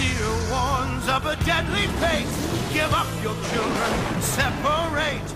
Fear 0.00 0.32
warns 0.50 1.06
of 1.08 1.26
a 1.26 1.36
deadly 1.44 1.86
fate. 2.00 2.32
Give 2.72 2.90
up 2.94 3.06
your 3.22 3.36
children, 3.52 4.22
separate. 4.22 5.28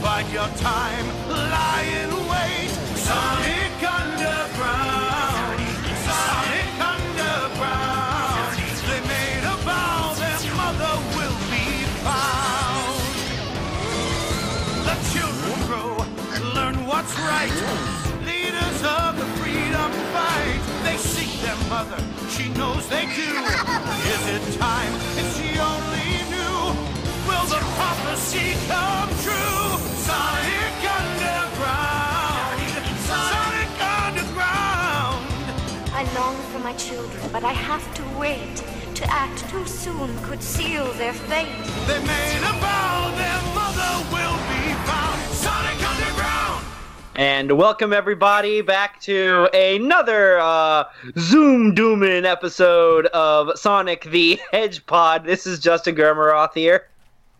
Bide 0.00 0.30
your 0.30 0.46
time, 0.62 1.06
lie 1.28 1.86
in 2.00 2.10
wait. 2.30 2.70
Sonic 2.94 3.74
Underground. 3.98 5.58
Sonic 6.06 6.74
Underground. 6.94 8.54
They 8.86 9.00
made 9.14 9.42
a 9.42 9.56
vow 9.66 10.14
their 10.14 10.38
mother 10.62 10.94
will 11.16 11.38
be 11.50 11.66
found. 12.06 12.94
The 14.86 14.96
children 15.10 15.58
grow, 15.66 15.90
learn 16.54 16.86
what's 16.86 17.18
right. 17.18 17.56
Leaders 18.24 18.78
of 18.84 19.18
the 19.18 19.26
freedom 19.42 19.90
fight. 20.14 20.62
They 20.84 20.98
seek 20.98 21.32
their 21.42 21.58
mother, 21.68 21.98
they 23.04 23.14
do. 23.14 23.32
Is 24.14 24.26
it 24.34 24.58
time? 24.58 24.92
If 25.16 25.36
she 25.36 25.58
only 25.58 26.10
knew. 26.30 26.60
Will 27.28 27.46
the 27.46 27.60
prophecy 27.76 28.54
come 28.68 29.08
true? 29.24 29.78
Sonic 30.06 30.80
Underground. 30.98 32.60
Sonic 33.08 33.74
Underground. 34.04 35.24
I 35.92 36.02
long 36.14 36.36
for 36.52 36.60
my 36.60 36.74
children, 36.74 37.22
but 37.32 37.44
I 37.44 37.52
have 37.52 37.94
to 37.94 38.02
wait. 38.18 38.62
To 38.94 39.04
act 39.10 39.50
too 39.50 39.66
soon 39.66 40.16
could 40.22 40.42
seal 40.42 40.92
their 40.92 41.12
fate. 41.12 41.48
They 41.86 41.98
made 42.06 42.42
a 42.42 42.54
vow 42.62 43.10
their 43.16 43.42
mother 43.54 43.92
will 44.14 44.38
be 44.48 44.72
found. 44.86 45.13
Sonic 47.14 47.30
Underground. 47.40 47.50
And 47.50 47.58
welcome 47.58 47.92
everybody 47.92 48.60
back 48.60 49.00
to 49.02 49.48
another 49.54 50.38
uh, 50.38 50.84
Zoom 51.18 51.74
Doomin 51.74 52.24
episode 52.24 53.06
of 53.06 53.58
Sonic 53.58 54.04
the 54.04 54.40
Hedge 54.52 54.84
Pod. 54.86 55.24
This 55.24 55.46
is 55.46 55.58
Justin 55.58 55.94
Germeroth 55.94 56.54
here. 56.54 56.88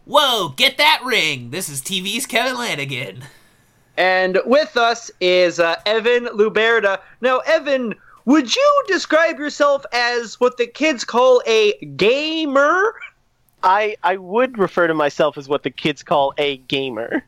Whoa, 0.06 0.50
get 0.56 0.76
that 0.78 1.00
ring! 1.04 1.50
This 1.50 1.68
is 1.68 1.80
TV's 1.80 2.26
Kevin 2.26 2.58
Lanigan. 2.58 3.24
And 3.96 4.38
with 4.44 4.76
us 4.76 5.10
is 5.20 5.60
uh, 5.60 5.76
Evan 5.86 6.26
Luberda. 6.26 7.00
Now, 7.20 7.38
Evan, 7.38 7.94
would 8.26 8.54
you 8.54 8.84
describe 8.88 9.38
yourself 9.38 9.86
as 9.92 10.40
what 10.40 10.56
the 10.56 10.66
kids 10.66 11.04
call 11.04 11.42
a 11.46 11.72
gamer? 11.96 12.94
I 13.62 13.96
I 14.02 14.16
would 14.18 14.58
refer 14.58 14.86
to 14.88 14.94
myself 14.94 15.38
as 15.38 15.48
what 15.48 15.62
the 15.62 15.70
kids 15.70 16.02
call 16.02 16.34
a 16.36 16.58
gamer. 16.58 17.24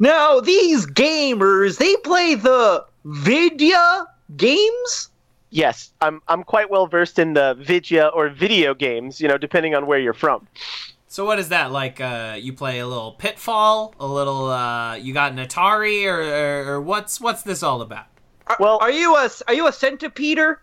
Now, 0.00 0.40
these 0.40 0.86
gamers, 0.86 1.76
they 1.76 1.94
play 1.96 2.34
the 2.34 2.86
Vidya 3.04 4.06
games? 4.36 5.10
Yes, 5.50 5.92
I'm 6.00 6.22
I'm 6.28 6.42
quite 6.44 6.70
well 6.70 6.86
versed 6.86 7.18
in 7.18 7.34
the 7.34 7.54
vidya 7.58 8.06
or 8.14 8.28
video 8.28 8.72
games, 8.72 9.20
you 9.20 9.26
know, 9.28 9.36
depending 9.36 9.74
on 9.74 9.86
where 9.86 9.98
you're 9.98 10.14
from. 10.14 10.46
So 11.08 11.24
what 11.24 11.40
is 11.40 11.48
that 11.48 11.72
like? 11.72 12.00
Uh, 12.00 12.36
you 12.38 12.52
play 12.52 12.78
a 12.78 12.86
little 12.86 13.12
Pitfall, 13.12 13.94
a 13.98 14.06
little. 14.06 14.48
Uh, 14.48 14.94
you 14.94 15.12
got 15.12 15.32
an 15.32 15.38
Atari, 15.38 16.04
or, 16.06 16.20
or, 16.22 16.74
or 16.74 16.80
what's 16.80 17.20
what's 17.20 17.42
this 17.42 17.62
all 17.64 17.82
about? 17.82 18.06
Are, 18.46 18.56
Well- 18.60 18.78
are 18.80 18.92
you 18.92 19.16
a 19.16 19.28
are 19.48 19.54
you 19.54 19.66
a 19.66 19.72
centipeder? 19.72 20.58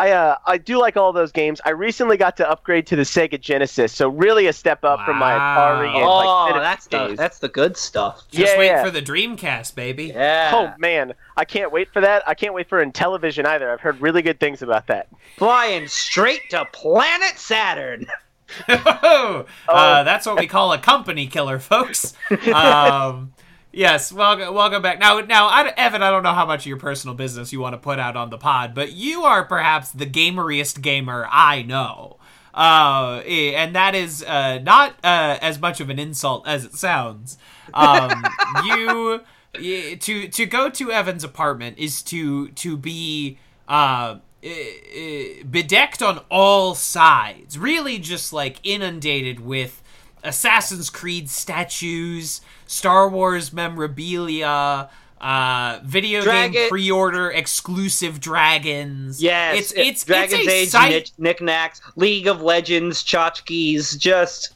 I 0.00 0.10
uh 0.12 0.36
I 0.46 0.58
do 0.58 0.78
like 0.78 0.96
all 0.96 1.12
those 1.12 1.30
games. 1.32 1.60
I 1.64 1.70
recently 1.70 2.16
got 2.16 2.36
to 2.38 2.48
upgrade 2.50 2.86
to 2.88 2.96
the 2.96 3.02
Sega 3.02 3.40
Genesis, 3.40 3.92
so 3.92 4.08
really 4.08 4.46
a 4.46 4.52
step 4.52 4.82
up 4.84 5.04
from 5.04 5.16
my 5.18 5.32
Atari 5.32 5.94
and 5.94 6.04
Oh, 6.04 6.16
like 6.16 6.48
Citizen 6.48 6.62
that's 6.62 6.86
the 6.86 7.08
days. 7.08 7.18
that's 7.18 7.38
the 7.38 7.48
good 7.48 7.76
stuff. 7.76 8.22
Just 8.30 8.52
Yeah, 8.54 8.58
wait 8.58 8.66
yeah. 8.66 8.84
for 8.84 8.90
the 8.90 9.02
Dreamcast, 9.02 9.74
baby. 9.74 10.06
Yeah. 10.06 10.50
Oh 10.54 10.74
man, 10.78 11.14
I 11.36 11.44
can't 11.44 11.70
wait 11.72 11.92
for 11.92 12.00
that. 12.00 12.26
I 12.26 12.34
can't 12.34 12.54
wait 12.54 12.68
for 12.68 12.84
Intellivision 12.84 13.44
either. 13.46 13.70
I've 13.70 13.80
heard 13.80 14.00
really 14.00 14.22
good 14.22 14.40
things 14.40 14.62
about 14.62 14.86
that. 14.86 15.08
flying 15.36 15.86
straight 15.88 16.48
to 16.50 16.64
planet 16.72 17.38
Saturn. 17.38 18.06
uh, 18.68 19.44
that's 20.02 20.26
what 20.26 20.38
we 20.38 20.46
call 20.46 20.72
a 20.72 20.78
company 20.78 21.26
killer, 21.26 21.58
folks. 21.58 22.14
Um, 22.52 23.32
yes, 23.72 24.12
welcome, 24.12 24.54
welcome 24.54 24.82
back. 24.82 24.98
Now, 24.98 25.20
now, 25.20 25.46
I, 25.46 25.72
Evan, 25.76 26.02
I 26.02 26.10
don't 26.10 26.22
know 26.22 26.34
how 26.34 26.46
much 26.46 26.62
of 26.62 26.66
your 26.66 26.78
personal 26.78 27.14
business 27.14 27.52
you 27.52 27.60
want 27.60 27.74
to 27.74 27.78
put 27.78 27.98
out 27.98 28.16
on 28.16 28.30
the 28.30 28.38
pod, 28.38 28.74
but 28.74 28.92
you 28.92 29.22
are 29.22 29.44
perhaps 29.44 29.90
the 29.90 30.06
gameriest 30.06 30.80
gamer 30.80 31.28
I 31.30 31.62
know. 31.62 32.18
Uh, 32.52 33.22
eh, 33.24 33.52
and 33.52 33.74
that 33.76 33.94
is 33.94 34.24
uh, 34.24 34.58
not 34.58 34.92
uh, 35.04 35.38
as 35.40 35.60
much 35.60 35.80
of 35.80 35.88
an 35.88 35.98
insult 35.98 36.46
as 36.48 36.64
it 36.64 36.74
sounds. 36.74 37.38
Um, 37.72 38.24
you 38.64 39.20
to 39.54 40.28
to 40.28 40.46
go 40.46 40.70
to 40.70 40.92
Evan's 40.92 41.24
apartment 41.24 41.78
is 41.78 42.02
to 42.02 42.48
to 42.50 42.76
be 42.76 43.38
uh, 43.68 44.18
eh, 44.42 44.54
eh, 44.94 45.42
bedecked 45.48 46.02
on 46.02 46.20
all 46.30 46.74
sides, 46.74 47.58
really 47.58 47.98
just 47.98 48.32
like 48.32 48.58
inundated 48.62 49.40
with 49.40 49.82
Assassin's 50.22 50.90
Creed 50.90 51.28
statues, 51.30 52.40
Star 52.66 53.08
Wars 53.08 53.52
memorabilia, 53.52 54.88
uh, 55.20 55.80
video 55.84 56.22
Dragon- 56.22 56.52
game 56.52 56.68
pre-order 56.70 57.30
exclusive 57.30 58.20
dragons. 58.20 59.22
Yes, 59.22 59.58
it's 59.58 59.72
it's 59.72 60.04
Dragon's 60.04 60.46
it's 60.46 60.74
a 60.74 60.86
Age 60.86 61.12
knickknacks, 61.18 61.80
League 61.96 62.26
of 62.26 62.40
Legends, 62.42 63.02
tchotchkes, 63.04 63.98
just 63.98 64.54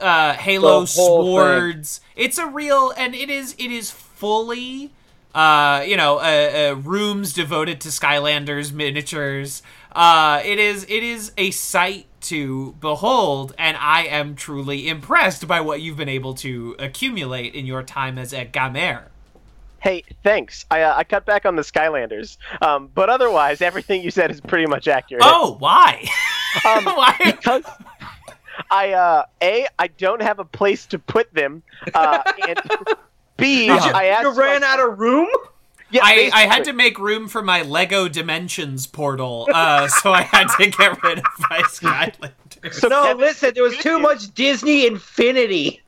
uh, 0.00 0.32
Halo 0.34 0.68
whole 0.68 0.86
thing. 0.86 1.24
swords. 1.24 2.00
It's 2.16 2.38
a 2.38 2.46
real, 2.46 2.92
and 2.96 3.14
it 3.14 3.28
is 3.30 3.54
it 3.58 3.70
is 3.70 3.90
fully, 3.90 4.90
uh, 5.34 5.84
you 5.86 5.96
know, 5.96 6.16
uh, 6.18 6.70
uh, 6.72 6.74
rooms 6.76 7.32
devoted 7.32 7.80
to 7.82 7.88
Skylanders 7.88 8.72
miniatures. 8.72 9.62
Uh, 9.92 10.40
it 10.44 10.58
is 10.58 10.84
it 10.84 11.02
is 11.02 11.32
a 11.36 11.50
sight 11.50 12.06
to 12.28 12.72
behold, 12.80 13.54
and 13.58 13.76
I 13.78 14.02
am 14.04 14.34
truly 14.34 14.88
impressed 14.88 15.46
by 15.48 15.60
what 15.60 15.80
you've 15.80 15.96
been 15.96 16.08
able 16.08 16.34
to 16.34 16.76
accumulate 16.78 17.54
in 17.54 17.66
your 17.66 17.82
time 17.82 18.18
as 18.18 18.32
a 18.32 18.44
gamer. 18.44 19.08
Hey, 19.80 20.04
thanks. 20.24 20.64
I 20.70 20.82
uh, 20.82 20.96
I 20.96 21.04
cut 21.04 21.26
back 21.26 21.44
on 21.46 21.54
the 21.56 21.62
Skylanders, 21.62 22.38
um, 22.62 22.90
but 22.94 23.08
otherwise 23.08 23.60
everything 23.60 24.02
you 24.02 24.10
said 24.10 24.30
is 24.30 24.40
pretty 24.40 24.66
much 24.66 24.88
accurate. 24.88 25.22
Oh, 25.24 25.56
why? 25.58 26.06
Um, 26.64 26.86
why? 26.86 27.14
because 27.22 27.64
I 28.70 28.92
uh 28.94 29.24
a 29.42 29.66
I 29.78 29.88
don't 29.88 30.22
have 30.22 30.38
a 30.38 30.44
place 30.44 30.86
to 30.86 30.98
put 30.98 31.32
them, 31.34 31.62
uh, 31.92 32.22
and 32.48 32.58
b 33.36 33.66
Did 33.66 33.84
you, 33.84 33.90
I 33.92 34.06
asked 34.06 34.22
you 34.22 34.30
ran 34.32 34.62
my- 34.62 34.66
out 34.66 34.80
of 34.80 34.98
room. 34.98 35.28
Yeah, 35.90 36.00
I, 36.04 36.30
I 36.34 36.46
had 36.46 36.64
to 36.64 36.72
make 36.72 36.98
room 36.98 37.28
for 37.28 37.42
my 37.42 37.62
Lego 37.62 38.08
Dimensions 38.08 38.86
portal, 38.86 39.48
uh, 39.52 39.86
so 40.02 40.12
I 40.12 40.22
had 40.22 40.48
to 40.58 40.70
get 40.70 41.02
rid 41.02 41.18
of 41.18 41.24
my 41.50 41.62
Skylanders. 41.62 42.32
So 42.72 42.88
No, 42.88 43.04
Kevin, 43.04 43.18
listen, 43.20 43.52
there 43.54 43.62
was 43.62 43.76
too 43.76 44.00
much 44.00 44.34
Disney 44.34 44.86
Infinity. 44.86 45.82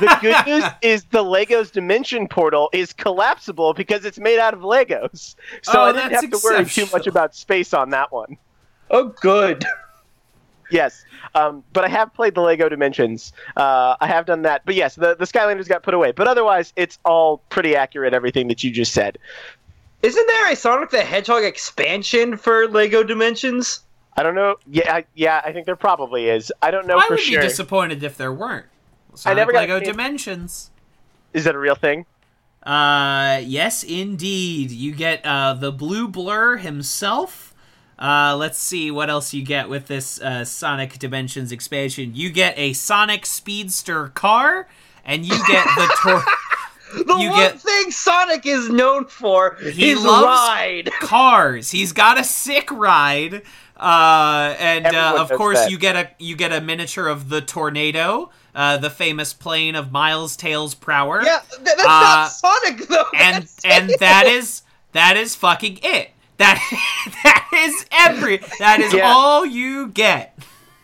The 0.00 0.18
good 0.20 0.46
news 0.46 0.64
is 0.82 1.04
the 1.04 1.22
Legos 1.22 1.70
Dimension 1.70 2.26
Portal 2.26 2.68
is 2.72 2.92
collapsible 2.92 3.74
because 3.74 4.04
it's 4.04 4.18
made 4.18 4.40
out 4.40 4.52
of 4.52 4.60
Legos, 4.60 5.36
so 5.62 5.72
Oh, 5.74 5.80
I 5.82 5.92
didn't 5.92 6.12
have 6.12 6.30
to 6.30 6.40
worry 6.42 6.64
too 6.64 6.86
much 6.92 7.06
about 7.06 7.36
space 7.36 7.72
on 7.72 7.90
that 7.90 8.10
one. 8.10 8.36
Oh, 8.90 9.08
good. 9.20 9.64
Yes, 10.70 11.04
um, 11.34 11.62
but 11.72 11.84
I 11.84 11.88
have 11.88 12.12
played 12.12 12.34
the 12.34 12.40
Lego 12.40 12.68
Dimensions. 12.68 13.32
Uh, 13.56 13.96
I 14.00 14.06
have 14.06 14.26
done 14.26 14.42
that, 14.42 14.62
but 14.64 14.74
yes, 14.74 14.96
the 14.96 15.14
the 15.14 15.24
Skylanders 15.24 15.68
got 15.68 15.82
put 15.82 15.94
away. 15.94 16.12
But 16.12 16.28
otherwise, 16.28 16.72
it's 16.76 16.98
all 17.04 17.38
pretty 17.50 17.76
accurate. 17.76 18.14
Everything 18.14 18.48
that 18.48 18.64
you 18.64 18.70
just 18.70 18.92
said. 18.92 19.18
Isn't 20.02 20.26
there 20.26 20.52
a 20.52 20.56
Sonic 20.56 20.90
the 20.90 21.02
Hedgehog 21.02 21.42
expansion 21.44 22.36
for 22.36 22.68
Lego 22.68 23.02
Dimensions? 23.02 23.80
I 24.16 24.22
don't 24.22 24.34
know. 24.34 24.56
Yeah, 24.70 24.94
I, 24.94 25.04
yeah, 25.14 25.42
I 25.44 25.52
think 25.52 25.66
there 25.66 25.76
probably 25.76 26.28
is. 26.28 26.52
I 26.62 26.70
don't 26.70 26.86
know 26.86 26.98
I 26.98 27.06
for 27.06 27.14
would 27.14 27.24
be 27.24 27.36
disappointed 27.36 28.02
if 28.02 28.16
there 28.16 28.32
weren't. 28.32 28.66
Sonic 29.14 29.36
never 29.36 29.52
got 29.52 29.60
Lego 29.60 29.76
a 29.76 29.80
Dimensions. 29.80 30.70
Is 31.32 31.44
that 31.44 31.54
a 31.54 31.58
real 31.58 31.74
thing? 31.74 32.06
Uh, 32.62 33.40
yes, 33.44 33.82
indeed. 33.82 34.70
You 34.70 34.92
get 34.92 35.24
uh 35.24 35.54
the 35.54 35.70
Blue 35.72 36.08
Blur 36.08 36.56
himself. 36.56 37.54
Uh, 37.98 38.36
let's 38.38 38.58
see 38.58 38.90
what 38.90 39.08
else 39.08 39.32
you 39.32 39.42
get 39.42 39.68
with 39.68 39.86
this 39.86 40.20
uh, 40.20 40.44
Sonic 40.44 40.98
Dimensions 40.98 41.50
expansion. 41.52 42.12
You 42.14 42.30
get 42.30 42.56
a 42.58 42.72
Sonic 42.74 43.24
Speedster 43.24 44.08
car, 44.08 44.68
and 45.04 45.24
you 45.24 45.34
get 45.46 45.64
the 45.76 45.96
tor- 46.02 46.24
The 47.04 47.14
You 47.16 47.30
one 47.30 47.38
get- 47.38 47.60
thing 47.60 47.90
Sonic 47.90 48.44
is 48.46 48.68
known 48.68 49.06
for 49.06 49.56
He 49.62 49.90
is 49.92 50.04
loves- 50.04 50.24
ride. 50.26 50.90
cars. 51.00 51.70
He's 51.70 51.92
got 51.92 52.18
a 52.20 52.24
sick 52.24 52.70
ride. 52.70 53.42
Uh, 53.78 54.54
and 54.58 54.86
uh, 54.86 55.16
of 55.18 55.30
course 55.30 55.58
that. 55.60 55.70
you 55.70 55.76
get 55.78 55.96
a 55.96 56.08
you 56.18 56.34
get 56.34 56.50
a 56.50 56.62
miniature 56.62 57.08
of 57.08 57.28
the 57.28 57.42
tornado, 57.42 58.30
uh, 58.54 58.78
the 58.78 58.88
famous 58.88 59.34
plane 59.34 59.74
of 59.76 59.92
Miles 59.92 60.34
Tails 60.34 60.74
Prower. 60.74 61.22
Yeah, 61.22 61.40
that's 61.60 61.82
Uh, 61.82 61.86
not 61.86 62.26
Sonic 62.28 62.88
though. 62.88 63.04
and 63.14 63.42
That's 63.42 63.64
and 63.66 63.90
that 64.00 64.26
is 64.26 64.62
that 64.92 65.18
is 65.18 65.34
fucking 65.34 65.80
it. 65.82 66.10
That 66.38 66.60
that 67.22 67.48
is 67.54 67.86
every 67.92 68.38
that 68.58 68.80
is 68.80 68.92
Yeah. 68.92 69.12
all 69.12 69.44
you 69.46 69.88
get. 69.88 70.38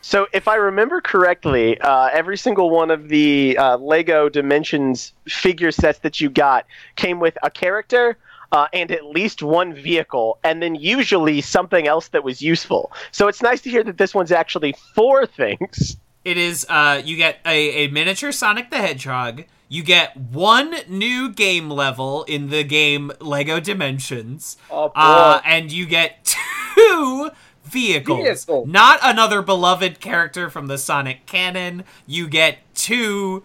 So, 0.05 0.27
if 0.33 0.49
I 0.49 0.57
remember 0.57 1.01
correctly, 1.01 1.81
uh, 1.81 2.07
every 2.13 2.37
single 2.37 2.71
one 2.71 2.91
of 2.91 3.09
the 3.09 3.57
uh, 3.57 3.77
Lego 3.77 4.29
Dimensions 4.29 5.13
figure 5.29 5.71
sets 5.71 6.01
that 6.01 6.21
you 6.21 6.29
got 6.29 6.67
came 6.97 7.21
with 7.21 7.39
a 7.45 7.51
character, 7.51 8.19
uh, 8.51 8.67
and 8.73 8.91
at 8.91 9.05
least 9.07 9.43
one 9.45 9.73
vehicle, 9.73 10.39
and 10.43 10.61
then 10.61 10.75
usually 10.75 11.41
something 11.41 11.87
else 11.87 12.09
that 12.09 12.25
was 12.25 12.43
useful. 12.43 12.91
So 13.13 13.29
it's 13.29 13.41
nice 13.43 13.61
to 13.63 13.71
hear 13.71 13.85
that 13.85 13.97
this 13.97 14.13
one's 14.13 14.33
actually 14.33 14.75
four 14.95 15.25
things. 15.25 15.97
It 16.25 16.37
is. 16.37 16.67
Uh, 16.69 17.01
you 17.05 17.17
get 17.17 17.39
a, 17.47 17.85
a 17.85 17.89
miniature 17.89 18.33
Sonic 18.33 18.71
the 18.71 18.79
Hedgehog. 18.79 19.45
You 19.73 19.83
get 19.83 20.15
one 20.19 20.75
new 20.87 21.31
game 21.31 21.71
level 21.71 22.25
in 22.25 22.51
the 22.51 22.63
game 22.63 23.11
Lego 23.21 23.59
Dimensions, 23.59 24.59
Oh, 24.71 24.93
uh, 24.95 25.41
and 25.47 25.73
you 25.73 25.87
get 25.87 26.37
two 26.75 27.31
vehicles. 27.65 28.19
Vehicles. 28.19 28.69
Not 28.69 28.99
another 29.03 29.41
beloved 29.41 29.99
character 29.99 30.51
from 30.51 30.67
the 30.67 30.77
Sonic 30.77 31.25
canon. 31.25 31.85
You 32.07 32.29
get 32.29 32.59
two. 32.75 33.45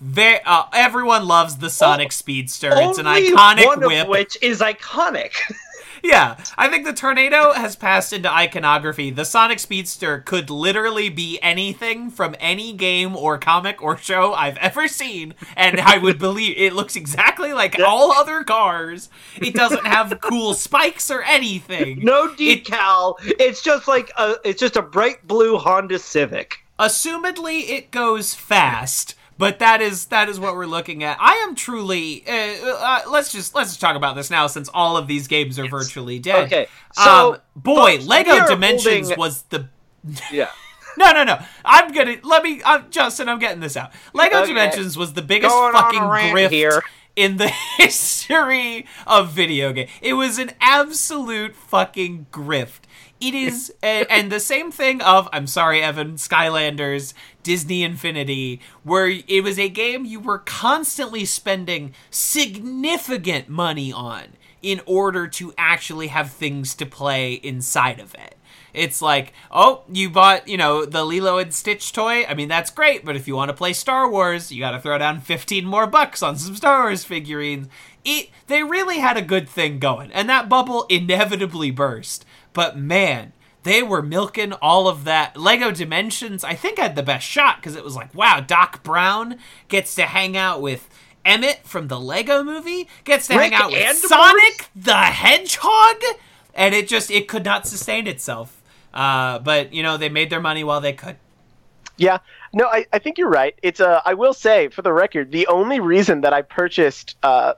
Ve- 0.00 0.40
uh, 0.46 0.64
everyone 0.72 1.26
loves 1.28 1.58
the 1.58 1.68
Sonic 1.68 2.12
Speedster. 2.12 2.70
It's 2.72 2.96
an 2.96 3.04
iconic 3.04 3.66
one 3.66 3.80
whip. 3.80 4.08
which 4.08 4.38
is 4.40 4.60
iconic. 4.60 5.32
Yeah, 6.08 6.42
I 6.56 6.68
think 6.68 6.86
the 6.86 6.94
tornado 6.94 7.52
has 7.52 7.76
passed 7.76 8.14
into 8.14 8.32
iconography. 8.32 9.10
The 9.10 9.26
Sonic 9.26 9.58
Speedster 9.58 10.20
could 10.20 10.48
literally 10.48 11.10
be 11.10 11.38
anything 11.42 12.08
from 12.08 12.34
any 12.40 12.72
game 12.72 13.14
or 13.14 13.36
comic 13.36 13.82
or 13.82 13.98
show 13.98 14.32
I've 14.32 14.56
ever 14.56 14.88
seen, 14.88 15.34
and 15.54 15.78
I 15.78 15.98
would 15.98 16.18
believe 16.28 16.56
it 16.56 16.72
looks 16.72 16.96
exactly 16.96 17.52
like 17.52 17.78
all 17.78 18.10
other 18.12 18.42
cars. 18.42 19.10
It 19.36 19.52
doesn't 19.52 19.86
have 19.86 20.18
cool 20.22 20.54
spikes 20.54 21.10
or 21.10 21.20
anything. 21.24 22.02
no 22.02 22.28
decal. 22.28 23.16
it's 23.38 23.62
just 23.62 23.86
like 23.86 24.10
a. 24.16 24.36
It's 24.46 24.60
just 24.60 24.76
a 24.76 24.82
bright 24.82 25.26
blue 25.26 25.58
Honda 25.58 25.98
Civic. 25.98 26.64
Assumedly, 26.78 27.68
it 27.68 27.90
goes 27.90 28.32
fast. 28.32 29.14
But 29.38 29.60
that 29.60 29.80
is 29.80 30.06
that 30.06 30.28
is 30.28 30.40
what 30.40 30.54
we're 30.56 30.66
looking 30.66 31.04
at. 31.04 31.16
I 31.20 31.34
am 31.48 31.54
truly. 31.54 32.24
Uh, 32.28 32.32
uh, 32.74 33.00
let's 33.08 33.30
just 33.32 33.54
let's 33.54 33.70
just 33.70 33.80
talk 33.80 33.94
about 33.96 34.16
this 34.16 34.30
now, 34.30 34.48
since 34.48 34.68
all 34.74 34.96
of 34.96 35.06
these 35.06 35.28
games 35.28 35.58
are 35.60 35.68
virtually 35.68 36.18
dead. 36.18 36.46
Okay, 36.46 36.66
so, 36.92 37.34
um, 37.34 37.40
boy, 37.54 37.98
Lego 38.02 38.46
Dimensions 38.48 39.08
holding- 39.08 39.18
was 39.18 39.42
the 39.42 39.68
Yeah. 40.32 40.50
No, 40.96 41.12
no, 41.12 41.22
no. 41.22 41.38
I'm 41.64 41.92
gonna 41.92 42.16
let 42.24 42.42
me. 42.42 42.60
I'm 42.64 42.90
Justin. 42.90 43.28
I'm 43.28 43.38
getting 43.38 43.60
this 43.60 43.76
out. 43.76 43.92
Lego 44.12 44.38
Okay. 44.38 44.48
Dimensions 44.48 44.96
was 44.96 45.12
the 45.12 45.22
biggest 45.22 45.54
Going 45.54 45.72
fucking 45.72 46.00
grift 46.00 46.50
here. 46.50 46.82
in 47.14 47.36
the 47.36 47.46
history 47.76 48.84
of 49.06 49.30
video 49.30 49.72
game. 49.72 49.86
It 50.02 50.14
was 50.14 50.38
an 50.38 50.50
absolute 50.60 51.54
fucking 51.54 52.26
grift. 52.32 52.80
It 53.20 53.34
is, 53.34 53.74
and 53.82 54.30
the 54.30 54.38
same 54.38 54.70
thing 54.70 55.02
of 55.02 55.28
I'm 55.32 55.48
sorry, 55.48 55.82
Evan, 55.82 56.14
Skylanders, 56.14 57.14
Disney 57.42 57.82
Infinity, 57.82 58.60
where 58.84 59.08
it 59.08 59.42
was 59.42 59.58
a 59.58 59.68
game 59.68 60.04
you 60.04 60.20
were 60.20 60.38
constantly 60.38 61.24
spending 61.24 61.94
significant 62.10 63.48
money 63.48 63.92
on 63.92 64.36
in 64.62 64.80
order 64.86 65.26
to 65.26 65.52
actually 65.58 66.08
have 66.08 66.30
things 66.30 66.74
to 66.76 66.86
play 66.86 67.34
inside 67.34 67.98
of 67.98 68.14
it. 68.14 68.36
It's 68.74 69.02
like, 69.02 69.32
oh, 69.50 69.82
you 69.92 70.10
bought, 70.10 70.46
you 70.46 70.56
know, 70.56 70.84
the 70.84 71.04
Lilo 71.04 71.38
and 71.38 71.52
Stitch 71.52 71.92
toy. 71.92 72.24
I 72.26 72.34
mean, 72.34 72.48
that's 72.48 72.70
great, 72.70 73.04
but 73.04 73.16
if 73.16 73.26
you 73.26 73.34
want 73.34 73.48
to 73.48 73.56
play 73.56 73.72
Star 73.72 74.08
Wars, 74.08 74.52
you 74.52 74.60
got 74.60 74.72
to 74.72 74.80
throw 74.80 74.98
down 74.98 75.20
15 75.20 75.64
more 75.64 75.86
bucks 75.86 76.22
on 76.22 76.36
some 76.36 76.54
Star 76.54 76.82
Wars 76.84 77.02
figurines. 77.04 77.68
It 78.04 78.30
they 78.46 78.62
really 78.62 78.98
had 78.98 79.16
a 79.16 79.22
good 79.22 79.48
thing 79.48 79.78
going, 79.78 80.12
and 80.12 80.28
that 80.28 80.48
bubble 80.48 80.86
inevitably 80.88 81.70
burst. 81.70 82.24
But 82.58 82.76
man, 82.76 83.34
they 83.62 83.84
were 83.84 84.02
milking 84.02 84.52
all 84.54 84.88
of 84.88 85.04
that. 85.04 85.36
Lego 85.36 85.70
Dimensions, 85.70 86.42
I 86.42 86.54
think, 86.54 86.80
had 86.80 86.96
the 86.96 87.04
best 87.04 87.24
shot 87.24 87.58
because 87.58 87.76
it 87.76 87.84
was 87.84 87.94
like, 87.94 88.12
wow, 88.12 88.40
Doc 88.40 88.82
Brown 88.82 89.38
gets 89.68 89.94
to 89.94 90.02
hang 90.02 90.36
out 90.36 90.60
with 90.60 90.90
Emmett 91.24 91.60
from 91.62 91.86
the 91.86 92.00
Lego 92.00 92.42
movie, 92.42 92.88
gets 93.04 93.28
to 93.28 93.36
Rick 93.36 93.52
hang 93.52 93.62
out 93.62 93.70
with 93.70 93.96
Sonic 93.98 94.70
the 94.74 94.92
Hedgehog, 94.92 96.02
and 96.52 96.74
it 96.74 96.88
just 96.88 97.12
it 97.12 97.28
could 97.28 97.44
not 97.44 97.64
sustain 97.64 98.08
itself. 98.08 98.60
Uh, 98.92 99.38
but 99.38 99.72
you 99.72 99.84
know 99.84 99.96
they 99.96 100.08
made 100.08 100.28
their 100.28 100.40
money 100.40 100.64
while 100.64 100.80
they 100.80 100.94
could. 100.94 101.14
Yeah, 101.96 102.18
no, 102.52 102.66
I, 102.66 102.86
I 102.92 102.98
think 102.98 103.18
you're 103.18 103.30
right. 103.30 103.56
It's 103.62 103.78
uh, 103.78 104.00
I 104.04 104.14
will 104.14 104.34
say 104.34 104.66
for 104.66 104.82
the 104.82 104.92
record, 104.92 105.30
the 105.30 105.46
only 105.46 105.78
reason 105.78 106.22
that 106.22 106.32
I 106.32 106.42
purchased 106.42 107.16
uh, 107.22 107.52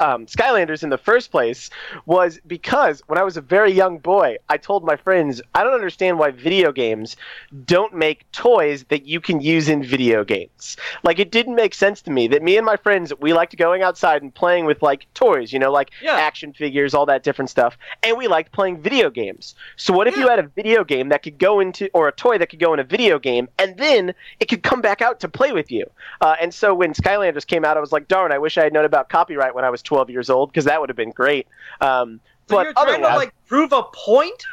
um, 0.00 0.26
Skylanders 0.26 0.82
in 0.82 0.90
the 0.90 0.98
first 0.98 1.30
place 1.30 1.70
was 2.06 2.38
because 2.46 3.02
when 3.06 3.18
I 3.18 3.22
was 3.22 3.36
a 3.36 3.40
very 3.40 3.72
young 3.72 3.98
boy, 3.98 4.36
I 4.48 4.56
told 4.56 4.84
my 4.84 4.96
friends 4.96 5.40
I 5.54 5.62
don't 5.64 5.74
understand 5.74 6.18
why 6.18 6.30
video 6.30 6.72
games 6.72 7.16
don't 7.64 7.94
make 7.94 8.30
toys 8.32 8.84
that 8.88 9.06
you 9.06 9.20
can 9.20 9.40
use 9.40 9.68
in 9.68 9.82
video 9.82 10.24
games. 10.24 10.76
Like 11.02 11.18
it 11.18 11.30
didn't 11.30 11.54
make 11.54 11.74
sense 11.74 12.02
to 12.02 12.10
me 12.10 12.28
that 12.28 12.42
me 12.42 12.56
and 12.56 12.66
my 12.66 12.76
friends 12.76 13.12
we 13.20 13.32
liked 13.32 13.56
going 13.56 13.82
outside 13.82 14.22
and 14.22 14.34
playing 14.34 14.64
with 14.66 14.82
like 14.82 15.06
toys, 15.14 15.52
you 15.52 15.58
know, 15.58 15.72
like 15.72 15.90
Yeah. 16.02 16.14
action 16.16 16.52
figures, 16.52 16.94
all 16.94 17.06
that 17.06 17.22
different 17.22 17.50
stuff, 17.50 17.76
and 18.02 18.16
we 18.16 18.28
liked 18.28 18.52
playing 18.52 18.80
video 18.80 19.10
games. 19.10 19.54
So 19.76 19.92
what 19.92 20.06
if 20.06 20.16
you 20.16 20.28
had 20.28 20.38
a 20.38 20.48
video 20.48 20.84
game 20.84 21.08
that 21.10 21.22
could 21.22 21.38
go 21.38 21.60
into 21.60 21.88
or 21.94 22.08
a 22.08 22.12
toy 22.12 22.38
that 22.38 22.48
could 22.50 22.58
go 22.60 22.72
in 22.74 22.80
a 22.80 22.84
video 22.84 23.18
game 23.18 23.48
and 23.58 23.76
then 23.78 24.14
it 24.40 24.46
could 24.46 24.62
come 24.62 24.80
back 24.80 25.02
out 25.02 25.20
to 25.20 25.28
play 25.28 25.52
with 25.52 25.70
you? 25.70 25.84
Uh, 26.20 26.36
and 26.40 26.52
so 26.52 26.74
when 26.74 26.92
Skylanders 26.92 27.46
came 27.46 27.64
out, 27.64 27.76
I 27.76 27.80
was 27.80 27.92
like, 27.92 28.08
darn, 28.08 28.32
I 28.32 28.38
wish 28.38 28.58
I 28.58 28.64
had 28.64 28.72
known 28.72 28.84
about 28.84 29.08
copyright 29.08 29.54
when 29.54 29.64
I 29.64 29.67
was 29.70 29.82
12 29.82 30.10
years 30.10 30.30
old 30.30 30.50
because 30.50 30.64
that 30.64 30.80
would 30.80 30.88
have 30.88 30.96
been 30.96 31.10
great. 31.10 31.46
Um, 31.80 32.20
So 32.48 32.56
but 32.56 32.64
you're 32.64 32.72
trying 32.72 33.02
to 33.02 33.08
like 33.16 33.34
prove 33.46 33.72
a 33.72 33.82
point. 33.82 34.44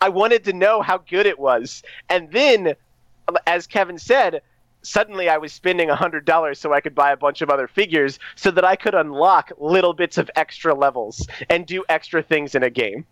I 0.00 0.08
wanted 0.08 0.44
to 0.44 0.52
know 0.52 0.82
how 0.82 0.98
good 0.98 1.26
it 1.26 1.38
was. 1.38 1.82
And 2.08 2.30
then, 2.30 2.74
as 3.46 3.66
Kevin 3.66 3.98
said, 3.98 4.42
suddenly 4.82 5.28
I 5.28 5.38
was 5.38 5.52
spending 5.52 5.88
$100 5.88 6.56
so 6.56 6.72
I 6.72 6.80
could 6.80 6.94
buy 6.94 7.10
a 7.12 7.16
bunch 7.16 7.42
of 7.42 7.50
other 7.50 7.66
figures 7.66 8.18
so 8.36 8.50
that 8.52 8.64
I 8.64 8.76
could 8.76 8.94
unlock 8.94 9.50
little 9.58 9.92
bits 9.92 10.16
of 10.18 10.30
extra 10.36 10.74
levels 10.74 11.26
and 11.50 11.66
do 11.66 11.84
extra 11.88 12.22
things 12.22 12.54
in 12.54 12.62
a 12.62 12.70
game. 12.70 13.04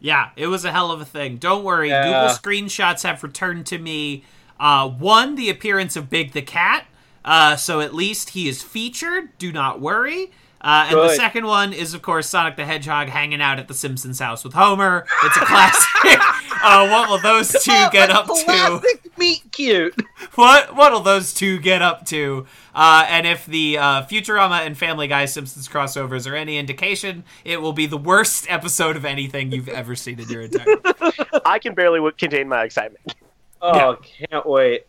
Yeah, 0.00 0.30
it 0.36 0.46
was 0.48 0.64
a 0.64 0.72
hell 0.72 0.90
of 0.90 1.00
a 1.00 1.04
thing. 1.04 1.36
Don't 1.36 1.64
worry, 1.64 1.88
Yeah. 1.90 2.04
Google 2.04 2.34
screenshots 2.36 3.02
have 3.04 3.22
returned 3.22 3.66
to 3.66 3.78
me. 3.78 4.24
Uh, 4.58 4.88
one, 4.88 5.34
the 5.34 5.50
appearance 5.50 5.96
of 5.96 6.08
Big 6.10 6.32
the 6.32 6.42
Cat. 6.42 6.86
Uh, 7.24 7.56
so 7.56 7.80
at 7.80 7.94
least 7.94 8.30
he 8.30 8.48
is 8.48 8.62
featured. 8.62 9.36
Do 9.38 9.50
not 9.52 9.80
worry. 9.80 10.30
Uh, 10.64 10.86
and 10.88 10.96
the 10.96 11.14
second 11.14 11.44
one 11.44 11.74
is, 11.74 11.92
of 11.92 12.00
course, 12.00 12.26
Sonic 12.26 12.56
the 12.56 12.64
Hedgehog 12.64 13.08
hanging 13.08 13.42
out 13.42 13.58
at 13.58 13.68
the 13.68 13.74
Simpsons 13.74 14.18
house 14.18 14.42
with 14.42 14.54
Homer. 14.54 15.06
It's 15.22 15.36
a 15.36 15.40
classic. 15.40 15.86
uh, 16.62 16.88
what 16.88 17.10
will 17.10 17.18
those 17.18 17.52
two 17.52 17.86
get 17.92 18.08
up 18.08 18.26
to? 18.26 18.44
Classic 18.44 19.18
meet 19.18 19.42
cute. 19.52 19.94
What 20.36 20.74
what'll 20.74 21.00
those 21.00 21.32
two 21.32 21.60
get 21.60 21.80
up 21.82 22.06
to? 22.06 22.46
Uh, 22.74 23.04
and 23.08 23.24
if 23.26 23.46
the 23.46 23.78
uh, 23.78 24.02
Futurama 24.02 24.66
and 24.66 24.76
Family 24.76 25.06
Guy 25.06 25.26
Simpsons 25.26 25.68
crossovers 25.68 26.28
are 26.28 26.34
any 26.34 26.56
indication, 26.56 27.22
it 27.44 27.60
will 27.60 27.74
be 27.74 27.86
the 27.86 27.98
worst 27.98 28.46
episode 28.50 28.96
of 28.96 29.04
anything 29.04 29.52
you've 29.52 29.68
ever 29.68 29.94
seen 29.94 30.18
in 30.18 30.28
your 30.28 30.42
entire. 30.42 30.76
Life. 30.82 31.30
I 31.44 31.58
can 31.60 31.74
barely 31.74 31.98
w- 31.98 32.14
contain 32.18 32.48
my 32.48 32.64
excitement. 32.64 33.14
Oh, 33.60 33.98
can't 34.02 34.46
wait. 34.46 34.86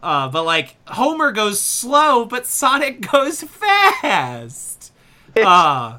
Uh, 0.00 0.28
but 0.28 0.44
like 0.44 0.76
Homer 0.86 1.32
goes 1.32 1.60
slow, 1.60 2.24
but 2.26 2.46
Sonic 2.46 3.10
goes 3.10 3.42
fast. 3.42 4.92
It's, 5.36 5.46
Uh, 5.46 5.98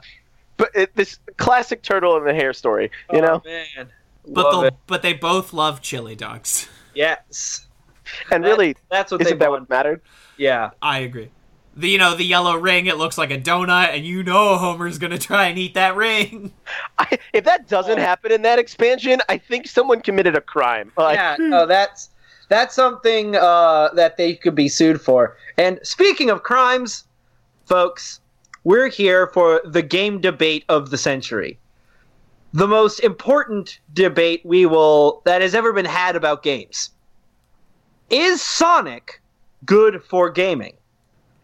but 0.58 0.70
it, 0.74 0.96
this 0.96 1.20
classic 1.38 1.82
turtle 1.82 2.16
and 2.18 2.26
the 2.28 2.34
hare 2.34 2.54
story, 2.54 2.90
you 3.12 3.22
know? 3.22 3.42
Oh, 3.46 3.50
man. 3.78 3.90
but 4.28 4.52
the, 4.62 4.72
but 4.88 5.02
they 5.02 5.14
both 5.14 5.52
love 5.54 5.82
chili 5.82 6.16
dogs. 6.16 6.70
Yes. 6.94 7.68
And 8.32 8.44
That- 8.44 8.48
really, 8.50 8.76
that's 8.90 9.12
what 9.12 9.22
isn't 9.22 9.38
they 9.40 9.46
that 9.46 9.50
want. 9.52 9.64
what 9.64 9.70
mattered? 9.70 10.02
Yeah. 10.38 10.70
I 10.82 11.00
agree. 11.00 11.30
The 11.78 11.90
you 11.90 11.98
know 11.98 12.16
the 12.16 12.24
yellow 12.24 12.56
ring, 12.56 12.86
it 12.86 12.96
looks 12.96 13.18
like 13.18 13.32
a 13.32 13.38
donut, 13.38 13.90
and 13.90 14.06
you 14.06 14.24
know 14.24 14.56
Homer's 14.58 14.98
gonna 14.98 15.18
try 15.18 15.48
and 15.48 15.58
eat 15.60 15.74
that 15.74 15.94
ring. 15.98 16.54
I, 16.98 17.20
if 17.34 17.44
that 17.44 17.68
doesn't 17.68 18.00
Oh. 18.00 18.02
happen 18.02 18.32
in 18.32 18.44
that 18.44 18.60
expansion, 18.60 19.20
I 19.28 19.38
think 19.38 19.68
someone 19.68 20.00
committed 20.00 20.38
a 20.38 20.42
crime. 20.42 20.94
Like, 20.98 21.18
yeah. 21.18 21.36
No, 21.38 21.66
that's 21.66 22.12
that's 22.48 22.74
something 22.76 23.36
uh, 23.36 23.90
that 23.96 24.16
they 24.16 24.36
could 24.36 24.56
be 24.56 24.70
sued 24.70 25.02
for. 25.02 25.36
And 25.58 25.80
speaking 25.84 26.30
of 26.30 26.44
crimes, 26.44 27.04
folks, 27.66 28.22
we're 28.66 28.90
here 28.90 29.28
for 29.28 29.62
the 29.64 29.82
game 29.82 30.20
debate 30.20 30.66
of 30.68 30.90
the 30.90 30.98
century. 30.98 31.58
The 32.52 32.68
most 32.68 33.00
important 33.00 33.80
debate 33.94 34.42
we 34.44 34.66
will 34.66 35.22
that 35.24 35.42
has 35.42 35.56
ever 35.56 35.72
been 35.72 35.86
had 35.86 36.16
about 36.18 36.44
games. 36.44 36.90
Is 38.10 38.42
Sonic 38.42 39.22
good 39.66 40.04
for 40.04 40.30
gaming? 40.30 40.74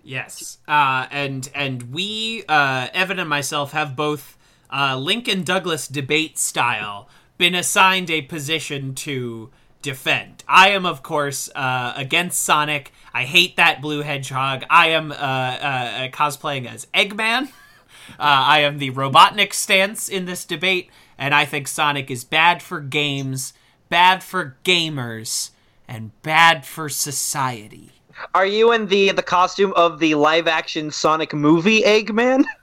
Yes, 0.04 0.58
uh, 0.68 1.08
and 1.12 1.50
and 1.54 1.94
we, 1.94 2.44
uh, 2.50 2.88
Evan 2.94 3.20
and 3.20 3.30
myself, 3.30 3.72
have 3.72 3.96
both 3.96 4.38
uh, 4.74 4.98
Lincoln 4.98 5.44
Douglas 5.44 5.88
debate 5.88 6.40
style 6.40 7.08
been 7.38 7.54
assigned 7.54 8.10
a 8.10 8.24
position 8.24 8.96
to 8.96 9.52
defend. 9.82 10.44
I 10.48 10.70
am, 10.70 10.86
of 10.86 11.04
course, 11.04 11.50
uh, 11.56 11.94
against 11.96 12.42
Sonic. 12.42 12.92
I 13.14 13.24
hate 13.24 13.58
that 13.58 13.82
blue 13.82 14.02
hedgehog. 14.02 14.64
I 14.70 14.88
am 14.90 15.12
uh, 15.12 15.16
uh, 15.16 16.08
cosplaying 16.10 16.68
as 16.68 16.88
Eggman. 16.94 17.52
Uh, 18.14 18.24
I 18.24 18.60
am 18.62 18.80
the 18.80 18.90
Robotnik 18.92 19.54
stance 19.54 20.10
in 20.10 20.26
this 20.26 20.44
debate, 20.44 20.90
and 21.18 21.34
I 21.34 21.46
think 21.46 21.68
Sonic 21.68 22.12
is 22.12 22.26
bad 22.26 22.62
for 22.62 22.82
games, 22.82 23.54
bad 23.90 24.22
for 24.22 24.58
gamers, 24.66 25.52
and 25.88 26.12
bad 26.22 26.66
for 26.66 26.90
society. 26.90 27.92
Are 28.34 28.46
you 28.46 28.72
in 28.74 28.88
the 28.88 29.12
the 29.12 29.24
costume 29.24 29.72
of 29.76 30.00
the 30.00 30.16
live 30.16 30.48
action 30.48 30.92
Sonic 30.92 31.34
movie 31.34 31.84
Eggman? 31.84 32.46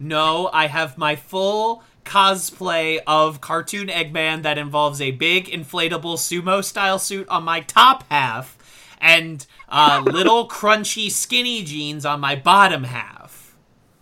No, 0.00 0.48
I 0.52 0.68
have 0.68 0.96
my 0.96 1.16
full 1.16 1.82
cosplay 2.04 3.00
of 3.06 3.40
cartoon 3.40 3.88
Eggman 3.88 4.42
that 4.42 4.56
involves 4.56 5.00
a 5.00 5.10
big 5.10 5.46
inflatable 5.46 6.16
sumo 6.16 6.64
style 6.64 7.00
suit 7.00 7.28
on 7.28 7.42
my 7.42 7.60
top 7.60 8.04
half 8.08 8.56
and 9.00 9.44
uh, 9.68 10.02
little 10.04 10.48
crunchy 10.48 11.10
skinny 11.10 11.62
jeans 11.62 12.04
on 12.04 12.20
my 12.20 12.36
bottom 12.36 12.84
half. 12.84 13.56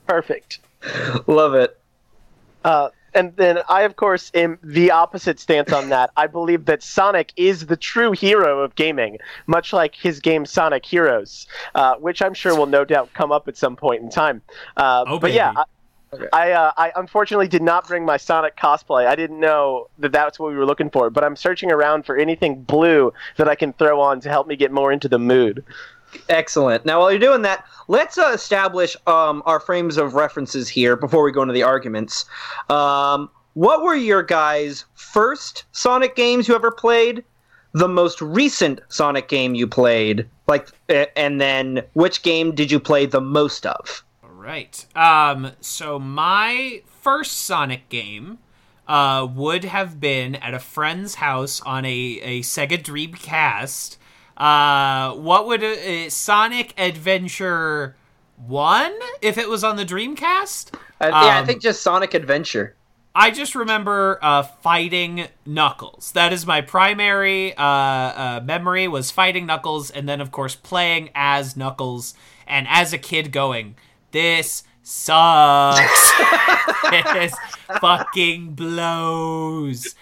Perfect. 0.07 0.61
Love 1.27 1.55
it. 1.55 1.81
Uh, 2.65 2.91
and 3.15 3.35
then 3.37 3.61
I, 3.69 3.83
of 3.83 3.97
course, 3.97 4.31
am 4.35 4.59
the 4.63 4.91
opposite 4.91 5.41
stance 5.41 5.73
on 5.73 5.89
that. 5.89 6.11
I 6.17 6.27
believe 6.27 6.67
that 6.67 6.83
Sonic 6.83 7.33
is 7.37 7.67
the 7.67 7.77
true 7.77 8.13
hero 8.13 8.61
of 8.61 8.75
gaming, 8.75 9.19
much 9.47 9.73
like 9.73 9.95
his 9.95 10.21
game 10.21 10.45
Sonic 10.45 10.85
Heroes, 10.85 11.47
uh, 11.75 11.95
which 11.95 12.21
I'm 12.21 12.35
sure 12.35 12.55
will 12.55 12.67
no 12.67 12.85
doubt 12.85 13.09
come 13.15 13.33
up 13.33 13.49
at 13.49 13.57
some 13.57 13.75
point 13.75 14.03
in 14.03 14.11
time. 14.11 14.43
Uh, 14.77 15.05
Oh, 15.07 15.19
but 15.19 15.33
yeah, 15.33 15.55
I, 16.33 16.51
I, 16.51 16.53
uh, 16.53 16.73
I 16.77 16.93
unfortunately 16.97 17.49
did 17.49 17.63
not 17.63 17.87
bring 17.87 18.05
my 18.05 18.17
Sonic 18.17 18.57
cosplay. 18.57 19.07
I 19.07 19.17
didn't 19.17 19.41
know 19.41 19.89
that 19.99 20.13
that's 20.13 20.39
what 20.39 20.51
we 20.51 20.57
were 20.57 20.67
looking 20.67 20.91
for, 20.91 21.11
but 21.11 21.25
I'm 21.25 21.37
searching 21.37 21.71
around 21.73 22.05
for 22.07 22.17
anything 22.17 22.63
blue 22.63 23.13
that 23.37 23.49
I 23.49 23.55
can 23.55 23.73
throw 23.73 24.01
on 24.01 24.21
to 24.21 24.29
help 24.29 24.47
me 24.47 24.57
get 24.57 24.73
more 24.73 24.93
into 24.93 25.09
the 25.09 25.19
mood. 25.19 25.65
Excellent. 26.29 26.87
Now, 26.87 27.01
while 27.01 27.11
you're 27.11 27.21
doing 27.21 27.43
that, 27.43 27.67
let's 27.89 28.17
uh, 28.17 28.31
establish 28.35 28.97
um, 29.07 29.43
our 29.45 29.61
frames 29.61 29.97
of 29.97 30.15
references 30.15 30.69
here 30.69 30.97
before 30.97 31.23
we 31.23 31.33
go 31.33 31.43
into 31.43 31.55
the 31.55 31.63
arguments. 31.63 32.25
Um, 32.71 33.29
what 33.55 33.83
were 33.83 33.95
your 33.95 34.23
guys' 34.23 34.85
first 34.95 35.65
Sonic 35.73 36.17
games 36.17 36.49
you 36.49 36.55
ever 36.55 36.71
played? 36.71 37.25
The 37.73 37.89
most 37.89 38.23
recent 38.23 38.81
Sonic 38.89 39.29
game 39.29 39.55
you 39.55 39.67
played, 39.67 40.27
like, 40.47 40.69
and 40.89 41.41
then 41.41 41.83
which 41.93 42.23
game 42.23 42.55
did 42.55 42.71
you 42.71 42.81
play 42.81 43.05
the 43.05 43.21
most 43.21 43.67
of? 43.67 44.03
Right. 44.47 44.87
Um, 44.95 45.51
so 45.61 45.99
my 45.99 46.83
first 47.03 47.33
Sonic 47.39 47.89
game 47.89 48.39
uh, 48.87 49.27
would 49.35 49.65
have 49.65 49.99
been 49.99 50.37
at 50.37 50.55
a 50.55 50.61
friend's 50.61 51.17
house 51.17 51.61
on 51.63 51.85
a, 51.85 51.91
a 52.23 52.41
Sega 52.43 52.81
Dreamcast. 52.81 53.97
Uh, 54.37 55.17
what 55.17 55.49
would 55.49 55.65
uh, 55.65 56.11
Sonic 56.11 56.75
Adventure 56.79 57.97
One 58.37 58.97
if 59.21 59.37
it 59.37 59.49
was 59.49 59.65
on 59.65 59.75
the 59.77 59.85
Dreamcast? 59.85 60.75
Uh, 61.01 61.09
yeah, 61.21 61.39
I 61.39 61.41
Um, 61.41 61.47
think 61.47 61.61
just 61.61 61.83
Sonic 61.83 62.15
Adventure. 62.15 62.77
I 63.17 63.31
just 63.33 63.55
remember 63.55 64.19
uh, 64.23 64.43
fighting 64.43 65.27
Knuckles. 65.47 66.13
That 66.13 66.33
is 66.33 66.47
my 66.47 66.61
primary 66.61 67.55
uh, 67.57 67.63
uh, 67.65 68.41
memory 68.45 68.87
was 68.89 69.11
fighting 69.11 69.47
Knuckles, 69.47 69.91
and 69.91 70.09
then 70.09 70.21
of 70.21 70.31
course 70.31 70.55
playing 70.55 71.11
as 71.15 71.57
Knuckles, 71.57 72.15
and 72.47 72.69
as 72.69 72.93
a 72.93 72.99
kid 72.99 73.33
going, 73.33 73.75
"This 74.11 74.63
sucks. 74.83 76.13
this 76.91 77.35
fucking 77.81 78.55
blows." 78.55 79.95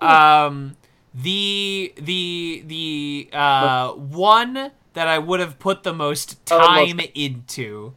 Um, 0.00 0.76
the 1.14 1.92
the 1.96 2.62
the 2.66 3.28
uh, 3.36 3.92
one 3.92 4.70
that 4.94 5.08
I 5.08 5.18
would 5.18 5.40
have 5.40 5.58
put 5.58 5.82
the 5.82 5.92
most 5.92 6.38
Oh, 6.50 6.58
most- 6.58 6.68
time 6.68 7.00
into 7.14 7.94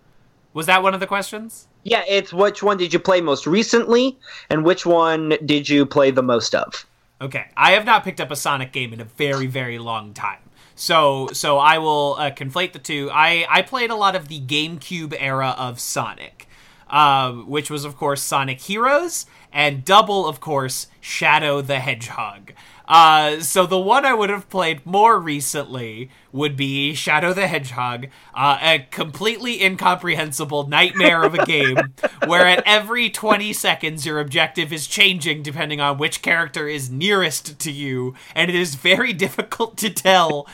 was 0.53 0.65
that 0.65 0.83
one 0.83 0.93
of 0.93 0.99
the 0.99 1.07
questions. 1.07 1.67
Yeah, 1.83 2.03
it's 2.07 2.31
which 2.31 2.61
one 2.61 2.77
did 2.77 2.93
you 2.93 2.99
play 2.99 3.21
most 3.21 3.47
recently, 3.47 4.19
and 4.51 4.63
which 4.63 4.85
one 4.85 5.33
did 5.45 5.67
you 5.67 5.85
play 5.85 6.11
the 6.11 6.21
most 6.21 6.53
of? 6.53 6.85
Okay, 7.19 7.45
I 7.57 7.71
have 7.71 7.85
not 7.85 8.03
picked 8.03 8.21
up 8.21 8.29
a 8.31 8.35
Sonic 8.35 8.71
game 8.71 8.93
in 8.93 9.01
a 9.01 9.03
very, 9.05 9.47
very 9.47 9.79
long 9.79 10.13
time. 10.13 10.39
So, 10.81 11.29
so 11.31 11.59
I 11.59 11.77
will 11.77 12.15
uh, 12.17 12.31
conflate 12.31 12.73
the 12.73 12.79
two. 12.79 13.11
I 13.13 13.45
I 13.47 13.61
played 13.61 13.91
a 13.91 13.95
lot 13.95 14.15
of 14.15 14.29
the 14.29 14.41
GameCube 14.41 15.15
era 15.15 15.53
of 15.55 15.79
Sonic, 15.79 16.47
um, 16.89 17.47
which 17.47 17.69
was 17.69 17.85
of 17.85 17.95
course 17.95 18.23
Sonic 18.23 18.59
Heroes, 18.61 19.27
and 19.53 19.85
double, 19.85 20.27
of 20.27 20.39
course, 20.39 20.87
Shadow 20.99 21.61
the 21.61 21.79
Hedgehog. 21.79 22.53
Uh, 22.91 23.39
so 23.39 23.65
the 23.65 23.79
one 23.79 24.05
I 24.05 24.13
would 24.13 24.29
have 24.29 24.49
played 24.49 24.85
more 24.85 25.17
recently 25.17 26.09
would 26.33 26.57
be 26.57 26.93
Shadow 26.93 27.33
the 27.33 27.47
Hedgehog, 27.47 28.07
uh, 28.33 28.57
a 28.61 28.79
completely 28.91 29.63
incomprehensible 29.63 30.67
nightmare 30.67 31.23
of 31.23 31.33
a 31.33 31.45
game 31.45 31.77
where 32.27 32.45
at 32.45 32.61
every 32.65 33.09
20 33.09 33.53
seconds 33.53 34.05
your 34.05 34.19
objective 34.19 34.73
is 34.73 34.87
changing 34.87 35.41
depending 35.41 35.79
on 35.79 35.97
which 35.99 36.21
character 36.21 36.67
is 36.67 36.89
nearest 36.89 37.57
to 37.59 37.71
you, 37.71 38.13
and 38.35 38.51
it 38.51 38.55
is 38.55 38.75
very 38.75 39.13
difficult 39.21 39.77
to 39.77 39.89
tell 39.89 40.47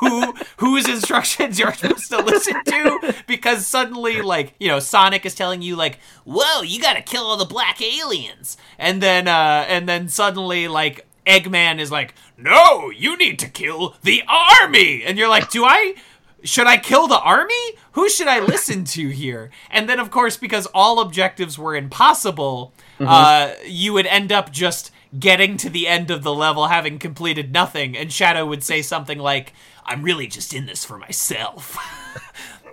who 0.00 0.34
whose 0.58 0.86
instructions 0.86 1.58
you're 1.58 1.72
supposed 1.72 2.10
to 2.10 2.22
listen 2.22 2.62
to 2.62 3.14
because 3.26 3.66
suddenly, 3.66 4.20
like, 4.20 4.52
you 4.60 4.68
know, 4.68 4.80
Sonic 4.80 5.24
is 5.24 5.34
telling 5.34 5.62
you 5.62 5.76
like, 5.76 5.98
"Whoa, 6.24 6.60
you 6.60 6.78
gotta 6.78 7.00
kill 7.00 7.24
all 7.24 7.38
the 7.38 7.46
black 7.46 7.80
aliens," 7.80 8.58
and 8.78 9.02
then, 9.02 9.28
uh, 9.28 9.64
and 9.66 9.88
then 9.88 10.08
suddenly, 10.10 10.68
like. 10.68 11.06
Eggman 11.30 11.78
is 11.78 11.90
like, 11.90 12.14
no, 12.36 12.90
you 12.90 13.16
need 13.16 13.38
to 13.38 13.48
kill 13.48 13.96
the 14.02 14.22
army. 14.28 15.02
And 15.04 15.16
you're 15.16 15.28
like, 15.28 15.50
do 15.50 15.64
I, 15.64 15.94
should 16.42 16.66
I 16.66 16.76
kill 16.76 17.06
the 17.06 17.20
army? 17.20 17.54
Who 17.92 18.08
should 18.08 18.28
I 18.28 18.40
listen 18.40 18.84
to 18.84 19.08
here? 19.08 19.50
And 19.70 19.88
then, 19.88 20.00
of 20.00 20.10
course, 20.10 20.36
because 20.36 20.66
all 20.74 21.00
objectives 21.00 21.58
were 21.58 21.74
impossible, 21.76 22.72
uh, 22.98 23.54
you 23.64 23.92
would 23.92 24.06
end 24.06 24.32
up 24.32 24.52
just 24.52 24.90
getting 25.18 25.56
to 25.56 25.70
the 25.70 25.88
end 25.88 26.10
of 26.10 26.22
the 26.22 26.34
level 26.34 26.68
having 26.68 26.98
completed 26.98 27.52
nothing. 27.52 27.96
And 27.96 28.12
Shadow 28.12 28.46
would 28.46 28.62
say 28.62 28.82
something 28.82 29.18
like, 29.18 29.52
I'm 29.84 30.02
really 30.02 30.26
just 30.26 30.54
in 30.54 30.66
this 30.66 30.84
for 30.84 30.98
myself. 30.98 31.76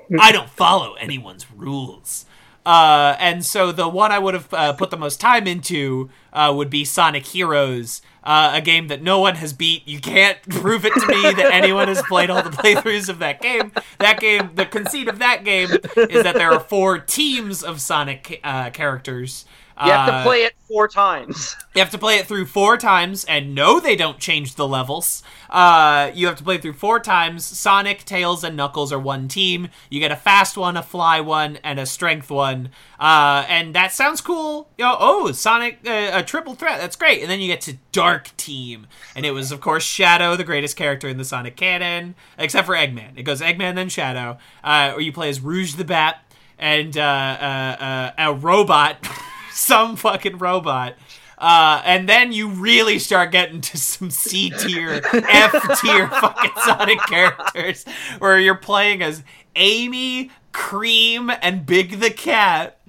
I 0.19 0.31
don't 0.31 0.49
follow 0.49 0.93
anyone's 0.93 1.51
rules. 1.51 2.26
Uh, 2.67 3.15
and 3.17 3.45
so 3.45 3.71
the 3.71 3.87
one 3.87 4.11
I 4.11 4.19
would 4.19 4.33
have 4.33 4.53
uh, 4.53 4.73
put 4.73 4.89
the 4.89 4.97
most 4.97 5.21
time 5.21 5.47
into 5.47 6.09
uh, 6.33 6.53
would 6.53 6.69
be 6.69 6.83
Sonic 6.83 7.25
Heroes, 7.25 8.01
uh, 8.25 8.51
a 8.55 8.59
game 8.59 8.89
that 8.89 9.01
no 9.01 9.19
one 9.21 9.35
has 9.35 9.53
beat. 9.53 9.87
You 9.87 10.01
can't 10.01 10.37
prove 10.49 10.83
it 10.83 10.91
to 10.93 11.07
me 11.07 11.21
that 11.21 11.49
anyone 11.53 11.87
has 11.87 12.01
played 12.01 12.29
all 12.29 12.43
the 12.43 12.49
playthroughs 12.49 13.07
of 13.07 13.19
that 13.19 13.41
game. 13.41 13.71
That 13.99 14.19
game, 14.19 14.51
the 14.55 14.65
conceit 14.65 15.07
of 15.07 15.19
that 15.19 15.45
game 15.45 15.69
is 15.95 16.23
that 16.23 16.35
there 16.35 16.51
are 16.51 16.59
four 16.59 16.99
teams 16.99 17.63
of 17.63 17.79
Sonic 17.79 18.41
uh, 18.43 18.69
characters. 18.71 19.45
You 19.85 19.91
have 19.91 20.07
to 20.07 20.13
Uh, 20.15 20.23
play 20.23 20.43
it 20.43 20.53
four 20.67 20.87
times. 20.87 21.55
you 21.75 21.79
have 21.81 21.91
to 21.91 21.97
play 21.97 22.15
it 22.17 22.27
through 22.27 22.45
four 22.47 22.77
times, 22.77 23.23
and 23.25 23.53
no, 23.53 23.79
they 23.79 23.95
don't 23.95 24.17
change 24.19 24.55
the 24.55 24.67
levels. 24.67 25.21
Uh, 25.49 26.11
you 26.13 26.25
have 26.27 26.35
to 26.37 26.43
play 26.43 26.57
through 26.57 26.73
four 26.73 26.99
times. 26.99 27.45
Sonic, 27.45 28.03
Tails, 28.03 28.43
and 28.43 28.57
Knuckles 28.57 28.91
are 28.91 28.99
one 28.99 29.27
team. 29.27 29.69
You 29.89 29.99
get 29.99 30.11
a 30.11 30.15
fast 30.15 30.57
one, 30.57 30.75
a 30.77 30.83
fly 30.83 31.19
one, 31.21 31.57
and 31.63 31.79
a 31.79 31.85
strength 31.85 32.29
one. 32.31 32.69
Uh, 32.99 33.45
and 33.47 33.73
that 33.75 33.93
sounds 33.93 34.19
cool. 34.19 34.69
You 34.77 34.85
know, 34.85 34.97
oh, 34.99 35.31
Sonic, 35.31 35.79
uh, 35.85 36.09
a 36.13 36.23
triple 36.23 36.55
threat. 36.55 36.79
That's 36.81 36.95
great. 36.95 37.21
And 37.21 37.29
then 37.29 37.39
you 37.39 37.47
get 37.47 37.61
to 37.61 37.77
Dark 37.91 38.35
Team, 38.37 38.87
and 39.15 39.25
it 39.25 39.31
was 39.31 39.51
of 39.51 39.61
course 39.61 39.83
Shadow, 39.83 40.35
the 40.35 40.43
greatest 40.43 40.75
character 40.75 41.07
in 41.07 41.17
the 41.17 41.25
Sonic 41.25 41.55
canon, 41.55 42.15
except 42.37 42.65
for 42.65 42.75
Eggman. 42.75 43.17
It 43.17 43.23
goes 43.23 43.41
Eggman 43.41 43.75
then 43.75 43.89
Shadow. 43.89 44.37
Uh, 44.63 44.93
or 44.95 45.01
you 45.01 45.11
play 45.13 45.29
as 45.29 45.39
Rouge 45.39 45.75
the 45.75 45.85
Bat 45.85 46.23
and 46.59 46.97
uh, 46.97 47.01
uh, 47.01 47.83
uh, 47.83 48.11
a 48.17 48.33
robot. 48.33 48.97
some 49.57 49.95
fucking 49.95 50.37
robot. 50.37 50.95
Uh, 51.37 51.81
and 51.85 52.09
then 52.09 52.31
you 52.31 52.49
really 52.49 52.97
start 52.97 53.31
getting 53.31 53.61
to 53.61 53.77
some 53.77 54.09
C 54.09 54.49
tier, 54.49 55.01
F 55.13 55.79
tier 55.79 56.07
fucking 56.07 56.51
Sonic 56.65 56.99
characters 57.01 57.85
where 58.17 58.39
you're 58.39 58.55
playing 58.55 59.03
as 59.03 59.23
Amy, 59.55 60.31
Cream, 60.51 61.31
and 61.41 61.65
Big 61.65 61.99
the 61.99 62.09
Cat. 62.09 62.79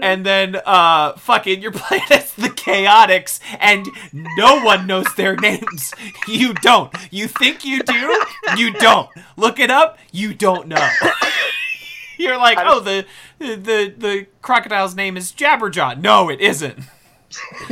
And 0.00 0.24
then, 0.24 0.60
uh, 0.64 1.14
fucking, 1.14 1.60
you're 1.60 1.72
playing 1.72 2.04
as 2.10 2.34
the 2.34 2.48
Chaotix, 2.48 3.40
and 3.58 3.88
no 4.12 4.62
one 4.62 4.86
knows 4.86 5.12
their 5.16 5.34
names. 5.34 5.92
You 6.28 6.54
don't. 6.54 6.94
You 7.10 7.28
think 7.28 7.64
you 7.64 7.82
do? 7.82 8.24
You 8.56 8.72
don't. 8.74 9.08
Look 9.36 9.58
it 9.58 9.70
up. 9.70 9.98
You 10.12 10.34
don't 10.34 10.68
know. 10.68 10.88
You're 12.18 12.38
like, 12.38 12.58
oh, 12.60 12.80
the 12.80 13.06
the 13.38 13.94
the 13.96 14.26
crocodile's 14.42 14.94
name 14.94 15.16
is 15.16 15.32
Jabberjaw. 15.32 16.00
No, 16.00 16.28
it 16.28 16.40
isn't. 16.40 16.78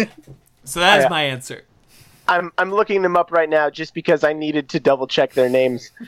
so 0.64 0.80
that 0.80 0.98
is 0.98 1.04
Yeah. 1.04 1.08
my 1.08 1.22
answer. 1.24 1.62
I'm 2.28 2.52
I'm 2.58 2.70
looking 2.72 3.02
them 3.02 3.16
up 3.16 3.30
right 3.32 3.48
now 3.48 3.68
just 3.70 3.92
because 3.94 4.24
I 4.24 4.32
needed 4.32 4.68
to 4.70 4.80
double 4.80 5.06
check 5.06 5.32
their 5.34 5.48
names. 5.48 5.90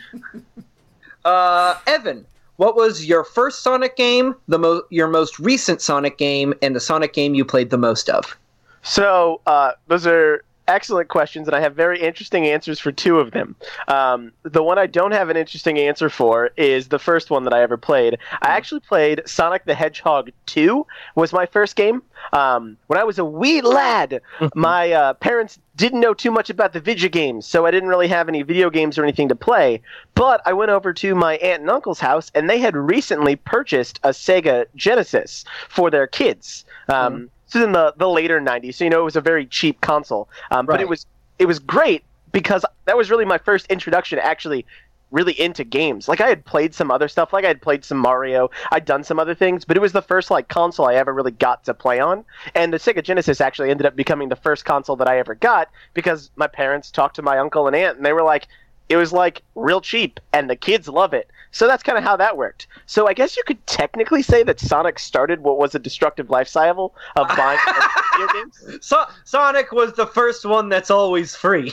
Uh, 1.24 1.76
Evan, 1.88 2.24
what 2.54 2.76
was 2.76 3.04
your 3.04 3.24
first 3.24 3.64
Sonic 3.64 3.96
game, 3.96 4.36
the 4.46 4.60
mo- 4.60 4.82
your 4.90 5.08
most 5.08 5.40
recent 5.40 5.80
Sonic 5.82 6.18
game, 6.18 6.54
and 6.62 6.76
the 6.76 6.78
Sonic 6.78 7.12
game 7.14 7.34
you 7.34 7.44
played 7.44 7.70
the 7.70 7.76
most 7.78 8.08
of? 8.08 8.36
So 8.82 9.40
uh, 9.46 9.72
those 9.88 10.06
are 10.06 10.44
excellent 10.68 11.08
questions, 11.08 11.48
and 11.48 11.56
I 11.56 11.60
have 11.60 11.74
very 11.74 12.00
interesting 12.00 12.46
answers 12.46 12.80
for 12.80 12.92
two 12.92 13.18
of 13.18 13.30
them. 13.32 13.56
Um, 13.88 14.32
the 14.42 14.62
one 14.62 14.78
I 14.78 14.86
don't 14.86 15.12
have 15.12 15.28
an 15.28 15.36
interesting 15.36 15.78
answer 15.78 16.08
for 16.08 16.50
is 16.56 16.88
the 16.88 16.98
first 16.98 17.30
one 17.30 17.44
that 17.44 17.52
I 17.52 17.62
ever 17.62 17.76
played. 17.76 18.18
I 18.42 18.48
actually 18.48 18.80
played 18.80 19.22
Sonic 19.26 19.64
the 19.64 19.74
Hedgehog 19.74 20.30
2 20.46 20.86
was 21.14 21.32
my 21.32 21.46
first 21.46 21.76
game. 21.76 22.02
Um, 22.32 22.76
when 22.86 22.98
I 22.98 23.04
was 23.04 23.18
a 23.18 23.24
wee 23.24 23.60
lad, 23.60 24.20
my 24.54 24.92
uh, 24.92 25.14
parents 25.14 25.58
didn't 25.76 26.00
know 26.00 26.14
too 26.14 26.30
much 26.30 26.50
about 26.50 26.72
the 26.72 26.80
video 26.80 27.08
games, 27.08 27.46
so 27.46 27.66
I 27.66 27.70
didn't 27.70 27.88
really 27.88 28.08
have 28.08 28.28
any 28.28 28.42
video 28.42 28.70
games 28.70 28.98
or 28.98 29.02
anything 29.02 29.28
to 29.28 29.36
play. 29.36 29.82
But 30.14 30.40
I 30.46 30.52
went 30.52 30.70
over 30.70 30.92
to 30.94 31.14
my 31.14 31.36
aunt 31.36 31.60
and 31.60 31.70
uncle's 31.70 32.00
house, 32.00 32.30
and 32.34 32.48
they 32.48 32.58
had 32.58 32.76
recently 32.76 33.36
purchased 33.36 34.00
a 34.02 34.10
Sega 34.10 34.66
Genesis 34.74 35.44
for 35.68 35.90
their 35.90 36.06
kids. 36.06 36.64
Um, 36.88 37.30
This 37.46 37.56
is 37.56 37.62
in 37.62 37.72
the, 37.72 37.94
the 37.96 38.08
later 38.08 38.40
'90s, 38.40 38.74
so 38.74 38.84
you 38.84 38.90
know 38.90 39.00
it 39.00 39.04
was 39.04 39.16
a 39.16 39.20
very 39.20 39.46
cheap 39.46 39.80
console. 39.80 40.28
Um, 40.50 40.66
But 40.66 40.80
it 40.80 40.88
was 40.88 41.06
it 41.38 41.46
was 41.46 41.58
great 41.58 42.02
because 42.32 42.64
that 42.84 42.96
was 42.96 43.10
really 43.10 43.24
my 43.24 43.38
first 43.38 43.66
introduction 43.66 44.18
actually 44.18 44.66
really 45.10 45.40
into 45.40 45.64
games. 45.64 46.08
Like 46.08 46.20
I 46.20 46.28
had 46.28 46.44
played 46.44 46.74
some 46.74 46.90
other 46.90 47.08
stuff, 47.08 47.32
like 47.32 47.44
I 47.44 47.48
had 47.48 47.62
played 47.62 47.84
some 47.84 47.98
Mario, 47.98 48.50
I'd 48.72 48.84
done 48.84 49.04
some 49.04 49.18
other 49.18 49.34
things, 49.34 49.64
but 49.64 49.76
it 49.76 49.80
was 49.80 49.92
the 49.92 50.02
first 50.02 50.30
like 50.30 50.48
console 50.48 50.86
I 50.86 50.94
ever 50.94 51.12
really 51.12 51.30
got 51.30 51.64
to 51.64 51.74
play 51.74 52.00
on. 52.00 52.24
And 52.54 52.72
the 52.72 52.78
Sega 52.78 53.02
Genesis 53.02 53.40
actually 53.40 53.70
ended 53.70 53.86
up 53.86 53.96
becoming 53.96 54.28
the 54.28 54.36
first 54.36 54.64
console 54.64 54.96
that 54.96 55.08
I 55.08 55.18
ever 55.18 55.34
got 55.34 55.70
because 55.94 56.30
my 56.36 56.46
parents 56.48 56.90
talked 56.90 57.16
to 57.16 57.22
my 57.22 57.38
uncle 57.38 57.66
and 57.66 57.76
aunt 57.76 57.96
and 57.96 58.04
they 58.04 58.12
were 58.12 58.22
like 58.22 58.48
it 58.88 58.96
was 58.96 59.12
like 59.12 59.42
real 59.54 59.80
cheap 59.80 60.20
and 60.32 60.48
the 60.48 60.56
kids 60.56 60.88
love 60.88 61.12
it. 61.14 61.28
So 61.50 61.66
that's 61.66 61.82
kind 61.82 61.96
of 61.96 62.04
how 62.04 62.16
that 62.16 62.36
worked. 62.36 62.66
So 62.86 63.08
I 63.08 63.14
guess 63.14 63.36
you 63.36 63.42
could 63.44 63.64
technically 63.66 64.22
say 64.22 64.42
that 64.42 64.60
Sonic 64.60 64.98
started 64.98 65.40
what 65.42 65.58
was 65.58 65.74
a 65.74 65.78
destructive 65.78 66.28
lifestyle 66.30 66.92
of 67.16 67.28
buying 67.28 67.58
video 68.12 68.32
games. 68.32 68.86
So- 68.86 69.06
Sonic 69.24 69.72
was 69.72 69.94
the 69.94 70.06
first 70.06 70.44
one 70.44 70.68
that's 70.68 70.90
always 70.90 71.34
free. 71.34 71.72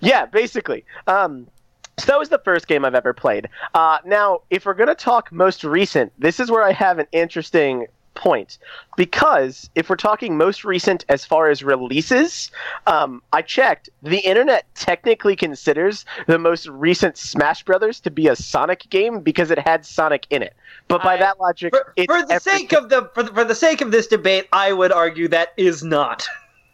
Yeah, 0.00 0.26
basically. 0.26 0.84
Um, 1.06 1.46
so 1.98 2.06
that 2.06 2.18
was 2.18 2.28
the 2.28 2.38
first 2.38 2.66
game 2.66 2.84
I've 2.84 2.94
ever 2.94 3.12
played. 3.12 3.48
Uh, 3.74 3.98
now, 4.04 4.40
if 4.50 4.66
we're 4.66 4.74
going 4.74 4.88
to 4.88 4.94
talk 4.94 5.30
most 5.30 5.62
recent, 5.62 6.12
this 6.18 6.40
is 6.40 6.50
where 6.50 6.64
I 6.64 6.72
have 6.72 6.98
an 6.98 7.06
interesting 7.12 7.86
point. 8.14 8.58
Because 8.96 9.68
if 9.74 9.90
we're 9.90 9.96
talking 9.96 10.36
most 10.36 10.64
recent 10.64 11.04
as 11.08 11.24
far 11.24 11.50
as 11.50 11.62
releases, 11.62 12.50
um, 12.86 13.22
I 13.32 13.42
checked. 13.42 13.90
The 14.02 14.18
internet 14.18 14.66
technically 14.74 15.36
considers 15.36 16.04
the 16.26 16.38
most 16.38 16.66
recent 16.68 17.16
Smash 17.16 17.64
Brothers 17.64 18.00
to 18.00 18.10
be 18.10 18.28
a 18.28 18.36
Sonic 18.36 18.88
game 18.90 19.20
because 19.20 19.50
it 19.50 19.58
had 19.58 19.84
Sonic 19.84 20.26
in 20.30 20.42
it. 20.42 20.54
But 20.88 21.02
by 21.02 21.14
I- 21.14 21.18
that 21.18 21.40
logic, 21.40 21.74
For, 21.74 21.92
for 22.06 22.26
the 22.26 22.38
sake 22.38 22.72
of 22.72 22.88
the 22.88 23.10
for, 23.14 23.22
the 23.22 23.32
for 23.32 23.44
the 23.44 23.54
sake 23.54 23.80
of 23.80 23.90
this 23.90 24.06
debate, 24.06 24.48
I 24.52 24.72
would 24.72 24.92
argue 24.92 25.28
that 25.28 25.52
is 25.56 25.82
not. 25.82 26.26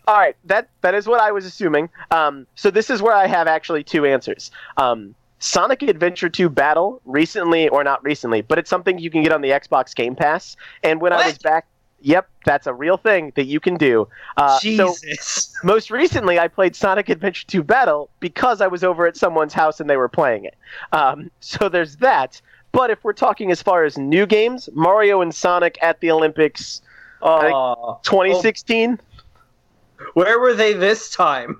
All 0.09 0.19
right, 0.19 0.35
that 0.47 0.69
that 0.81 0.95
is 0.95 1.07
what 1.07 1.21
I 1.21 1.31
was 1.31 1.45
assuming. 1.45 1.89
Um, 2.11 2.47
so 2.57 2.71
this 2.71 2.91
is 2.91 3.01
where 3.01 3.15
I 3.15 3.27
have 3.27 3.47
actually 3.47 3.85
two 3.85 4.05
answers. 4.07 4.51
Um, 4.77 5.15
Sonic 5.41 5.83
Adventure 5.83 6.29
2 6.29 6.49
Battle 6.51 7.01
recently, 7.07 7.69
or 7.69 7.83
not 7.83 8.05
recently, 8.05 8.43
but 8.43 8.59
it's 8.59 8.71
something 8.71 8.99
you 8.99 9.11
can 9.11 9.23
get 9.23 9.33
on 9.33 9.41
the 9.41 9.49
Xbox 9.49 9.95
Game 9.95 10.15
Pass. 10.15 10.55
And 10.85 11.01
when 11.01 11.13
I 11.13 11.27
was 11.27 11.39
back, 11.39 11.67
yep, 12.03 12.29
that's 12.45 12.67
a 12.67 12.75
real 12.75 12.99
thing 12.99 13.33
that 13.37 13.47
you 13.47 13.59
can 13.59 13.77
do. 13.77 14.07
Uh, 14.37 14.59
so 14.59 14.95
most 15.65 15.91
recently, 15.91 16.39
I 16.39 16.47
played 16.47 16.77
Sonic 16.77 17.09
Adventure 17.09 17.47
2 17.47 17.63
Battle 17.63 18.11
because 18.21 18.61
I 18.61 18.67
was 18.67 18.85
over 18.85 19.07
at 19.07 19.17
someone's 19.17 19.55
house 19.55 19.81
and 19.81 19.89
they 19.89 19.97
were 19.97 20.11
playing 20.11 20.45
it. 20.45 20.57
Um, 20.93 21.31
so 21.41 21.71
there's 21.71 21.97
that. 21.97 22.41
But 22.73 22.91
if 22.91 23.03
we're 23.03 23.15
talking 23.15 23.51
as 23.51 23.63
far 23.63 23.85
as 23.85 23.97
new 23.97 24.27
games, 24.27 24.69
Mario 24.75 25.23
and 25.23 25.35
Sonic 25.35 25.79
at 25.83 26.01
the 26.01 26.11
Olympics 26.11 26.83
Aw. 27.23 27.99
2016. 28.03 29.01
where 30.13 30.39
were 30.39 30.55
they 30.55 30.75
this 30.75 31.11
time? 31.11 31.59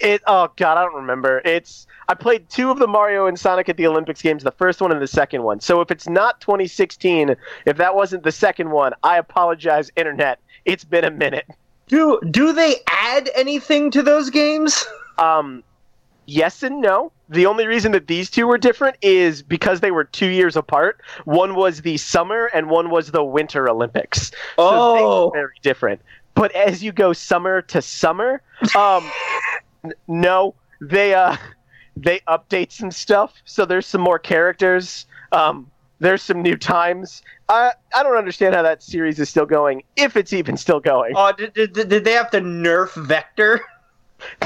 It 0.00 0.22
oh 0.26 0.50
god, 0.56 0.78
I 0.78 0.82
don't 0.84 0.94
remember. 0.94 1.40
It's 1.44 1.86
I 2.08 2.14
played 2.14 2.48
two 2.50 2.70
of 2.70 2.78
the 2.78 2.86
Mario 2.86 3.26
and 3.26 3.38
Sonic 3.38 3.68
at 3.68 3.76
the 3.76 3.86
Olympics 3.86 4.22
games, 4.22 4.42
the 4.42 4.50
first 4.52 4.80
one 4.80 4.92
and 4.92 5.00
the 5.00 5.06
second 5.06 5.42
one. 5.42 5.60
So 5.60 5.80
if 5.80 5.90
it's 5.90 6.08
not 6.08 6.40
2016, 6.40 7.34
if 7.64 7.76
that 7.78 7.94
wasn't 7.94 8.22
the 8.22 8.32
second 8.32 8.70
one, 8.70 8.92
I 9.02 9.18
apologize, 9.18 9.90
internet. 9.96 10.38
It's 10.64 10.84
been 10.84 11.04
a 11.04 11.10
minute. 11.10 11.46
Do 11.88 12.20
do 12.30 12.52
they 12.52 12.76
add 12.88 13.30
anything 13.34 13.90
to 13.92 14.02
those 14.02 14.30
games? 14.30 14.84
Um, 15.18 15.62
yes 16.26 16.62
and 16.62 16.80
no. 16.80 17.12
The 17.28 17.46
only 17.46 17.66
reason 17.66 17.92
that 17.92 18.06
these 18.06 18.30
two 18.30 18.46
were 18.46 18.58
different 18.58 18.96
is 19.02 19.42
because 19.42 19.80
they 19.80 19.90
were 19.90 20.04
two 20.04 20.26
years 20.28 20.56
apart. 20.56 21.00
One 21.24 21.54
was 21.54 21.82
the 21.82 21.96
summer 21.96 22.50
and 22.54 22.68
one 22.70 22.90
was 22.90 23.10
the 23.10 23.24
winter 23.24 23.68
Olympics. 23.68 24.30
So 24.56 24.94
they 24.94 25.02
were 25.02 25.08
Oh. 25.08 25.30
very 25.32 25.54
different. 25.62 26.00
But 26.34 26.52
as 26.52 26.82
you 26.84 26.92
go 26.92 27.12
summer 27.14 27.62
to 27.62 27.80
summer, 27.80 28.42
um, 28.76 29.10
no, 30.08 30.54
they 30.80 31.14
uh, 31.14 31.36
they 31.96 32.20
update 32.28 32.72
some 32.72 32.90
stuff. 32.90 33.34
So 33.44 33.64
there's 33.64 33.86
some 33.86 34.00
more 34.00 34.18
characters. 34.18 35.06
Um, 35.32 35.70
there's 35.98 36.22
some 36.22 36.42
new 36.42 36.56
times. 36.56 37.22
I 37.48 37.72
I 37.94 38.02
don't 38.02 38.16
understand 38.16 38.54
how 38.54 38.62
that 38.62 38.82
series 38.82 39.18
is 39.18 39.28
still 39.28 39.46
going, 39.46 39.82
if 39.96 40.16
it's 40.16 40.32
even 40.32 40.56
still 40.56 40.80
going. 40.80 41.14
Oh, 41.16 41.32
did, 41.32 41.54
did, 41.54 41.72
did 41.72 42.04
they 42.04 42.12
have 42.12 42.30
to 42.30 42.40
nerf 42.40 42.94
Vector? 42.94 43.60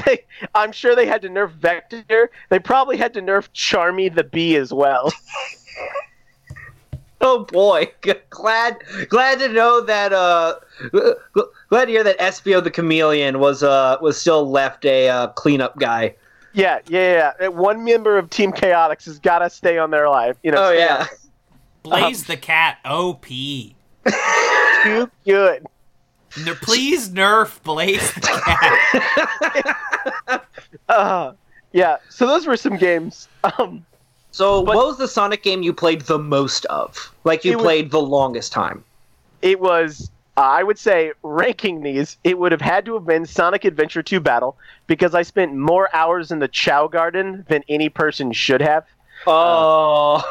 They, 0.05 0.25
I'm 0.53 0.73
sure 0.73 0.97
they 0.97 1.07
had 1.07 1.23
to 1.23 1.29
nerf 1.29 1.53
Vector. 1.53 2.29
They 2.49 2.59
probably 2.59 2.97
had 2.97 3.15
to 3.15 3.23
nerf 3.23 3.49
Charmy 3.55 4.13
the 4.13 4.25
Bee 4.25 4.57
as 4.57 4.73
well. 4.73 5.13
Oh 7.21 7.45
boy, 7.45 7.93
glad 8.31 8.79
glad 9.09 9.39
to 9.41 9.49
know 9.49 9.83
that. 9.83 10.13
Uh, 10.13 10.55
glad 11.71 11.87
to 11.87 11.91
hear 11.93 12.05
that 12.05 12.19
Espio 12.19 12.63
the 12.63 12.71
Chameleon 12.71 13.39
was 13.41 13.63
uh 13.63 13.97
was 14.03 14.21
still 14.21 14.49
left 14.51 14.85
a 14.85 15.09
uh, 15.09 15.29
cleanup 15.29 15.79
guy. 15.79 16.15
yeah, 16.53 16.81
yeah, 16.89 17.33
yeah. 17.41 17.49
One 17.49 17.85
member 17.85 18.19
of 18.19 18.29
Team 18.31 18.53
Chaotix 18.53 19.05
has 19.07 19.19
got 19.19 19.39
to 19.39 19.49
stay 19.51 19.79
on 19.79 19.91
their 19.91 20.09
life. 20.09 20.37
You 20.43 20.53
know, 20.53 20.69
Oh 20.69 20.73
yeah. 20.73 21.07
Blaze 21.83 22.25
the 22.25 22.37
cat, 22.37 22.77
OP. 22.85 23.25
on- 23.31 23.75
too 24.85 25.11
good. 25.25 25.67
N- 26.47 26.55
please 26.61 27.09
nerf 27.11 27.63
Blaze 27.63 28.13
the 28.15 28.43
cat. 28.45 30.47
Uh, 30.89 31.33
yeah. 31.73 31.97
So 32.09 32.27
those 32.27 32.47
were 32.47 32.57
some 32.57 32.77
games. 32.77 33.29
Um, 33.59 33.85
So, 34.33 34.61
what 34.61 34.77
was 34.77 34.99
the 34.99 35.09
Sonic 35.09 35.43
game 35.43 35.63
you 35.63 35.73
played 35.73 36.03
the 36.03 36.19
most 36.19 36.65
of? 36.67 37.13
Like 37.25 37.45
you 37.45 37.53
It 37.53 37.57
was- 37.57 37.65
played 37.65 37.91
the 37.91 38.01
longest 38.01 38.53
time? 38.53 38.85
it 39.43 39.59
was. 39.61 40.11
Uh, 40.41 40.45
I 40.45 40.63
would 40.63 40.79
say 40.79 41.13
ranking 41.23 41.83
these, 41.83 42.17
it 42.25 42.39
would 42.39 42.51
have 42.51 42.63
had 42.63 42.87
to 42.87 42.95
have 42.95 43.05
been 43.05 43.27
Sonic 43.27 43.67
Adventure 43.67 44.03
2 44.03 44.21
Battle 44.21 44.57
because 44.87 45.15
I 45.15 45.21
spent 45.21 45.55
more 45.55 45.95
hours 45.95 46.33
in 46.33 46.39
the 46.39 46.49
Chao 46.49 46.89
Garden 46.89 47.45
than 47.49 47.63
any 47.69 47.91
person 47.91 48.33
should 48.33 48.63
have. 48.63 48.87
Oh, 49.27 50.25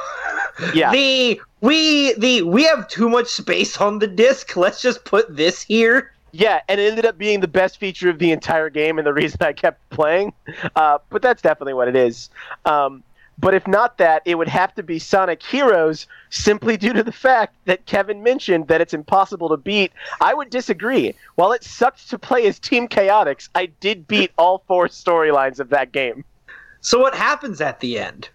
Yeah. 0.73 0.91
The 0.91 1.39
we 1.61 2.13
the 2.13 2.41
we 2.41 2.63
have 2.63 2.87
too 2.87 3.07
much 3.07 3.27
space 3.27 3.77
on 3.77 3.99
the 3.99 4.07
disc. 4.07 4.57
Let's 4.57 4.81
just 4.81 5.05
put 5.05 5.35
this 5.37 5.61
here. 5.61 6.11
Yeah, 6.31 6.61
and 6.67 6.81
it 6.81 6.89
ended 6.89 7.05
up 7.05 7.19
being 7.19 7.39
the 7.39 7.47
best 7.47 7.77
feature 7.77 8.09
of 8.09 8.17
the 8.17 8.31
entire 8.31 8.71
game 8.71 8.97
and 8.97 9.05
the 9.05 9.13
reason 9.13 9.37
I 9.41 9.53
kept 9.53 9.87
playing. 9.91 10.33
Uh, 10.75 10.97
but 11.11 11.21
that's 11.21 11.41
definitely 11.43 11.75
what 11.75 11.87
it 11.87 11.95
is. 11.95 12.29
Um, 12.65 13.03
but 13.39 13.53
if 13.53 13.67
not 13.67 13.97
that, 13.97 14.21
it 14.25 14.35
would 14.35 14.47
have 14.49 14.75
to 14.75 14.83
be 14.83 14.99
Sonic 14.99 15.41
Heroes 15.41 16.07
simply 16.29 16.75
due 16.75 16.93
to 16.93 17.03
the 17.03 17.11
fact 17.11 17.55
that 17.65 17.85
Kevin 17.85 18.21
mentioned 18.21 18.67
that 18.67 18.81
it's 18.81 18.93
impossible 18.93 19.49
to 19.49 19.57
beat. 19.57 19.93
I 20.19 20.33
would 20.33 20.49
disagree. 20.49 21.15
While 21.35 21.53
it 21.53 21.63
sucked 21.63 22.09
to 22.09 22.19
play 22.19 22.45
as 22.47 22.59
Team 22.59 22.87
Chaotix, 22.87 23.47
I 23.55 23.67
did 23.67 24.07
beat 24.07 24.31
all 24.37 24.63
four 24.67 24.87
storylines 24.87 25.59
of 25.59 25.69
that 25.69 25.91
game. 25.91 26.25
So 26.81 26.99
what 26.99 27.15
happens 27.15 27.61
at 27.61 27.79
the 27.79 27.99
end? 27.99 28.29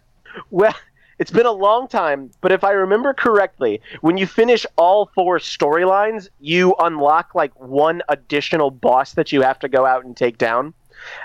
Well, 0.50 0.74
it's 1.18 1.30
been 1.30 1.46
a 1.46 1.52
long 1.52 1.86
time, 1.86 2.30
but 2.40 2.52
if 2.52 2.64
I 2.64 2.72
remember 2.72 3.14
correctly, 3.14 3.80
when 4.00 4.16
you 4.16 4.26
finish 4.26 4.66
all 4.76 5.10
four 5.14 5.38
storylines, 5.38 6.28
you 6.40 6.74
unlock 6.78 7.34
like 7.34 7.58
one 7.60 8.02
additional 8.08 8.70
boss 8.70 9.12
that 9.12 9.32
you 9.32 9.42
have 9.42 9.58
to 9.60 9.68
go 9.68 9.86
out 9.86 10.04
and 10.04 10.16
take 10.16 10.38
down. 10.38 10.74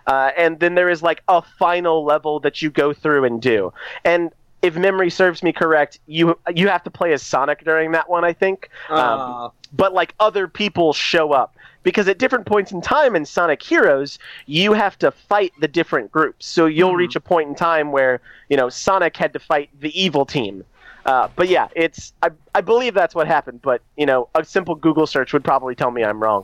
Uh, 0.08 0.32
and 0.38 0.60
then 0.60 0.76
there 0.76 0.90
is 0.90 1.02
like 1.02 1.24
a 1.28 1.42
final 1.42 2.04
level 2.04 2.40
that 2.40 2.62
you 2.62 2.70
go 2.70 2.94
through 2.94 3.26
and 3.26 3.42
do. 3.42 3.72
And 4.04 4.32
if 4.62 4.76
memory 4.76 5.10
serves 5.10 5.42
me 5.42 5.54
correct, 5.54 6.00
you 6.08 6.38
you 6.54 6.68
have 6.68 6.84
to 6.84 6.90
play 6.92 7.14
as 7.14 7.24
Sonic 7.24 7.64
during 7.64 7.92
that 7.94 8.10
one, 8.10 8.26
I 8.26 8.34
think. 8.34 8.70
Um, 8.90 8.98
Uh, 9.00 9.50
but 9.72 9.94
like 9.94 10.14
other 10.20 10.48
people 10.48 10.94
show 10.94 11.32
up 11.32 11.56
because 11.84 12.08
at 12.08 12.18
different 12.18 12.46
points 12.46 12.72
in 12.72 12.82
time 12.82 13.16
in 13.16 13.26
Sonic 13.26 13.62
Heroes, 13.64 14.20
you 14.48 14.74
have 14.74 14.98
to 15.00 15.12
fight 15.12 15.54
the 15.62 15.68
different 15.68 16.12
groups. 16.12 16.46
So 16.46 16.66
you'll 16.66 16.96
reach 16.96 17.16
a 17.16 17.22
point 17.22 17.48
in 17.50 17.56
time 17.56 17.92
where 17.92 18.20
you 18.50 18.58
know 18.58 18.68
Sonic 18.70 19.16
had 19.16 19.32
to 19.34 19.40
fight 19.40 19.70
the 19.80 19.98
evil 20.00 20.26
team. 20.26 20.64
Uh, 21.06 21.30
but 21.36 21.48
yeah, 21.48 21.70
it's 21.76 22.14
I, 22.22 22.30
I 22.54 22.62
believe 22.62 22.94
that's 22.94 23.16
what 23.16 23.28
happened. 23.28 23.62
But 23.62 23.82
you 23.96 24.06
know, 24.06 24.28
a 24.36 24.44
simple 24.44 24.76
Google 24.76 25.08
search 25.08 25.32
would 25.32 25.44
probably 25.44 25.76
tell 25.76 25.92
me 25.92 26.04
I'm 26.04 26.22
wrong. 26.22 26.44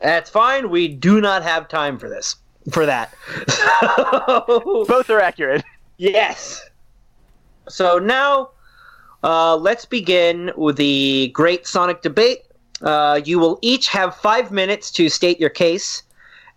That's 0.00 0.30
fine. 0.30 0.70
We 0.70 0.88
do 0.88 1.20
not 1.20 1.42
have 1.42 1.68
time 1.68 1.98
for 1.98 2.08
this. 2.08 2.36
For 2.70 2.84
that. 2.86 3.14
Both 4.46 5.08
are 5.08 5.20
accurate. 5.20 5.64
yes. 5.98 6.68
So 7.68 7.98
now, 7.98 8.50
uh, 9.22 9.56
let's 9.56 9.84
begin 9.84 10.52
with 10.56 10.76
the 10.76 11.28
great 11.28 11.66
Sonic 11.66 12.02
debate. 12.02 12.40
Uh, 12.82 13.20
you 13.24 13.38
will 13.38 13.58
each 13.62 13.88
have 13.88 14.16
five 14.16 14.50
minutes 14.50 14.90
to 14.92 15.08
state 15.08 15.40
your 15.40 15.50
case, 15.50 16.02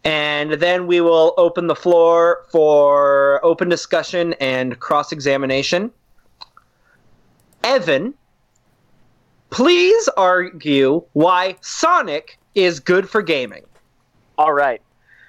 and 0.03 0.53
then 0.53 0.87
we 0.87 0.99
will 0.99 1.33
open 1.37 1.67
the 1.67 1.75
floor 1.75 2.45
for 2.51 3.39
open 3.43 3.69
discussion 3.69 4.33
and 4.39 4.79
cross 4.79 5.11
examination. 5.11 5.91
Evan, 7.63 8.13
please 9.49 10.09
argue 10.17 11.03
why 11.13 11.55
Sonic 11.61 12.38
is 12.55 12.79
good 12.79 13.09
for 13.09 13.21
gaming? 13.21 13.63
All 14.37 14.53
right. 14.53 14.81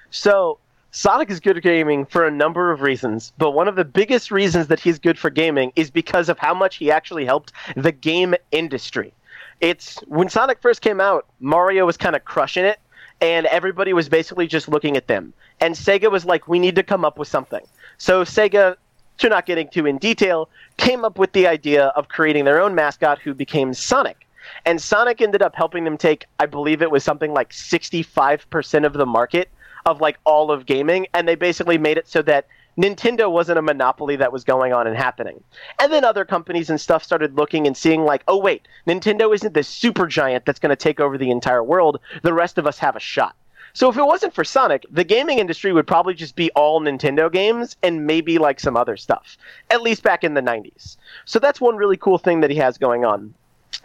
So 0.09 0.59
Sonic 0.91 1.29
is 1.29 1.39
good 1.39 1.57
at 1.57 1.63
gaming 1.63 2.05
for 2.05 2.25
a 2.25 2.31
number 2.31 2.71
of 2.71 2.81
reasons, 2.81 3.31
but 3.37 3.51
one 3.51 3.67
of 3.67 3.75
the 3.75 3.85
biggest 3.85 4.29
reasons 4.29 4.67
that 4.67 4.79
he's 4.79 4.99
good 4.99 5.17
for 5.17 5.29
gaming 5.29 5.71
is 5.75 5.89
because 5.89 6.27
of 6.27 6.37
how 6.37 6.53
much 6.53 6.75
he 6.75 6.91
actually 6.91 7.25
helped 7.25 7.53
the 7.77 7.93
game 7.93 8.35
industry. 8.51 9.13
It's 9.61 9.99
when 10.07 10.27
Sonic 10.27 10.61
first 10.61 10.81
came 10.81 10.99
out, 10.99 11.25
Mario 11.39 11.85
was 11.85 11.95
kind 11.95 12.15
of 12.15 12.25
crushing 12.25 12.65
it, 12.65 12.79
and 13.21 13.45
everybody 13.45 13.93
was 13.93 14.09
basically 14.09 14.47
just 14.47 14.67
looking 14.67 14.97
at 14.97 15.07
them. 15.07 15.33
And 15.61 15.75
Sega 15.75 16.11
was 16.11 16.25
like, 16.25 16.47
we 16.47 16.59
need 16.59 16.75
to 16.75 16.83
come 16.83 17.05
up 17.05 17.17
with 17.17 17.27
something. 17.27 17.61
So 17.97 18.23
Sega, 18.23 18.75
to 19.19 19.29
not 19.29 19.45
getting 19.45 19.69
too 19.69 19.85
in 19.85 19.97
detail, 19.97 20.49
came 20.77 21.05
up 21.05 21.19
with 21.19 21.31
the 21.31 21.47
idea 21.47 21.87
of 21.95 22.09
creating 22.09 22.45
their 22.45 22.59
own 22.59 22.75
mascot 22.75 23.19
who 23.19 23.33
became 23.33 23.73
Sonic. 23.73 24.27
And 24.65 24.81
Sonic 24.81 25.21
ended 25.21 25.41
up 25.41 25.55
helping 25.55 25.83
them 25.83 25.97
take, 25.97 26.25
I 26.39 26.45
believe 26.45 26.81
it 26.81 26.91
was 26.91 27.03
something 27.03 27.33
like 27.33 27.51
65% 27.51 28.85
of 28.85 28.93
the 28.93 29.05
market 29.05 29.49
of 29.85 30.01
like 30.01 30.19
all 30.23 30.51
of 30.51 30.65
gaming, 30.65 31.07
and 31.13 31.27
they 31.27 31.35
basically 31.35 31.77
made 31.77 31.97
it 31.97 32.07
so 32.07 32.21
that 32.23 32.47
Nintendo 32.77 33.29
wasn't 33.29 33.59
a 33.59 33.61
monopoly 33.61 34.15
that 34.15 34.31
was 34.31 34.43
going 34.43 34.71
on 34.73 34.87
and 34.87 34.95
happening. 34.95 35.43
And 35.79 35.91
then 35.91 36.05
other 36.05 36.23
companies 36.23 36.69
and 36.69 36.79
stuff 36.79 37.03
started 37.03 37.35
looking 37.35 37.67
and 37.67 37.75
seeing 37.75 38.03
like, 38.03 38.23
oh 38.27 38.37
wait, 38.37 38.67
Nintendo 38.87 39.33
isn't 39.33 39.53
this 39.53 39.67
super 39.67 40.07
giant 40.07 40.45
that's 40.45 40.59
going 40.59 40.69
to 40.69 40.75
take 40.75 40.99
over 40.99 41.17
the 41.17 41.31
entire 41.31 41.63
world. 41.63 41.99
The 42.21 42.33
rest 42.33 42.57
of 42.57 42.65
us 42.65 42.77
have 42.77 42.95
a 42.95 42.99
shot. 42.99 43.35
So 43.73 43.89
if 43.89 43.97
it 43.97 44.05
wasn't 44.05 44.33
for 44.33 44.43
Sonic, 44.43 44.85
the 44.89 45.03
gaming 45.03 45.39
industry 45.39 45.71
would 45.71 45.87
probably 45.87 46.13
just 46.13 46.35
be 46.35 46.51
all 46.51 46.81
Nintendo 46.81 47.31
games 47.31 47.77
and 47.81 48.05
maybe 48.05 48.37
like 48.37 48.59
some 48.59 48.75
other 48.75 48.97
stuff. 48.97 49.37
At 49.69 49.81
least 49.81 50.03
back 50.03 50.23
in 50.23 50.33
the 50.33 50.41
90s. 50.41 50.97
So 51.25 51.39
that's 51.39 51.61
one 51.61 51.77
really 51.77 51.97
cool 51.97 52.17
thing 52.17 52.41
that 52.41 52.49
he 52.49 52.57
has 52.57 52.77
going 52.77 53.05
on. 53.05 53.33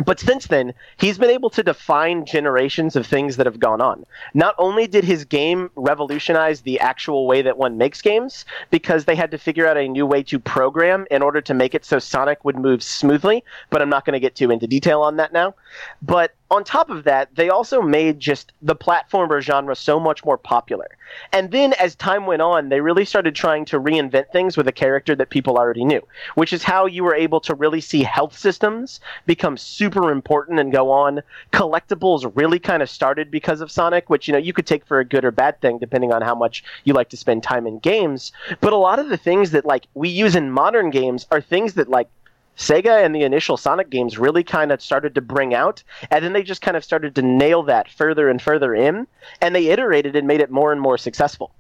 But 0.05 0.21
since 0.21 0.49
then, 0.49 0.75
he's 0.99 1.17
been 1.17 1.31
able 1.31 1.49
to 1.51 1.63
define 1.63 2.27
generations 2.27 2.97
of 2.97 3.07
things 3.07 3.37
that 3.37 3.47
have 3.47 3.59
gone 3.59 3.81
on. 3.81 4.05
Not 4.35 4.55
only 4.59 4.87
did 4.87 5.05
his 5.05 5.25
game 5.25 5.71
revolutionize 5.75 6.61
the 6.61 6.79
actual 6.81 7.27
way 7.27 7.41
that 7.43 7.57
one 7.57 7.79
makes 7.79 8.03
games, 8.03 8.45
because 8.71 9.05
they 9.05 9.15
had 9.15 9.31
to 9.31 9.39
figure 9.39 9.67
out 9.67 9.77
a 9.77 9.89
new 9.89 10.05
way 10.05 10.23
to 10.25 10.39
program 10.39 11.07
in 11.11 11.23
order 11.23 11.41
to 11.41 11.55
make 11.55 11.75
it 11.75 11.85
so 11.85 11.99
Sonic 11.99 12.45
would 12.45 12.57
move 12.57 12.83
smoothly, 12.83 13.43
but 13.71 13.81
I'm 13.81 13.89
not 13.89 14.05
going 14.05 14.13
to 14.13 14.21
get 14.21 14.35
too 14.35 14.51
into 14.51 14.67
detail 14.67 15.01
on 15.01 15.17
that 15.17 15.33
now. 15.33 15.55
But 16.03 16.35
on 16.51 16.63
top 16.63 16.91
of 16.91 17.05
that, 17.05 17.35
they 17.35 17.49
also 17.49 17.83
made 17.83 18.21
just 18.21 18.53
the 18.63 18.77
platformer 18.77 19.41
genre 19.41 19.75
so 19.75 19.99
much 19.99 20.25
more 20.25 20.39
popular. 20.39 20.97
And 21.33 21.51
then 21.51 21.73
as 21.75 21.95
time 21.97 22.27
went 22.27 22.43
on, 22.43 22.69
they 22.69 22.81
really 22.81 23.05
started 23.05 23.35
trying 23.35 23.65
to 23.67 23.81
reinvent 23.81 24.31
things 24.31 24.57
with 24.57 24.69
a 24.69 24.73
character 24.73 25.17
that 25.17 25.31
people 25.31 25.57
already 25.57 25.85
knew, 25.85 26.07
which 26.35 26.53
is 26.53 26.63
how 26.63 26.87
you 26.87 27.03
were 27.03 27.15
able 27.15 27.41
to 27.41 27.55
really 27.55 27.81
see 27.81 28.03
health 28.03 28.37
systems 28.37 29.01
become 29.27 29.57
super 29.57 30.13
important 30.13 30.61
and 30.61 30.73
go 30.73 30.91
on. 30.91 31.21
Collectibles 31.53 32.31
really 32.37 32.59
kind 32.59 32.83
of 32.83 32.91
started 32.91 33.31
because 33.31 33.61
of 33.61 33.71
Sonic, 33.71 34.09
which 34.09 34.29
you 34.29 34.33
know 34.33 34.39
you 34.39 34.53
could 34.53 34.67
take 34.67 34.87
for 34.87 35.01
a 35.01 35.05
good 35.05 35.25
or 35.25 35.33
bad 35.33 35.61
thing 35.61 35.79
depending 35.79 36.13
on 36.13 36.23
how 36.23 36.35
much 36.35 36.63
you 36.85 36.93
like 36.93 37.09
to 37.09 37.17
spend 37.17 37.43
time 37.43 37.67
in 37.67 37.79
games. 37.81 38.31
But 38.61 38.73
a 38.73 38.77
lot 38.77 38.99
of 38.99 39.09
the 39.09 39.17
things 39.17 39.51
that 39.51 39.65
like 39.65 39.87
we 39.95 40.09
use 40.09 40.37
in 40.37 40.51
modern 40.51 40.91
games 40.91 41.27
are 41.31 41.41
things 41.41 41.75
that 41.75 41.89
like 41.89 42.09
Sega 42.57 43.05
and 43.05 43.15
the 43.15 43.23
initial 43.23 43.57
Sonic 43.57 43.91
games 43.91 44.19
really 44.19 44.43
kind 44.43 44.73
of 44.73 44.81
started 44.81 45.15
to 45.15 45.21
bring 45.21 45.55
out, 45.55 45.83
and 46.11 46.25
then 46.25 46.33
they 46.33 46.43
just 46.43 46.63
kind 46.63 46.77
of 46.77 46.85
started 46.85 47.15
to 47.15 47.23
nail 47.23 47.63
that 47.65 47.91
further 47.91 48.29
and 48.29 48.41
further 48.41 48.75
in, 48.75 49.07
and 49.41 49.55
they 49.55 49.67
iterated 49.67 50.17
and 50.17 50.27
made 50.27 50.41
it 50.41 50.51
more 50.51 50.73
and 50.73 50.81
more 50.81 50.97
successful. 50.97 51.53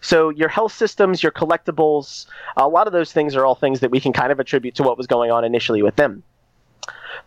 So 0.00 0.30
your 0.30 0.48
health 0.48 0.72
systems, 0.72 1.22
your 1.22 1.32
collectibles, 1.32 2.26
a 2.56 2.68
lot 2.68 2.86
of 2.86 2.92
those 2.92 3.12
things 3.12 3.36
are 3.36 3.44
all 3.44 3.54
things 3.54 3.80
that 3.80 3.90
we 3.90 4.00
can 4.00 4.12
kind 4.12 4.32
of 4.32 4.40
attribute 4.40 4.74
to 4.76 4.82
what 4.82 4.98
was 4.98 5.06
going 5.06 5.30
on 5.30 5.44
initially 5.44 5.82
with 5.82 5.96
them. 5.96 6.22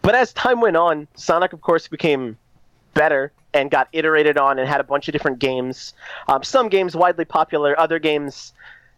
But 0.01 0.15
as 0.15 0.33
time 0.33 0.61
went 0.61 0.77
on, 0.77 1.07
Sonic, 1.15 1.53
of 1.53 1.61
course, 1.61 1.87
became 1.87 2.37
better 2.93 3.31
and 3.53 3.71
got 3.71 3.87
iterated 3.93 4.37
on 4.37 4.59
and 4.59 4.67
had 4.67 4.79
a 4.79 4.83
bunch 4.83 5.07
of 5.07 5.13
different 5.13 5.39
games. 5.39 5.93
Um, 6.27 6.43
some 6.43 6.69
games 6.69 6.95
widely 6.95 7.25
popular, 7.25 7.79
other 7.79 7.99
games 7.99 8.53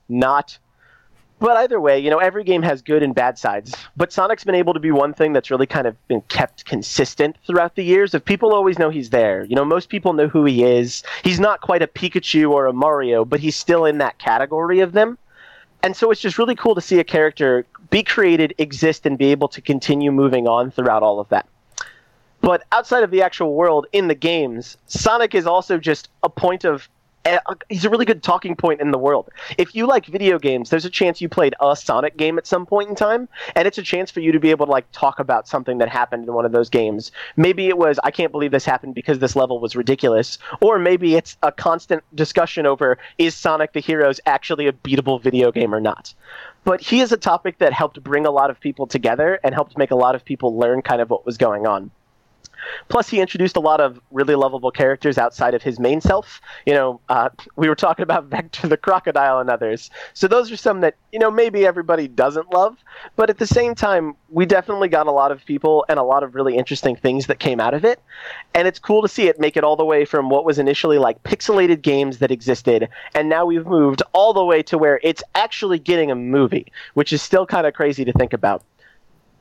not. 0.07 0.57
But 1.39 1.55
either 1.57 1.79
way, 1.79 1.99
you 1.99 2.09
know, 2.09 2.17
every 2.17 2.43
game 2.43 2.61
has 2.63 2.81
good 2.81 3.01
and 3.01 3.15
bad 3.15 3.39
sides. 3.39 3.73
But 3.95 4.11
Sonic's 4.11 4.43
been 4.43 4.55
able 4.55 4.73
to 4.73 4.79
be 4.79 4.91
one 4.91 5.13
thing 5.13 5.31
that's 5.31 5.49
really 5.49 5.65
kind 5.65 5.87
of 5.87 5.95
been 6.07 6.21
kept 6.23 6.65
consistent 6.65 7.37
throughout 7.47 7.75
the 7.75 7.83
years. 7.83 8.13
If 8.13 8.25
people 8.25 8.53
always 8.53 8.77
know 8.77 8.89
he's 8.89 9.09
there, 9.09 9.45
you 9.45 9.55
know, 9.55 9.63
most 9.63 9.87
people 9.87 10.11
know 10.13 10.27
who 10.27 10.43
he 10.43 10.63
is. 10.63 11.01
He's 11.23 11.39
not 11.39 11.61
quite 11.61 11.81
a 11.81 11.87
Pikachu 11.87 12.51
or 12.51 12.65
a 12.65 12.73
Mario, 12.73 13.23
but 13.23 13.39
he's 13.39 13.55
still 13.55 13.85
in 13.85 13.99
that 13.99 14.19
category 14.19 14.81
of 14.81 14.91
them. 14.91 15.17
And 15.81 15.95
so 15.95 16.11
it's 16.11 16.19
just 16.19 16.37
really 16.37 16.55
cool 16.55 16.75
to 16.75 16.81
see 16.81 16.99
a 16.99 17.05
character 17.05 17.65
be 17.89 18.03
created, 18.03 18.53
exist, 18.57 19.05
and 19.05 19.17
be 19.17 19.31
able 19.31 19.47
to 19.47 19.61
continue 19.61 20.11
moving 20.11 20.45
on 20.45 20.71
throughout 20.71 21.03
all 21.03 21.21
of 21.21 21.29
that. 21.29 21.47
But 22.41 22.63
outside 22.71 23.03
of 23.03 23.11
the 23.11 23.21
actual 23.21 23.53
world 23.53 23.87
in 23.93 24.07
the 24.07 24.15
games, 24.15 24.77
Sonic 24.87 25.35
is 25.35 25.45
also 25.45 25.77
just 25.77 26.09
a 26.21 26.29
point 26.29 26.65
of 26.65 26.89
he's 27.69 27.85
a 27.85 27.89
really 27.89 28.05
good 28.05 28.23
talking 28.23 28.55
point 28.55 28.81
in 28.81 28.91
the 28.91 28.97
world. 28.97 29.29
If 29.57 29.75
you 29.75 29.85
like 29.85 30.05
video 30.05 30.39
games, 30.39 30.69
there's 30.69 30.85
a 30.85 30.89
chance 30.89 31.21
you 31.21 31.29
played 31.29 31.55
a 31.59 31.75
Sonic 31.75 32.17
game 32.17 32.37
at 32.37 32.47
some 32.47 32.65
point 32.65 32.89
in 32.89 32.95
time, 32.95 33.27
and 33.55 33.67
it's 33.67 33.77
a 33.77 33.83
chance 33.83 34.11
for 34.11 34.19
you 34.19 34.31
to 34.31 34.39
be 34.39 34.51
able 34.51 34.65
to 34.65 34.71
like 34.71 34.89
talk 34.91 35.19
about 35.19 35.47
something 35.47 35.77
that 35.79 35.89
happened 35.89 36.25
in 36.27 36.33
one 36.33 36.45
of 36.45 36.51
those 36.51 36.69
games. 36.69 37.11
Maybe 37.35 37.67
it 37.67 37.77
was 37.77 37.99
I 38.03 38.11
can't 38.11 38.31
believe 38.31 38.51
this 38.51 38.65
happened 38.65 38.95
because 38.95 39.19
this 39.19 39.35
level 39.35 39.59
was 39.59 39.75
ridiculous, 39.75 40.37
or 40.61 40.79
maybe 40.79 41.15
it's 41.15 41.37
a 41.43 41.51
constant 41.51 42.03
discussion 42.15 42.65
over 42.65 42.97
is 43.17 43.35
Sonic 43.35 43.73
the 43.73 43.79
Heroes 43.79 44.19
actually 44.25 44.67
a 44.67 44.73
beatable 44.73 45.21
video 45.21 45.51
game 45.51 45.73
or 45.73 45.81
not. 45.81 46.13
But 46.63 46.81
he 46.81 46.99
is 47.01 47.11
a 47.11 47.17
topic 47.17 47.57
that 47.59 47.73
helped 47.73 48.03
bring 48.03 48.25
a 48.25 48.31
lot 48.31 48.49
of 48.49 48.59
people 48.59 48.85
together 48.85 49.39
and 49.43 49.53
helped 49.53 49.77
make 49.77 49.91
a 49.91 49.95
lot 49.95 50.15
of 50.15 50.25
people 50.25 50.57
learn 50.57 50.81
kind 50.81 51.01
of 51.01 51.09
what 51.09 51.25
was 51.25 51.37
going 51.37 51.65
on. 51.65 51.91
Plus, 52.87 53.09
he 53.09 53.19
introduced 53.19 53.55
a 53.55 53.59
lot 53.59 53.81
of 53.81 53.99
really 54.11 54.35
lovable 54.35 54.71
characters 54.71 55.17
outside 55.17 55.53
of 55.53 55.61
his 55.61 55.79
main 55.79 56.01
self. 56.01 56.41
You 56.65 56.73
know, 56.73 57.01
uh, 57.09 57.29
we 57.55 57.67
were 57.69 57.75
talking 57.75 58.03
about 58.03 58.25
Vector 58.29 58.67
the 58.67 58.77
Crocodile 58.77 59.39
and 59.39 59.49
others. 59.49 59.89
So 60.13 60.27
those 60.27 60.51
are 60.51 60.57
some 60.57 60.81
that, 60.81 60.95
you 61.11 61.19
know, 61.19 61.31
maybe 61.31 61.65
everybody 61.65 62.07
doesn't 62.07 62.51
love. 62.51 62.77
But 63.15 63.29
at 63.29 63.37
the 63.37 63.47
same 63.47 63.75
time, 63.75 64.15
we 64.29 64.45
definitely 64.45 64.89
got 64.89 65.07
a 65.07 65.11
lot 65.11 65.31
of 65.31 65.43
people 65.45 65.85
and 65.89 65.99
a 65.99 66.03
lot 66.03 66.23
of 66.23 66.35
really 66.35 66.57
interesting 66.57 66.95
things 66.95 67.27
that 67.27 67.39
came 67.39 67.59
out 67.59 67.73
of 67.73 67.85
it. 67.85 68.01
And 68.53 68.67
it's 68.67 68.79
cool 68.79 69.01
to 69.01 69.07
see 69.07 69.27
it 69.27 69.39
make 69.39 69.57
it 69.57 69.63
all 69.63 69.75
the 69.75 69.85
way 69.85 70.05
from 70.05 70.29
what 70.29 70.45
was 70.45 70.59
initially 70.59 70.97
like 70.97 71.21
pixelated 71.23 71.81
games 71.81 72.19
that 72.19 72.31
existed. 72.31 72.89
And 73.15 73.29
now 73.29 73.45
we've 73.45 73.65
moved 73.65 74.01
all 74.13 74.33
the 74.33 74.43
way 74.43 74.61
to 74.63 74.77
where 74.77 74.99
it's 75.03 75.23
actually 75.35 75.79
getting 75.79 76.11
a 76.11 76.15
movie, 76.15 76.71
which 76.93 77.13
is 77.13 77.21
still 77.21 77.45
kind 77.45 77.65
of 77.65 77.73
crazy 77.73 78.05
to 78.05 78.13
think 78.13 78.33
about 78.33 78.63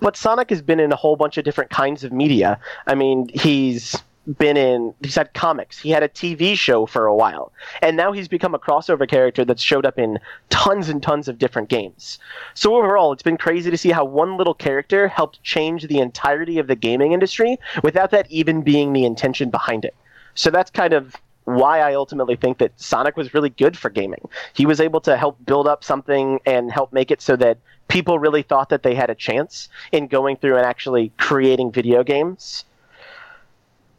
but 0.00 0.16
Sonic 0.16 0.50
has 0.50 0.62
been 0.62 0.80
in 0.80 0.92
a 0.92 0.96
whole 0.96 1.16
bunch 1.16 1.38
of 1.38 1.44
different 1.44 1.70
kinds 1.70 2.04
of 2.04 2.12
media. 2.12 2.58
I 2.86 2.94
mean, 2.94 3.28
he's 3.32 3.96
been 4.36 4.58
in 4.58 4.94
he's 5.02 5.14
had 5.14 5.32
comics. 5.32 5.78
He 5.78 5.90
had 5.90 6.02
a 6.02 6.08
tv 6.08 6.56
show 6.56 6.84
for 6.84 7.06
a 7.06 7.14
while. 7.14 7.52
And 7.80 7.96
now 7.96 8.12
he's 8.12 8.28
become 8.28 8.54
a 8.54 8.58
crossover 8.58 9.08
character 9.08 9.44
that's 9.44 9.62
showed 9.62 9.86
up 9.86 9.98
in 9.98 10.18
tons 10.50 10.88
and 10.88 11.02
tons 11.02 11.28
of 11.28 11.38
different 11.38 11.70
games. 11.70 12.18
So 12.54 12.76
overall 12.76 13.12
it's 13.12 13.22
been 13.22 13.38
crazy 13.38 13.70
to 13.70 13.78
see 13.78 13.90
how 13.90 14.04
one 14.04 14.36
little 14.36 14.54
character 14.54 15.08
helped 15.08 15.42
change 15.42 15.86
the 15.86 16.00
entirety 16.00 16.58
of 16.58 16.66
the 16.66 16.76
gaming 16.76 17.12
industry 17.12 17.58
without 17.82 18.10
that 18.10 18.30
even 18.30 18.60
being 18.62 18.92
the 18.92 19.06
intention 19.06 19.48
behind 19.48 19.84
it. 19.84 19.94
So 20.34 20.50
that's 20.50 20.70
kind 20.70 20.92
of 20.92 21.16
why 21.48 21.80
I 21.80 21.94
ultimately 21.94 22.36
think 22.36 22.58
that 22.58 22.78
Sonic 22.78 23.16
was 23.16 23.32
really 23.32 23.48
good 23.48 23.76
for 23.76 23.88
gaming. 23.88 24.28
He 24.52 24.66
was 24.66 24.80
able 24.80 25.00
to 25.02 25.16
help 25.16 25.38
build 25.46 25.66
up 25.66 25.82
something 25.82 26.40
and 26.44 26.70
help 26.70 26.92
make 26.92 27.10
it 27.10 27.22
so 27.22 27.36
that 27.36 27.58
people 27.88 28.18
really 28.18 28.42
thought 28.42 28.68
that 28.68 28.82
they 28.82 28.94
had 28.94 29.08
a 29.08 29.14
chance 29.14 29.70
in 29.90 30.08
going 30.08 30.36
through 30.36 30.56
and 30.56 30.66
actually 30.66 31.10
creating 31.16 31.72
video 31.72 32.04
games. 32.04 32.64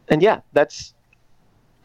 And 0.08 0.22
yeah, 0.22 0.42
that's. 0.54 0.94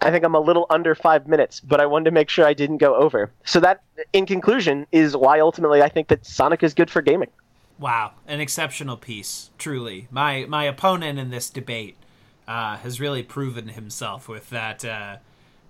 I 0.03 0.11
think 0.11 0.23
I'm 0.23 0.35
a 0.35 0.41
little 0.41 0.67
under 0.69 0.95
five 0.95 1.27
minutes, 1.27 1.61
but 1.61 1.81
I 1.81 1.87
wanted 1.87 2.05
to 2.07 2.11
make 2.11 2.29
sure 2.29 2.45
I 2.45 2.53
didn't 2.53 2.77
go 2.77 2.95
over. 2.95 3.31
So 3.45 3.59
that, 3.61 3.83
in 4.13 4.27
conclusion, 4.27 4.87
is 4.93 5.17
why 5.17 5.41
ultimately 5.41 5.81
I 5.81 5.89
think 5.89 6.09
that 6.09 6.27
Sonic 6.27 6.63
is 6.63 6.75
good 6.75 6.91
for 6.91 7.01
gaming. 7.01 7.31
Wow, 7.79 8.13
an 8.29 8.41
exceptional 8.41 8.99
piece, 8.99 9.51
truly. 9.57 10.09
My 10.11 10.45
my 10.47 10.65
opponent 10.65 11.19
in 11.19 11.31
this 11.31 11.49
debate 11.49 11.97
uh, 12.47 12.77
has 12.79 13.01
really 13.01 13.23
proven 13.23 13.69
himself 13.69 14.29
with 14.29 14.51
that 14.51 14.85
uh, 14.85 15.17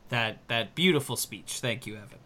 that 0.08 0.38
that 0.48 0.74
beautiful 0.74 1.16
speech. 1.16 1.60
Thank 1.60 1.86
you, 1.86 1.94
Evan. 1.96 2.18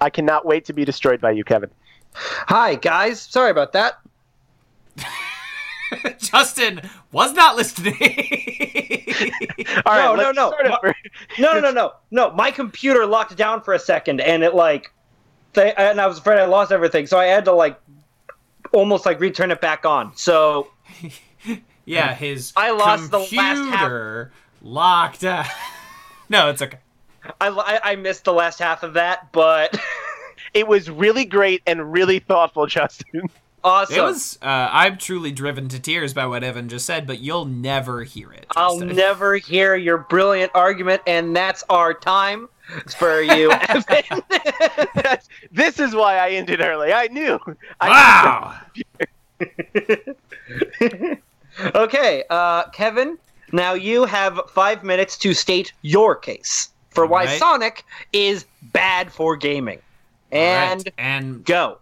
I 0.00 0.10
cannot 0.10 0.44
wait 0.44 0.64
to 0.66 0.72
be 0.72 0.84
destroyed 0.84 1.20
by 1.20 1.30
you, 1.32 1.44
Kevin. 1.44 1.70
Hi, 2.14 2.74
guys. 2.76 3.20
Sorry 3.20 3.50
about 3.50 3.72
that. 3.72 3.98
Justin 6.18 6.80
was 7.12 7.32
not 7.32 7.56
listening. 7.56 7.94
All 9.86 9.92
right, 9.96 10.16
no, 10.16 10.30
no, 10.30 10.32
no. 10.32 10.52
no, 10.62 10.92
no, 11.38 11.60
no, 11.60 11.70
no, 11.70 11.92
no. 12.10 12.30
My 12.32 12.50
computer 12.50 13.06
locked 13.06 13.36
down 13.36 13.62
for 13.62 13.74
a 13.74 13.78
second, 13.78 14.20
and 14.20 14.42
it 14.42 14.54
like, 14.54 14.92
th- 15.54 15.74
and 15.76 16.00
I 16.00 16.06
was 16.06 16.18
afraid 16.18 16.38
I 16.38 16.46
lost 16.46 16.72
everything, 16.72 17.06
so 17.06 17.18
I 17.18 17.26
had 17.26 17.44
to 17.46 17.52
like, 17.52 17.80
almost 18.72 19.06
like 19.06 19.20
return 19.20 19.50
it 19.50 19.60
back 19.60 19.84
on. 19.84 20.16
So, 20.16 20.68
yeah, 21.84 22.14
his 22.14 22.52
I 22.56 22.70
lost 22.70 23.10
the 23.10 23.18
computer 23.18 24.32
last 24.62 25.20
half. 25.20 25.22
locked. 25.22 25.24
out. 25.24 25.46
no, 26.28 26.50
it's 26.50 26.62
okay. 26.62 26.78
I, 27.40 27.48
I 27.48 27.92
I 27.92 27.96
missed 27.96 28.24
the 28.24 28.32
last 28.32 28.58
half 28.58 28.82
of 28.82 28.94
that, 28.94 29.32
but 29.32 29.78
It 30.54 30.68
was 30.68 30.88
really 30.88 31.24
great 31.24 31.62
and 31.66 31.92
really 31.92 32.20
thoughtful, 32.20 32.66
Justin. 32.66 33.28
awesome. 33.64 33.96
It 33.96 34.02
was. 34.02 34.38
Uh, 34.40 34.68
I'm 34.70 34.98
truly 34.98 35.32
driven 35.32 35.68
to 35.68 35.80
tears 35.80 36.14
by 36.14 36.26
what 36.26 36.44
Evan 36.44 36.68
just 36.68 36.86
said, 36.86 37.06
but 37.08 37.18
you'll 37.18 37.44
never 37.44 38.04
hear 38.04 38.32
it. 38.32 38.46
I'll 38.56 38.78
never 38.78 39.36
hear 39.36 39.74
your 39.74 39.98
brilliant 39.98 40.52
argument, 40.54 41.02
and 41.08 41.34
that's 41.34 41.64
our 41.68 41.92
time 41.92 42.48
for 42.96 43.20
you, 43.20 43.50
Evan. 43.68 44.22
this 45.50 45.80
is 45.80 45.94
why 45.94 46.18
I 46.18 46.30
ended 46.30 46.60
early. 46.60 46.92
I 46.92 47.08
knew. 47.08 47.40
I 47.80 47.88
Wow. 47.88 48.60
okay, 51.74 52.24
uh, 52.30 52.68
Kevin. 52.70 53.18
Now 53.52 53.74
you 53.74 54.04
have 54.04 54.40
five 54.50 54.82
minutes 54.82 55.16
to 55.18 55.34
state 55.34 55.72
your 55.82 56.16
case 56.16 56.70
for 56.94 57.06
why 57.06 57.24
Right. 57.24 57.38
Sonic 57.38 57.84
is 58.12 58.46
bad 58.62 59.12
for 59.12 59.36
gaming, 59.36 59.80
and 60.32 60.82
Right. 60.84 60.94
and 60.98 61.44
go. 61.44 61.78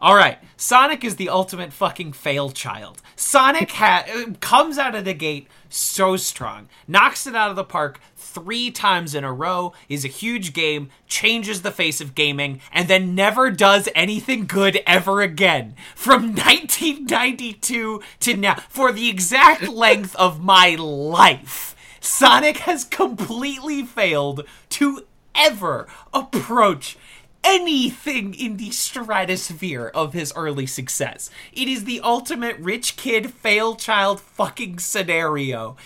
All 0.00 0.14
right, 0.14 0.38
Sonic 0.56 1.02
is 1.02 1.16
the 1.16 1.28
ultimate 1.28 1.72
fucking 1.72 2.12
fail 2.12 2.50
child. 2.50 3.02
Sonic 3.16 3.72
ha- 3.72 4.04
comes 4.40 4.78
out 4.78 4.94
of 4.94 5.04
the 5.04 5.12
gate 5.12 5.48
so 5.68 6.16
strong, 6.16 6.68
knocks 6.86 7.26
it 7.26 7.34
out 7.34 7.50
of 7.50 7.56
the 7.56 7.64
park 7.64 8.00
three 8.16 8.70
times 8.70 9.12
in 9.12 9.24
a 9.24 9.32
row, 9.32 9.72
is 9.88 10.04
a 10.04 10.08
huge 10.08 10.52
game, 10.52 10.88
changes 11.08 11.62
the 11.62 11.72
face 11.72 12.00
of 12.00 12.14
gaming, 12.14 12.60
and 12.70 12.86
then 12.86 13.16
never 13.16 13.50
does 13.50 13.88
anything 13.92 14.46
good 14.46 14.80
ever 14.86 15.20
again. 15.20 15.74
From 15.96 16.26
1992 16.36 18.00
to 18.20 18.36
now, 18.36 18.54
for 18.68 18.92
the 18.92 19.08
exact 19.08 19.66
length 19.68 20.14
of 20.14 20.40
my 20.42 20.76
life, 20.76 21.74
Sonic 22.00 22.58
has 22.58 22.84
completely 22.84 23.84
failed 23.84 24.44
to 24.70 25.06
ever 25.34 25.86
approach 26.12 26.96
anything 27.44 28.34
in 28.34 28.56
the 28.56 28.70
stratosphere 28.70 29.90
of 29.94 30.12
his 30.12 30.32
early 30.36 30.66
success. 30.66 31.30
It 31.52 31.68
is 31.68 31.84
the 31.84 32.00
ultimate 32.00 32.58
rich 32.58 32.96
kid 32.96 33.32
fail 33.32 33.76
child 33.76 34.20
fucking 34.20 34.80
scenario. 34.80 35.76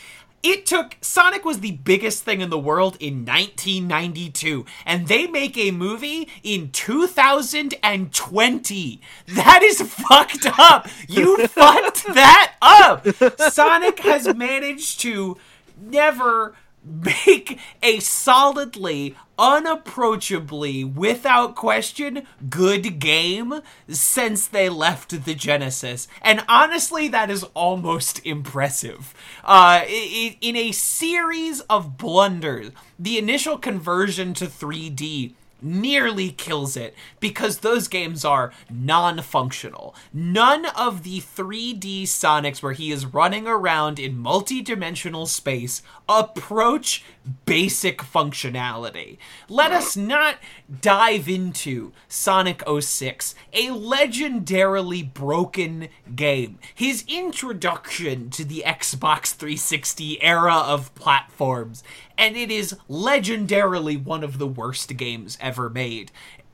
It 0.43 0.67
took 0.67 0.97
Sonic 1.01 1.45
was 1.45 1.61
the 1.61 1.71
biggest 1.71 2.25
thing 2.25 2.41
in 2.41 2.51
the 2.51 2.59
world 2.59 2.97
in 2.99 3.25
1992 3.25 4.67
and 4.85 5.07
they 5.07 5.29
make 5.29 5.57
a 5.57 5.71
movie 5.71 6.29
in 6.43 6.73
2020. 6.73 9.01
That 9.29 9.63
is 9.63 9.83
fucked 9.83 10.47
up. 10.59 10.89
You 11.09 11.47
fucked 11.47 12.07
that 12.15 12.55
up. 12.61 13.07
Sonic 13.53 14.01
has 14.01 14.35
managed 14.35 14.99
to 15.03 15.37
never 15.83 16.55
make 16.85 17.59
a 17.83 18.01
solidly, 18.01 19.17
unapproachably, 19.39 20.85
without 20.85 21.55
question, 21.55 22.27
good 22.49 22.99
game 22.99 23.61
since 23.89 24.47
they 24.47 24.69
left 24.69 25.25
the 25.25 25.35
Genesis. 25.35 26.09
And 26.21 26.45
honestly, 26.49 27.09
that 27.09 27.31
is 27.31 27.45
almost 27.55 28.25
impressive. 28.27 29.15
Uh, 29.45 29.85
in 29.87 30.57
a 30.57 30.73
series 30.73 31.61
of 31.63 31.97
blunders, 31.97 32.71
the 32.99 33.19
initial 33.19 33.59
conversion 33.59 34.35
to 34.35 34.47
3D 34.47 35.35
nearly 35.63 36.31
kills 36.31 36.77
it 36.77 36.95
because 37.21 37.59
those 37.59 37.89
games 37.89 38.25
are 38.25 38.53
non-functional. 38.71 39.95
None 40.13 40.67
of 40.67 41.03
the 41.03 41.21
3D 41.21 42.03
Sonics 42.05 42.63
where 42.63 42.73
he 42.73 42.91
is 42.91 43.07
running 43.07 43.47
around 43.47 43.99
in 43.99 44.19
multi-dimensional 44.19 45.27
space 45.27 45.83
approach 46.09 47.05
basic 47.47 47.99
functionality. 47.99 49.19
Let 49.49 49.73
us 49.73 49.97
not 49.97 50.37
dive 50.81 51.29
into 51.29 51.93
Sonic 52.09 52.63
06, 52.67 53.35
a 53.53 53.69
legendarily 53.69 55.13
broken 55.13 55.89
game. 56.15 56.59
His 56.75 57.05
introduction 57.07 58.31
to 58.31 58.45
the 58.45 58.65
Xbox 58.67 59.33
360 59.35 60.23
era 60.23 60.55
of 60.55 60.95
platforms, 60.95 61.85
and 62.19 62.37
it 62.37 62.51
is 62.51 62.77
legendarily 62.89 64.03
one 64.03 64.25
of 64.25 64.39
the 64.39 64.47
worst 64.47 64.97
games 64.97 65.39
ever 65.41 65.69
made. 65.71 66.11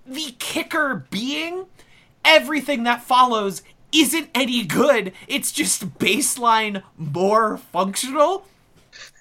The 0.06 0.34
kicker 0.38 1.06
being 1.10 1.66
everything 2.24 2.84
that 2.84 3.02
follows 3.02 3.62
isn't 3.92 4.28
any 4.34 4.64
good. 4.64 5.12
It's 5.26 5.52
just 5.52 5.98
baseline 5.98 6.82
more 6.96 7.56
functional. 7.56 8.46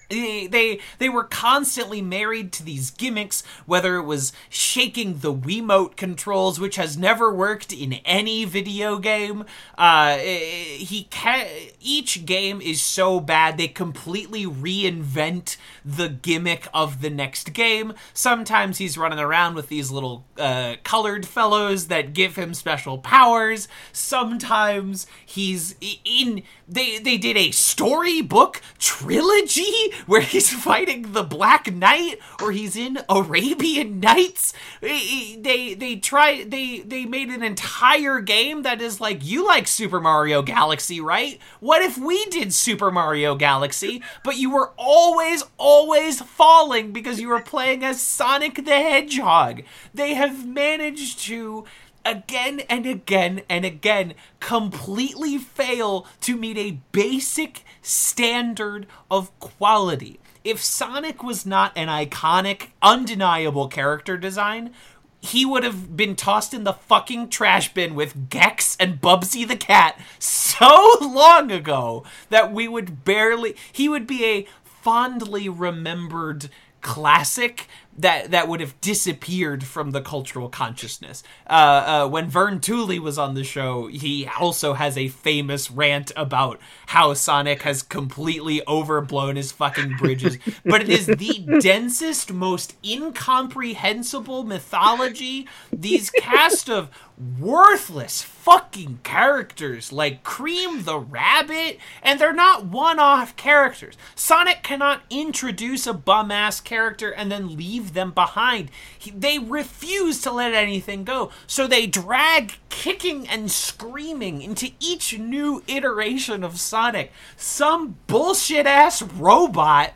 They, 0.08 0.46
they 0.46 0.80
they 0.98 1.08
were 1.10 1.24
constantly 1.24 2.00
married 2.00 2.50
to 2.52 2.62
these 2.62 2.90
gimmicks, 2.90 3.42
whether 3.66 3.96
it 3.96 4.04
was 4.04 4.32
shaking 4.48 5.18
the 5.18 5.34
Wiimote 5.34 5.96
controls, 5.96 6.58
which 6.58 6.76
has 6.76 6.96
never 6.96 7.32
worked 7.32 7.72
in 7.74 7.94
any 8.06 8.46
video 8.46 8.98
game. 8.98 9.44
Uh, 9.76 10.16
he 10.16 11.08
ca- 11.10 11.48
each 11.78 12.24
game 12.24 12.62
is 12.62 12.80
so 12.80 13.20
bad 13.20 13.58
they 13.58 13.68
completely 13.68 14.46
reinvent 14.46 15.58
the 15.84 16.08
gimmick 16.08 16.68
of 16.72 17.02
the 17.02 17.10
next 17.10 17.52
game. 17.52 17.92
Sometimes 18.14 18.78
he's 18.78 18.96
running 18.96 19.18
around 19.18 19.56
with 19.56 19.68
these 19.68 19.90
little 19.90 20.24
uh, 20.38 20.76
colored 20.84 21.26
fellows 21.26 21.88
that 21.88 22.14
give 22.14 22.36
him 22.36 22.54
special 22.54 22.96
powers. 22.96 23.68
Sometimes 23.92 25.06
he's 25.26 25.74
in. 26.04 26.42
They 26.66 26.98
they 26.98 27.18
did 27.18 27.36
a 27.36 27.50
storybook 27.50 28.62
trilogy 28.78 29.92
where 30.06 30.20
he's 30.20 30.52
fighting 30.52 31.12
the 31.12 31.22
Black 31.22 31.72
Knight, 31.72 32.18
or 32.42 32.52
he's 32.52 32.76
in 32.76 32.98
Arabian 33.08 34.00
Nights. 34.00 34.52
They 34.80 35.74
they 35.74 35.96
try 35.96 36.44
they 36.44 36.80
they 36.80 37.04
made 37.04 37.28
an 37.28 37.42
entire 37.42 38.20
game 38.20 38.62
that 38.62 38.80
is 38.80 39.00
like 39.00 39.24
you 39.24 39.46
like 39.46 39.66
Super 39.66 40.00
Mario 40.00 40.42
Galaxy, 40.42 41.00
right? 41.00 41.38
What 41.60 41.82
if 41.82 41.98
we 41.98 42.24
did 42.26 42.52
Super 42.54 42.90
Mario 42.90 43.34
Galaxy, 43.34 44.02
but 44.24 44.36
you 44.36 44.50
were 44.50 44.72
always 44.76 45.44
always 45.56 46.20
falling 46.20 46.92
because 46.92 47.20
you 47.20 47.28
were 47.28 47.40
playing 47.40 47.84
as 47.84 48.00
Sonic 48.00 48.64
the 48.64 48.70
Hedgehog? 48.70 49.62
They 49.94 50.14
have 50.14 50.46
managed 50.46 51.20
to 51.20 51.64
again 52.04 52.60
and 52.70 52.86
again 52.86 53.42
and 53.48 53.64
again 53.64 54.14
completely 54.40 55.36
fail 55.36 56.06
to 56.20 56.36
meet 56.36 56.56
a 56.56 56.78
basic 56.92 57.64
standard 57.88 58.86
of 59.10 59.36
quality. 59.40 60.20
If 60.44 60.62
Sonic 60.62 61.22
was 61.22 61.44
not 61.44 61.72
an 61.76 61.88
iconic, 61.88 62.68
undeniable 62.82 63.68
character 63.68 64.16
design, 64.16 64.72
he 65.20 65.44
would 65.44 65.64
have 65.64 65.96
been 65.96 66.14
tossed 66.14 66.54
in 66.54 66.64
the 66.64 66.72
fucking 66.72 67.28
trash 67.28 67.74
bin 67.74 67.94
with 67.94 68.30
Gex 68.30 68.76
and 68.78 69.00
Bubsy 69.00 69.46
the 69.46 69.56
cat 69.56 70.00
so 70.18 70.96
long 71.00 71.50
ago 71.50 72.04
that 72.30 72.52
we 72.52 72.68
would 72.68 73.04
barely 73.04 73.56
he 73.72 73.88
would 73.88 74.06
be 74.06 74.24
a 74.24 74.46
fondly 74.62 75.48
remembered 75.48 76.50
classic 76.80 77.66
that 77.98 78.30
that 78.30 78.48
would 78.48 78.60
have 78.60 78.80
disappeared 78.80 79.64
from 79.64 79.90
the 79.90 80.00
cultural 80.00 80.48
consciousness. 80.48 81.22
Uh, 81.48 81.52
uh, 81.52 82.08
when 82.08 82.28
Vern 82.28 82.60
Tooley 82.60 82.98
was 82.98 83.18
on 83.18 83.34
the 83.34 83.44
show, 83.44 83.88
he 83.88 84.28
also 84.38 84.74
has 84.74 84.96
a 84.96 85.08
famous 85.08 85.70
rant 85.70 86.12
about 86.16 86.60
how 86.86 87.12
Sonic 87.12 87.62
has 87.62 87.82
completely 87.82 88.62
overblown 88.68 89.36
his 89.36 89.52
fucking 89.52 89.96
bridges. 89.96 90.38
but 90.64 90.82
it 90.82 90.88
is 90.88 91.06
the 91.06 91.58
densest, 91.60 92.32
most 92.32 92.76
incomprehensible 92.84 94.44
mythology. 94.44 95.48
These 95.72 96.10
cast 96.10 96.70
of 96.70 96.90
worthless 97.38 98.22
fucking 98.22 99.00
characters 99.02 99.92
like 99.92 100.22
Cream 100.22 100.84
the 100.84 100.98
Rabbit, 100.98 101.78
and 102.02 102.20
they're 102.20 102.32
not 102.32 102.66
one 102.66 102.98
off 102.98 103.36
characters. 103.36 103.96
Sonic 104.14 104.62
cannot 104.62 105.02
introduce 105.10 105.86
a 105.86 105.92
bum 105.92 106.30
ass 106.30 106.60
character 106.60 107.10
and 107.10 107.30
then 107.30 107.56
leave 107.56 107.87
them 107.94 108.12
behind. 108.12 108.70
He, 108.98 109.10
they 109.10 109.38
refuse 109.38 110.20
to 110.22 110.32
let 110.32 110.54
anything 110.54 111.04
go, 111.04 111.30
so 111.46 111.66
they 111.66 111.86
drag 111.86 112.54
kicking 112.68 113.28
and 113.28 113.50
screaming 113.50 114.42
into 114.42 114.70
each 114.80 115.18
new 115.18 115.62
iteration 115.66 116.44
of 116.44 116.60
Sonic. 116.60 117.12
Some 117.36 117.96
bullshit 118.06 118.66
ass 118.66 119.02
robot 119.02 119.94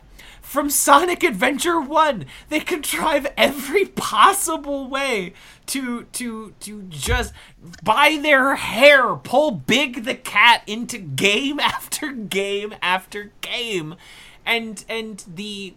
from 0.53 0.69
Sonic 0.69 1.23
Adventure 1.23 1.81
1. 1.81 2.27
They 2.51 2.61
contrive 2.61 3.27
every 3.39 3.87
possible 3.87 4.87
way 4.87 5.33
to 5.65 6.05
to 6.13 6.53
to 6.61 6.83
just 6.91 7.33
by 7.83 8.19
their 8.21 8.57
hair 8.57 9.17
pull 9.17 9.53
Big 9.53 10.05
the 10.05 10.15
cat 10.15 10.63
into 10.67 10.99
game 10.99 11.59
after 11.61 12.13
game 12.13 12.75
after 12.83 13.33
game. 13.41 13.95
And 14.45 14.85
and 14.91 15.25
the 15.27 15.73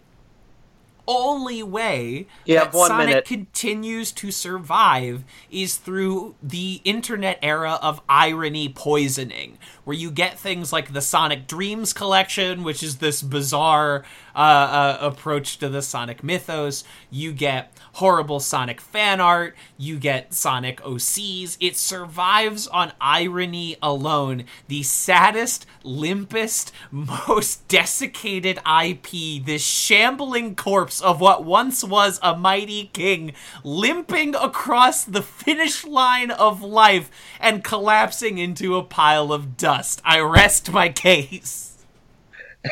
only 1.08 1.62
way 1.62 2.26
You 2.44 2.54
that 2.54 2.72
Sonic 2.74 3.06
minute. 3.06 3.24
continues 3.24 4.12
to 4.12 4.30
survive 4.30 5.24
is 5.50 5.76
through 5.76 6.34
the 6.42 6.80
internet 6.84 7.38
era 7.42 7.78
of 7.82 8.00
irony 8.08 8.68
poisoning, 8.68 9.58
where 9.86 9.96
you 9.96 10.10
get 10.10 10.36
things 10.36 10.72
like 10.72 10.92
the 10.92 11.00
Sonic 11.00 11.46
Dreams 11.46 11.92
collection, 11.92 12.64
which 12.64 12.82
is 12.82 12.96
this 12.96 13.22
bizarre 13.22 14.04
uh, 14.34 14.38
uh, 14.38 14.98
approach 15.00 15.58
to 15.58 15.68
the 15.68 15.80
Sonic 15.80 16.24
mythos. 16.24 16.82
You 17.08 17.32
get 17.32 17.72
horrible 17.94 18.40
Sonic 18.40 18.80
fan 18.80 19.20
art. 19.20 19.54
You 19.78 19.98
get 20.00 20.34
Sonic 20.34 20.80
OCs. 20.82 21.56
It 21.60 21.76
survives 21.76 22.66
on 22.66 22.94
irony 23.00 23.76
alone. 23.80 24.44
The 24.66 24.82
saddest, 24.82 25.66
limpest, 25.84 26.72
most 26.90 27.66
desiccated 27.68 28.58
IP. 28.66 29.44
This 29.46 29.64
shambling 29.64 30.56
corpse 30.56 31.00
of 31.00 31.20
what 31.20 31.44
once 31.44 31.84
was 31.84 32.18
a 32.24 32.36
mighty 32.36 32.90
king, 32.92 33.34
limping 33.62 34.34
across 34.34 35.04
the 35.04 35.22
finish 35.22 35.84
line 35.86 36.32
of 36.32 36.60
life 36.60 37.08
and 37.38 37.62
collapsing 37.62 38.38
into 38.38 38.74
a 38.76 38.82
pile 38.82 39.32
of 39.32 39.56
dust. 39.56 39.75
I 40.04 40.20
rest 40.20 40.72
my 40.72 40.88
case. 40.88 41.84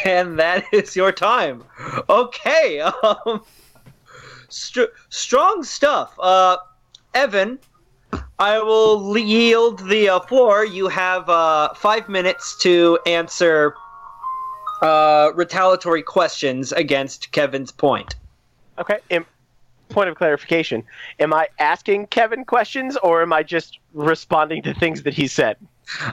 And 0.05 0.39
that 0.39 0.65
is 0.73 0.97
your 0.97 1.13
time. 1.13 1.65
Okay. 2.09 2.83
Um, 3.27 3.45
str- 4.49 4.93
strong 5.09 5.63
stuff. 5.63 6.15
Uh, 6.19 6.57
Evan, 7.15 7.59
I 8.39 8.59
will 8.61 9.17
yield 9.19 9.87
the 9.89 10.09
uh, 10.09 10.21
floor. 10.21 10.65
You 10.65 10.89
have 10.89 11.29
uh, 11.29 11.75
five 11.75 12.09
minutes 12.09 12.57
to 12.59 12.99
answer 13.07 13.75
uh, 14.83 15.33
retaliatory 15.35 16.03
questions 16.03 16.73
against 16.73 17.33
Kevin's 17.33 17.73
point. 17.73 18.17
Okay. 18.79 18.99
In 19.11 19.25
point 19.89 20.09
of 20.09 20.17
clarification, 20.17 20.83
am 21.21 21.33
I 21.33 21.49
asking 21.59 22.09
Kevin 22.09 22.45
questions 22.45 22.97
or 23.03 23.23
am 23.23 23.33
I 23.33 23.43
just 23.43 23.79
responding 23.93 24.63
to 24.63 24.75
things 24.75 25.03
that 25.03 25.15
he 25.15 25.27
said? 25.27 25.57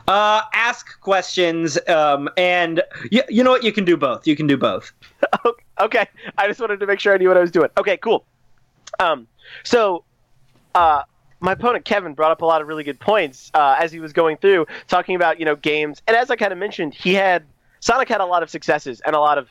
Uh, 0.08 0.42
ask 0.54 1.00
questions, 1.02 1.78
um, 1.88 2.30
and 2.38 2.84
y- 3.12 3.24
you 3.30 3.44
know 3.44 3.52
what? 3.52 3.64
You 3.64 3.72
can 3.72 3.86
do 3.86 3.98
both. 3.98 4.28
You 4.28 4.36
can 4.36 4.48
do 4.48 4.58
both. 4.58 4.92
okay. 5.80 6.08
I 6.38 6.48
just 6.48 6.60
wanted 6.60 6.80
to 6.80 6.86
make 6.86 7.00
sure 7.00 7.14
I 7.14 7.18
knew 7.18 7.28
what 7.28 7.38
I 7.38 7.42
was 7.42 7.52
doing. 7.52 7.70
Okay, 7.78 7.98
cool. 7.98 8.26
Um, 9.00 9.28
so, 9.64 10.04
uh, 10.76 11.04
my 11.40 11.54
opponent 11.54 11.86
Kevin 11.86 12.14
brought 12.14 12.32
up 12.32 12.42
a 12.42 12.46
lot 12.46 12.62
of 12.62 12.68
really 12.68 12.84
good 12.84 13.00
points 13.00 13.50
uh, 13.54 13.78
as 13.80 13.92
he 13.92 14.00
was 14.00 14.14
going 14.14 14.38
through, 14.38 14.68
talking 14.88 15.16
about 15.16 15.40
you 15.40 15.46
know 15.46 15.56
games, 15.56 16.02
and 16.08 16.16
as 16.16 16.30
I 16.30 16.36
kind 16.36 16.52
of 16.52 16.60
mentioned, 16.60 16.94
he 16.94 17.14
had 17.14 17.44
Sonic 17.80 18.10
had 18.10 18.22
a 18.22 18.26
lot 18.26 18.44
of 18.44 18.50
successes 18.50 19.02
and 19.06 19.16
a 19.16 19.20
lot 19.20 19.38
of 19.38 19.50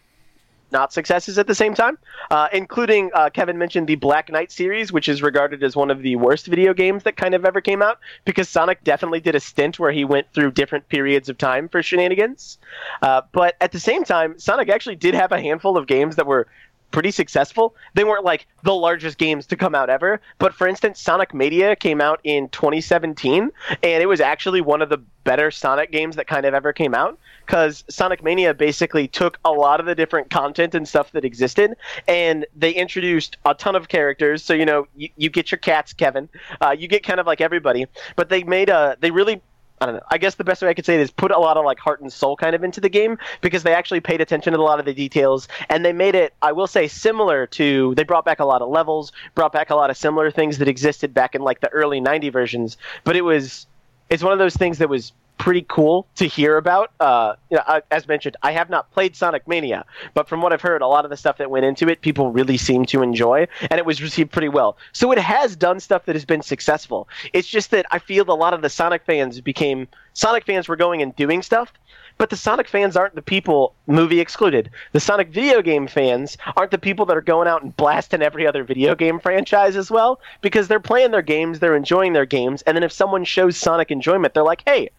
not 0.72 0.92
successes 0.92 1.38
at 1.38 1.46
the 1.46 1.54
same 1.54 1.74
time, 1.74 1.98
uh, 2.30 2.48
including 2.52 3.10
uh, 3.14 3.30
Kevin 3.30 3.58
mentioned 3.58 3.86
the 3.86 3.96
Black 3.96 4.30
Knight 4.30 4.52
series, 4.52 4.92
which 4.92 5.08
is 5.08 5.22
regarded 5.22 5.62
as 5.62 5.76
one 5.76 5.90
of 5.90 6.02
the 6.02 6.16
worst 6.16 6.46
video 6.46 6.74
games 6.74 7.02
that 7.04 7.16
kind 7.16 7.34
of 7.34 7.44
ever 7.44 7.60
came 7.60 7.82
out 7.82 7.98
because 8.24 8.48
Sonic 8.48 8.82
definitely 8.84 9.20
did 9.20 9.34
a 9.34 9.40
stint 9.40 9.78
where 9.78 9.92
he 9.92 10.04
went 10.04 10.32
through 10.32 10.52
different 10.52 10.88
periods 10.88 11.28
of 11.28 11.38
time 11.38 11.68
for 11.68 11.82
shenanigans. 11.82 12.58
Uh, 13.02 13.22
but 13.32 13.56
at 13.60 13.72
the 13.72 13.80
same 13.80 14.04
time, 14.04 14.38
Sonic 14.38 14.68
actually 14.68 14.96
did 14.96 15.14
have 15.14 15.32
a 15.32 15.40
handful 15.40 15.76
of 15.76 15.86
games 15.86 16.16
that 16.16 16.26
were 16.26 16.46
pretty 16.90 17.10
successful. 17.10 17.74
They 17.94 18.04
weren't 18.04 18.24
like 18.24 18.46
the 18.62 18.74
largest 18.74 19.18
games 19.18 19.46
to 19.46 19.56
come 19.56 19.74
out 19.74 19.90
ever, 19.90 20.20
but 20.38 20.54
for 20.54 20.66
instance, 20.66 21.00
Sonic 21.00 21.34
Mania 21.34 21.76
came 21.76 22.00
out 22.00 22.20
in 22.24 22.48
2017, 22.48 23.50
and 23.82 24.02
it 24.02 24.06
was 24.06 24.20
actually 24.20 24.60
one 24.60 24.82
of 24.82 24.88
the 24.88 24.98
better 25.24 25.50
Sonic 25.50 25.92
games 25.92 26.16
that 26.16 26.26
kind 26.26 26.46
of 26.46 26.54
ever 26.54 26.72
came 26.72 26.94
out 26.94 27.18
because 27.46 27.84
Sonic 27.88 28.22
Mania 28.22 28.54
basically 28.54 29.06
took 29.08 29.38
a 29.44 29.50
lot 29.50 29.80
of 29.80 29.86
the 29.86 29.94
different 29.94 30.30
content 30.30 30.74
and 30.74 30.86
stuff 30.86 31.12
that 31.12 31.24
existed, 31.24 31.76
and 32.08 32.46
they 32.56 32.72
introduced 32.72 33.36
a 33.44 33.54
ton 33.54 33.76
of 33.76 33.88
characters. 33.88 34.42
So 34.42 34.54
you 34.54 34.64
know, 34.64 34.86
you, 34.96 35.08
you 35.16 35.30
get 35.30 35.50
your 35.50 35.58
cats, 35.58 35.92
Kevin. 35.92 36.28
Uh, 36.60 36.70
you 36.70 36.88
get 36.88 37.02
kind 37.02 37.20
of 37.20 37.26
like 37.26 37.40
everybody, 37.40 37.86
but 38.16 38.28
they 38.28 38.42
made 38.44 38.68
a 38.68 38.96
they 39.00 39.10
really 39.10 39.42
I 39.80 39.86
don't 39.86 39.94
know. 39.94 40.02
I 40.10 40.18
guess 40.18 40.34
the 40.34 40.44
best 40.44 40.60
way 40.60 40.68
I 40.68 40.74
could 40.74 40.84
say 40.84 40.96
it 40.96 41.00
is 41.00 41.10
put 41.10 41.30
a 41.30 41.38
lot 41.38 41.56
of 41.56 41.64
like 41.64 41.78
heart 41.78 42.02
and 42.02 42.12
soul 42.12 42.36
kind 42.36 42.54
of 42.54 42.62
into 42.62 42.82
the 42.82 42.90
game 42.90 43.16
because 43.40 43.62
they 43.62 43.74
actually 43.74 44.00
paid 44.00 44.20
attention 44.20 44.52
to 44.52 44.58
a 44.58 44.60
lot 44.60 44.78
of 44.78 44.84
the 44.84 44.92
details 44.92 45.48
and 45.70 45.84
they 45.84 45.92
made 45.94 46.14
it, 46.14 46.34
I 46.42 46.52
will 46.52 46.66
say, 46.66 46.86
similar 46.86 47.46
to. 47.46 47.94
They 47.94 48.04
brought 48.04 48.26
back 48.26 48.40
a 48.40 48.44
lot 48.44 48.60
of 48.60 48.68
levels, 48.68 49.10
brought 49.34 49.52
back 49.52 49.70
a 49.70 49.74
lot 49.74 49.88
of 49.88 49.96
similar 49.96 50.30
things 50.30 50.58
that 50.58 50.68
existed 50.68 51.14
back 51.14 51.34
in 51.34 51.40
like 51.40 51.60
the 51.60 51.70
early 51.70 51.98
'90 51.98 52.28
versions. 52.28 52.76
But 53.04 53.16
it 53.16 53.22
was, 53.22 53.66
it's 54.10 54.22
one 54.22 54.34
of 54.34 54.38
those 54.38 54.54
things 54.54 54.78
that 54.78 54.90
was 54.90 55.12
pretty 55.40 55.64
cool 55.68 56.06
to 56.16 56.26
hear 56.26 56.58
about. 56.58 56.92
Uh, 57.00 57.34
you 57.48 57.56
know, 57.56 57.62
I, 57.66 57.82
as 57.90 58.06
mentioned, 58.06 58.36
I 58.42 58.52
have 58.52 58.68
not 58.68 58.90
played 58.92 59.16
Sonic 59.16 59.48
Mania, 59.48 59.86
but 60.12 60.28
from 60.28 60.42
what 60.42 60.52
I've 60.52 60.60
heard, 60.60 60.82
a 60.82 60.86
lot 60.86 61.04
of 61.04 61.10
the 61.10 61.16
stuff 61.16 61.38
that 61.38 61.50
went 61.50 61.64
into 61.64 61.88
it, 61.88 62.02
people 62.02 62.30
really 62.30 62.58
seem 62.58 62.84
to 62.86 63.02
enjoy, 63.02 63.48
and 63.70 63.78
it 63.78 63.86
was 63.86 64.02
received 64.02 64.30
pretty 64.30 64.50
well. 64.50 64.76
So 64.92 65.10
it 65.12 65.18
has 65.18 65.56
done 65.56 65.80
stuff 65.80 66.04
that 66.04 66.14
has 66.14 66.26
been 66.26 66.42
successful. 66.42 67.08
It's 67.32 67.48
just 67.48 67.70
that 67.70 67.86
I 67.90 67.98
feel 67.98 68.30
a 68.30 68.36
lot 68.36 68.52
of 68.52 68.60
the 68.60 68.68
Sonic 68.68 69.04
fans 69.06 69.40
became 69.40 69.88
Sonic 70.12 70.44
fans 70.44 70.68
were 70.68 70.76
going 70.76 71.00
and 71.00 71.16
doing 71.16 71.42
stuff. 71.42 71.72
But 72.18 72.28
the 72.28 72.36
Sonic 72.36 72.68
fans 72.68 72.96
aren't 72.96 73.14
the 73.14 73.22
people, 73.22 73.74
movie 73.86 74.20
excluded. 74.20 74.68
The 74.92 75.00
Sonic 75.00 75.28
video 75.28 75.62
game 75.62 75.86
fans 75.86 76.36
aren't 76.54 76.70
the 76.70 76.76
people 76.76 77.06
that 77.06 77.16
are 77.16 77.22
going 77.22 77.48
out 77.48 77.62
and 77.62 77.74
blasting 77.74 78.20
every 78.20 78.46
other 78.46 78.62
video 78.62 78.94
game 78.94 79.18
franchise 79.20 79.74
as 79.74 79.90
well, 79.90 80.20
because 80.42 80.68
they're 80.68 80.80
playing 80.80 81.12
their 81.12 81.22
games, 81.22 81.60
they're 81.60 81.74
enjoying 81.74 82.12
their 82.12 82.26
games, 82.26 82.60
and 82.62 82.76
then 82.76 82.82
if 82.82 82.92
someone 82.92 83.24
shows 83.24 83.56
Sonic 83.56 83.90
enjoyment, 83.90 84.34
they're 84.34 84.42
like, 84.42 84.62
hey, 84.66 84.90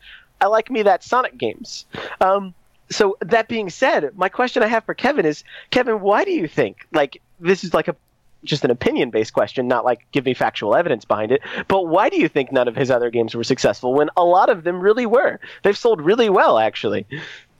I 0.42 0.48
like 0.48 0.70
me 0.70 0.84
that 0.84 1.04
Sonic 1.04 1.38
games. 1.38 1.86
Um, 2.20 2.54
so 2.90 3.18
that 3.22 3.48
being 3.48 3.70
said, 3.70 4.18
my 4.18 4.28
question 4.28 4.64
I 4.64 4.68
have 4.68 4.84
for 4.84 4.94
Kevin 4.94 5.26
is, 5.26 5.44
Kevin, 5.70 6.02
why 6.02 6.26
do 6.26 6.32
you 6.32 6.48
think 6.48 6.88
like 6.92 7.22
this 7.40 7.64
is 7.64 7.74
like 7.74 7.88
a 7.88 7.96
just 8.44 8.66
an 8.66 8.72
opinion 8.72 9.12
based 9.12 9.34
question, 9.34 9.68
not 9.68 9.86
like 9.86 10.06
give 10.12 10.26
me 10.26 10.34
factual 10.34 10.76
evidence 10.76 11.06
behind 11.06 11.32
it. 11.32 11.42
But 11.68 11.88
why 11.88 12.10
do 12.10 12.20
you 12.20 12.28
think 12.28 12.52
none 12.52 12.68
of 12.68 12.76
his 12.76 12.90
other 12.90 13.10
games 13.10 13.36
were 13.36 13.44
successful 13.44 13.94
when 13.94 14.10
a 14.18 14.26
lot 14.26 14.50
of 14.50 14.64
them 14.64 14.82
really 14.82 15.06
were? 15.06 15.40
They've 15.64 15.78
sold 15.78 16.02
really 16.02 16.30
well, 16.30 16.58
actually. 16.58 17.06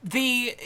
The 0.04 0.58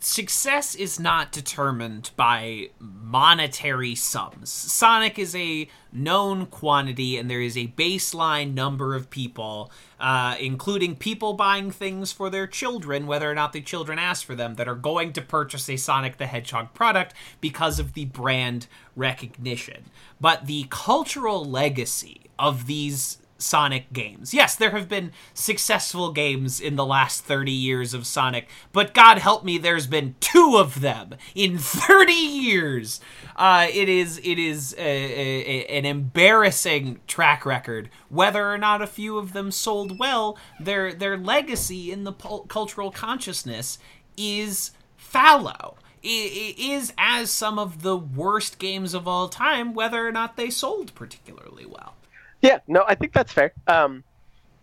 success 0.00 0.74
is 0.74 0.98
not 0.98 1.30
determined 1.30 2.10
by 2.16 2.70
monetary 2.80 3.94
sums. 3.94 4.50
Sonic 4.50 5.20
is 5.20 5.36
a 5.36 5.68
known 5.92 6.46
quantity, 6.46 7.16
and 7.16 7.30
there 7.30 7.40
is 7.40 7.56
a 7.56 7.68
baseline 7.68 8.54
number 8.54 8.96
of 8.96 9.08
people, 9.08 9.70
uh, 10.00 10.34
including 10.40 10.96
people 10.96 11.34
buying 11.34 11.70
things 11.70 12.10
for 12.10 12.28
their 12.28 12.48
children, 12.48 13.06
whether 13.06 13.30
or 13.30 13.34
not 13.34 13.52
the 13.52 13.60
children 13.60 14.00
ask 14.00 14.26
for 14.26 14.34
them, 14.34 14.56
that 14.56 14.66
are 14.66 14.74
going 14.74 15.12
to 15.12 15.22
purchase 15.22 15.68
a 15.70 15.76
Sonic 15.76 16.16
the 16.16 16.26
Hedgehog 16.26 16.74
product 16.74 17.14
because 17.40 17.78
of 17.78 17.92
the 17.92 18.06
brand 18.06 18.66
recognition. 18.96 19.84
But 20.20 20.46
the 20.46 20.66
cultural 20.70 21.44
legacy 21.44 22.22
of 22.36 22.66
these 22.66 23.18
Sonic 23.42 23.92
games. 23.92 24.32
Yes, 24.32 24.54
there 24.54 24.70
have 24.70 24.88
been 24.88 25.12
successful 25.34 26.12
games 26.12 26.60
in 26.60 26.76
the 26.76 26.86
last 26.86 27.24
30 27.24 27.50
years 27.52 27.92
of 27.94 28.06
Sonic, 28.06 28.48
but 28.72 28.94
God 28.94 29.18
help 29.18 29.44
me, 29.44 29.58
there's 29.58 29.86
been 29.86 30.14
two 30.20 30.56
of 30.56 30.80
them 30.80 31.14
in 31.34 31.58
30 31.58 32.12
years. 32.12 33.00
Uh, 33.36 33.66
it 33.72 33.88
is 33.88 34.18
it 34.18 34.38
is 34.38 34.74
a, 34.78 34.80
a, 34.80 35.66
an 35.66 35.84
embarrassing 35.84 37.00
track 37.06 37.44
record. 37.44 37.90
Whether 38.08 38.50
or 38.50 38.58
not 38.58 38.82
a 38.82 38.86
few 38.86 39.18
of 39.18 39.32
them 39.32 39.50
sold 39.50 39.98
well, 39.98 40.38
their 40.60 40.92
their 40.92 41.16
legacy 41.16 41.90
in 41.90 42.04
the 42.04 42.12
pul- 42.12 42.44
cultural 42.44 42.90
consciousness 42.90 43.78
is 44.16 44.72
fallow. 44.96 45.76
It 46.02 46.58
is 46.58 46.92
as 46.98 47.30
some 47.30 47.58
of 47.58 47.82
the 47.82 47.96
worst 47.96 48.58
games 48.58 48.92
of 48.92 49.06
all 49.06 49.28
time, 49.28 49.72
whether 49.72 50.06
or 50.06 50.10
not 50.10 50.36
they 50.36 50.50
sold 50.50 50.94
particularly 50.94 51.64
well. 51.64 51.94
Yeah, 52.42 52.58
no, 52.66 52.84
I 52.86 52.94
think 52.94 53.12
that's 53.12 53.32
fair. 53.32 53.52
Um, 53.66 54.04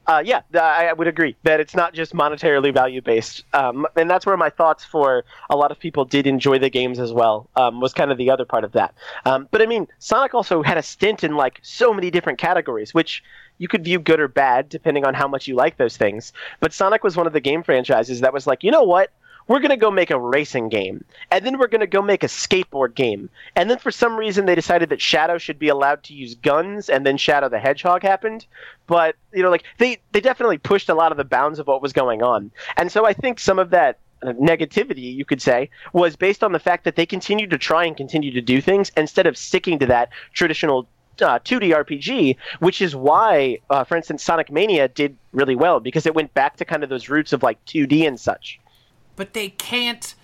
uh, 0.07 0.23
yeah, 0.25 0.41
I 0.55 0.91
would 0.91 1.07
agree 1.07 1.35
that 1.43 1.59
it's 1.59 1.75
not 1.75 1.93
just 1.93 2.13
monetarily 2.13 2.73
value 2.73 2.99
based, 2.99 3.43
um, 3.53 3.85
and 3.95 4.09
that's 4.09 4.25
where 4.25 4.35
my 4.37 4.49
thoughts 4.49 4.83
for 4.83 5.23
a 5.51 5.55
lot 5.55 5.71
of 5.71 5.77
people 5.79 6.03
did 6.03 6.25
enjoy 6.25 6.57
the 6.57 6.69
games 6.69 6.99
as 6.99 7.13
well. 7.13 7.47
Um, 7.55 7.79
was 7.79 7.93
kind 7.93 8.11
of 8.11 8.17
the 8.17 8.31
other 8.31 8.43
part 8.43 8.63
of 8.63 8.71
that. 8.71 8.95
Um, 9.25 9.47
but 9.51 9.61
I 9.61 9.67
mean, 9.67 9.87
Sonic 9.99 10.33
also 10.33 10.63
had 10.63 10.79
a 10.79 10.81
stint 10.81 11.23
in 11.23 11.35
like 11.35 11.59
so 11.61 11.93
many 11.93 12.09
different 12.09 12.39
categories, 12.39 12.91
which 12.91 13.23
you 13.59 13.67
could 13.67 13.83
view 13.83 13.99
good 13.99 14.19
or 14.19 14.27
bad 14.27 14.67
depending 14.67 15.05
on 15.05 15.13
how 15.13 15.27
much 15.27 15.47
you 15.47 15.53
like 15.55 15.77
those 15.77 15.95
things. 15.95 16.33
But 16.59 16.73
Sonic 16.73 17.03
was 17.03 17.15
one 17.15 17.27
of 17.27 17.33
the 17.33 17.41
game 17.41 17.61
franchises 17.61 18.21
that 18.21 18.33
was 18.33 18.47
like, 18.47 18.63
you 18.63 18.71
know 18.71 18.83
what? 18.83 19.11
We're 19.49 19.59
going 19.59 19.71
to 19.71 19.77
go 19.77 19.91
make 19.91 20.11
a 20.11 20.19
racing 20.19 20.69
game. 20.69 21.03
And 21.31 21.45
then 21.45 21.57
we're 21.57 21.67
going 21.67 21.81
to 21.81 21.87
go 21.87 22.01
make 22.03 22.23
a 22.23 22.27
skateboard 22.27 22.93
game. 22.93 23.29
And 23.55 23.69
then 23.69 23.79
for 23.79 23.91
some 23.91 24.15
reason 24.15 24.45
they 24.45 24.55
decided 24.55 24.89
that 24.89 25.01
Shadow 25.01 25.39
should 25.39 25.59
be 25.59 25.67
allowed 25.67 26.03
to 26.03 26.13
use 26.13 26.35
guns 26.35 26.87
and 26.87 27.05
then 27.05 27.17
Shadow 27.17 27.49
the 27.49 27.59
Hedgehog 27.59 28.03
happened. 28.03 28.45
But, 28.85 29.15
you 29.33 29.41
know, 29.41 29.49
like 29.49 29.63
they 29.79 29.97
they 30.11 30.21
definitely 30.21 30.59
pushed 30.59 30.87
a 30.87 30.93
lot 30.93 31.11
of 31.11 31.17
the 31.17 31.23
bounds 31.25 31.57
of 31.59 31.67
what 31.67 31.81
was 31.81 31.91
going 31.91 32.21
on. 32.21 32.51
And 32.77 32.91
so 32.91 33.05
I 33.05 33.13
think 33.13 33.39
some 33.39 33.59
of 33.59 33.71
that 33.71 33.97
negativity, 34.23 35.15
you 35.15 35.25
could 35.25 35.41
say, 35.41 35.71
was 35.93 36.15
based 36.15 36.43
on 36.43 36.51
the 36.51 36.59
fact 36.59 36.83
that 36.83 36.95
they 36.95 37.07
continued 37.07 37.49
to 37.49 37.57
try 37.57 37.85
and 37.85 37.97
continue 37.97 38.31
to 38.31 38.41
do 38.41 38.61
things 38.61 38.91
instead 38.95 39.25
of 39.25 39.35
sticking 39.35 39.79
to 39.79 39.87
that 39.87 40.09
traditional 40.33 40.87
uh, 41.21 41.39
2D 41.39 41.73
RPG, 41.73 42.35
which 42.59 42.81
is 42.81 42.95
why, 42.95 43.57
uh, 43.69 43.83
for 43.83 43.97
instance, 43.97 44.23
Sonic 44.23 44.51
Mania 44.51 44.87
did 44.87 45.17
really 45.33 45.55
well 45.55 45.79
because 45.79 46.05
it 46.05 46.13
went 46.13 46.33
back 46.35 46.57
to 46.57 46.65
kind 46.65 46.83
of 46.83 46.89
those 46.89 47.09
roots 47.09 47.33
of 47.33 47.41
like 47.41 47.63
2D 47.65 48.07
and 48.07 48.19
such 48.19 48.59
but 49.19 49.33
they 49.33 49.49
can't 49.49 50.15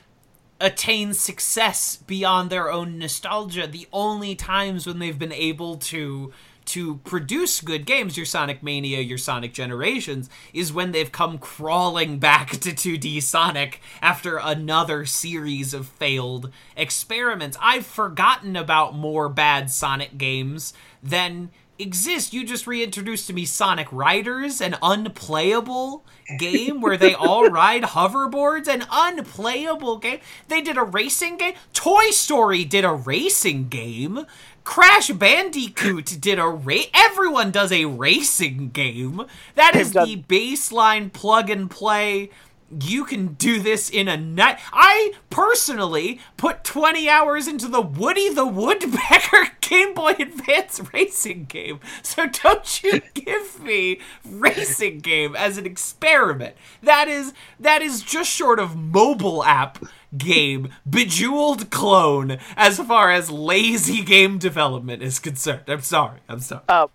attain 0.62 1.14
success 1.14 1.98
beyond 1.98 2.50
their 2.50 2.72
own 2.72 2.98
nostalgia. 2.98 3.68
The 3.68 3.90
only 3.92 4.36
times 4.36 4.88
when 4.88 5.00
they've 5.00 5.20
been 5.20 5.34
able 5.34 5.76
to 5.92 6.32
to 6.68 6.96
produce 7.04 7.60
good 7.60 7.86
games, 7.86 8.16
your 8.16 8.26
Sonic 8.26 8.64
Mania, 8.64 9.02
your 9.02 9.18
Sonic 9.18 9.54
Generations, 9.54 10.30
is 10.54 10.72
when 10.72 10.94
they've 10.94 11.12
come 11.12 11.38
crawling 11.38 12.20
back 12.20 12.52
to 12.52 12.72
2D 12.72 13.22
Sonic 13.22 13.82
after 14.02 14.38
another 14.38 15.06
series 15.06 15.74
of 15.74 15.88
failed 15.88 16.50
experiments. 16.78 17.58
I've 17.62 17.86
forgotten 17.86 18.56
about 18.56 18.96
more 18.96 19.28
bad 19.28 19.70
Sonic 19.70 20.18
games 20.18 20.74
than 21.04 21.52
exist. 21.78 22.34
You 22.34 22.46
just 22.46 22.68
reintroduced 22.68 23.28
to 23.28 23.34
me 23.34 23.46
Sonic 23.46 23.88
Riders, 23.92 24.62
an 24.62 24.76
unplayable 24.82 26.04
game 26.38 26.82
where 26.82 26.98
they 26.98 27.14
all 27.14 27.50
ride 27.50 27.84
hoverboards, 27.84 28.68
an 28.68 28.86
unplayable 28.92 29.98
game. 29.98 30.20
They 30.48 30.62
did 30.62 30.78
a 30.78 30.84
racing 30.84 31.38
game. 31.38 31.54
Toy 31.74 32.10
Story 32.12 32.64
did 32.64 32.86
a 32.86 32.94
racing 32.94 33.70
game. 33.70 34.26
Crash 34.64 35.12
Bandicoot 35.12 36.18
did 36.20 36.40
a 36.40 36.48
race. 36.48 36.88
Everyone 36.94 37.52
does 37.52 37.72
a 37.72 37.86
racing 37.86 38.70
game. 38.70 39.26
That 39.54 39.76
is 39.76 39.92
the 39.92 40.24
baseline 40.28 41.14
plug 41.14 41.52
and 41.52 41.70
play. 41.70 42.32
You 42.70 43.06
can 43.06 43.34
do 43.34 43.60
this 43.60 43.90
in 43.90 44.08
a 44.08 44.18
night. 44.18 44.58
I 44.74 45.14
personally 45.30 46.20
put 46.36 46.64
20 46.64 47.08
hours 47.08 47.48
into 47.48 47.68
the 47.68 47.82
Woody 47.82 48.34
the 48.34 48.46
Woodpecker 48.46 49.52
Game 49.62 49.94
Boy 49.94 50.16
Advance 50.20 50.82
racing 50.94 51.46
game. 51.46 51.80
So 52.02 52.28
don't 52.28 52.84
you 52.84 53.02
give 53.14 53.64
me 53.64 54.00
racing 54.28 55.00
game 55.00 55.36
as 55.36 55.58
an 55.58 55.66
experiment. 55.66 56.56
That 56.82 57.08
is 57.08 57.34
that 57.60 57.82
is 57.82 58.02
just 58.02 58.30
short 58.32 58.60
of 58.60 58.76
mobile 58.76 59.44
app 59.44 59.84
game 60.18 60.70
bejeweled 60.90 61.70
clone 61.70 62.40
as 62.56 62.80
far 62.80 63.12
as 63.12 63.30
lazy 63.30 64.04
game 64.04 64.38
development 64.38 65.04
is 65.04 65.20
concerned. 65.20 65.64
I'm 65.68 65.82
sorry. 65.82 66.20
I'm 66.28 66.40
sorry. 66.40 66.64
Uh, 66.68 66.88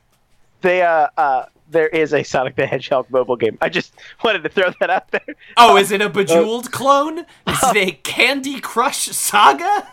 they 0.63 0.83
uh, 0.83 1.09
uh 1.17 1.47
there 1.71 1.89
is 1.89 2.13
a 2.13 2.23
Sonic 2.23 2.57
the 2.57 2.67
Hedgehog 2.67 3.11
mobile 3.11 3.37
game. 3.37 3.59
I 3.61 3.69
just 3.69 3.95
wanted 4.25 4.43
to 4.43 4.49
throw 4.49 4.71
that 4.81 4.91
out 4.91 5.11
there. 5.11 5.35
Oh, 5.57 5.77
is 5.77 5.91
it 5.91 6.03
a 6.03 6.09
bejeweled 6.09 6.71
clone? 6.73 7.21
Is 7.47 7.63
it 7.63 7.77
a 7.77 7.91
Candy 8.03 8.61
Crush 8.61 9.07
saga? 9.07 9.89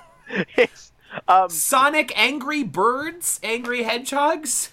It's 0.58 0.92
um, 1.28 1.50
Sonic 1.50 2.12
Angry 2.18 2.64
Birds? 2.64 3.40
Angry 3.44 3.84
Hedgehogs? 3.84 4.72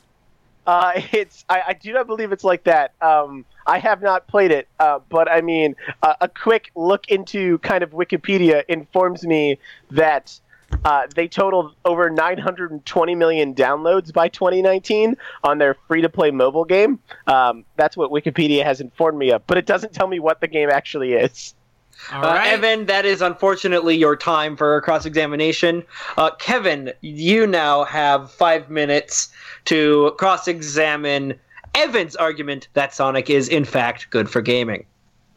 uh, 0.66 0.92
it's 1.12 1.44
I, 1.48 1.62
I 1.68 1.72
do 1.74 1.92
not 1.92 2.06
believe 2.06 2.32
it's 2.32 2.44
like 2.44 2.64
that. 2.64 2.92
Um, 3.00 3.44
I 3.66 3.78
have 3.78 4.02
not 4.02 4.26
played 4.26 4.50
it, 4.50 4.68
uh, 4.78 5.00
but 5.08 5.30
I 5.30 5.40
mean, 5.40 5.74
uh, 6.02 6.14
a 6.20 6.28
quick 6.28 6.70
look 6.74 7.08
into 7.08 7.58
kind 7.58 7.82
of 7.82 7.90
Wikipedia 7.90 8.62
informs 8.68 9.26
me 9.26 9.58
that 9.90 10.38
uh, 10.84 11.06
they 11.14 11.28
totaled 11.28 11.74
over 11.84 12.10
920 12.10 13.14
million 13.14 13.54
downloads 13.54 14.12
by 14.12 14.28
2019 14.28 15.16
on 15.42 15.58
their 15.58 15.76
free-to-play 15.88 16.30
mobile 16.30 16.64
game. 16.64 16.98
Um, 17.26 17.64
that's 17.76 17.96
what 17.96 18.10
Wikipedia 18.10 18.64
has 18.64 18.80
informed 18.80 19.18
me 19.18 19.30
of, 19.30 19.46
but 19.46 19.58
it 19.58 19.66
doesn't 19.66 19.92
tell 19.92 20.06
me 20.06 20.18
what 20.18 20.40
the 20.40 20.48
game 20.48 20.70
actually 20.70 21.14
is. 21.14 21.54
All 22.12 22.24
Uh. 22.24 22.42
Evan, 22.44 22.86
that 22.86 23.06
is 23.06 23.22
unfortunately 23.22 23.96
your 23.96 24.16
time 24.16 24.56
for 24.56 24.80
cross 24.82 25.06
examination. 25.06 25.84
Uh, 26.16 26.30
Kevin, 26.32 26.92
you 27.00 27.46
now 27.46 27.84
have 27.84 28.30
five 28.30 28.68
minutes 28.68 29.28
to 29.66 30.12
cross 30.18 30.48
examine 30.48 31.38
Evan's 31.74 32.16
argument 32.16 32.68
that 32.74 32.94
Sonic 32.94 33.30
is, 33.30 33.48
in 33.48 33.64
fact, 33.64 34.10
good 34.10 34.30
for 34.30 34.40
gaming. 34.40 34.86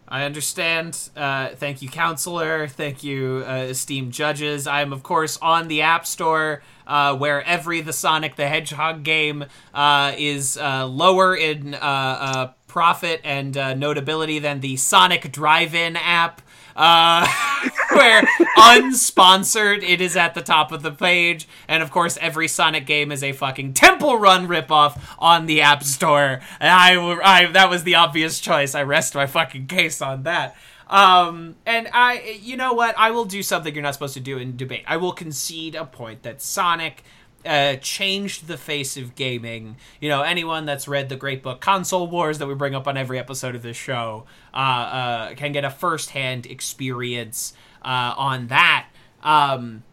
I 0.09 0.23
understand. 0.23 1.09
Uh, 1.17 1.49
thank 1.49 1.81
you, 1.81 1.89
counselor. 1.89 2.67
Thank 2.67 3.03
you, 3.03 3.43
uh, 3.45 3.67
esteemed 3.69 4.13
judges. 4.13 4.65
I 4.65 4.81
am, 4.81 4.93
of 4.93 5.03
course, 5.03 5.37
on 5.41 5.67
the 5.67 5.81
App 5.81 6.05
Store, 6.05 6.61
uh, 6.85 7.15
where 7.17 7.43
every 7.43 7.81
the 7.81 7.91
Sonic 7.91 8.37
the 8.37 8.47
Hedgehog 8.47 9.03
game 9.03 9.45
uh, 9.73 10.13
is 10.17 10.57
uh, 10.57 10.85
lower 10.85 11.35
in 11.35 11.73
uh, 11.73 12.53
profit 12.67 13.19
and 13.25 13.55
notability 13.79 14.39
than 14.39 14.61
the 14.61 14.77
Sonic 14.77 15.29
Drive-In 15.31 15.97
app. 15.97 16.41
Uh, 16.77 17.27
where 17.97 18.21
unsponsored 18.57 19.83
it 19.83 19.99
is 19.99 20.15
at 20.15 20.35
the 20.35 20.41
top 20.41 20.71
of 20.71 20.83
the 20.83 20.91
page. 20.91 21.47
And 21.67 21.81
of 21.81 21.91
course 21.91 22.17
every 22.21 22.47
sonic 22.47 22.85
game 22.85 23.11
is 23.11 23.23
a 23.23 23.31
fucking 23.31 23.73
temple 23.73 24.17
run 24.17 24.47
ripoff 24.47 25.01
on 25.17 25.47
the 25.47 25.61
app 25.61 25.83
store. 25.83 26.41
And 26.59 26.69
I, 26.69 26.95
I 27.23 27.45
that 27.47 27.69
was 27.69 27.83
the 27.83 27.95
obvious 27.95 28.39
choice. 28.39 28.75
I 28.75 28.83
rest 28.83 29.15
my 29.15 29.25
fucking 29.25 29.67
case 29.67 30.01
on 30.01 30.23
that. 30.23 30.55
Um 30.87 31.55
and 31.65 31.89
i 31.91 32.39
you 32.41 32.55
know 32.55 32.73
what? 32.73 32.95
I 32.97 33.11
will 33.11 33.25
do 33.25 33.41
something 33.41 33.73
you're 33.73 33.83
not 33.83 33.95
supposed 33.95 34.13
to 34.13 34.19
do 34.19 34.37
in 34.37 34.55
debate. 34.55 34.83
I 34.87 34.97
will 34.97 35.13
concede 35.13 35.75
a 35.75 35.85
point 35.85 36.23
that 36.23 36.41
sonic 36.41 37.03
uh, 37.47 37.75
changed 37.77 38.47
the 38.47 38.57
face 38.57 38.97
of 38.97 39.15
gaming. 39.15 39.77
You 39.99 40.09
know, 40.09 40.21
anyone 40.21 40.65
that's 40.65 40.87
read 40.87 41.09
the 41.09 41.15
great 41.15 41.41
book 41.41 41.61
Console 41.61 42.07
Wars 42.07 42.37
that 42.39 42.47
we 42.47 42.53
bring 42.53 42.75
up 42.75 42.87
on 42.87 42.97
every 42.97 43.17
episode 43.17 43.55
of 43.55 43.63
this 43.63 43.77
show 43.77 44.25
uh, 44.53 44.57
uh, 44.57 45.33
can 45.35 45.51
get 45.51 45.63
a 45.63 45.69
firsthand 45.69 46.45
experience 46.45 47.53
uh, 47.81 48.13
on 48.17 48.47
that. 48.47 48.87
Um, 49.23 49.83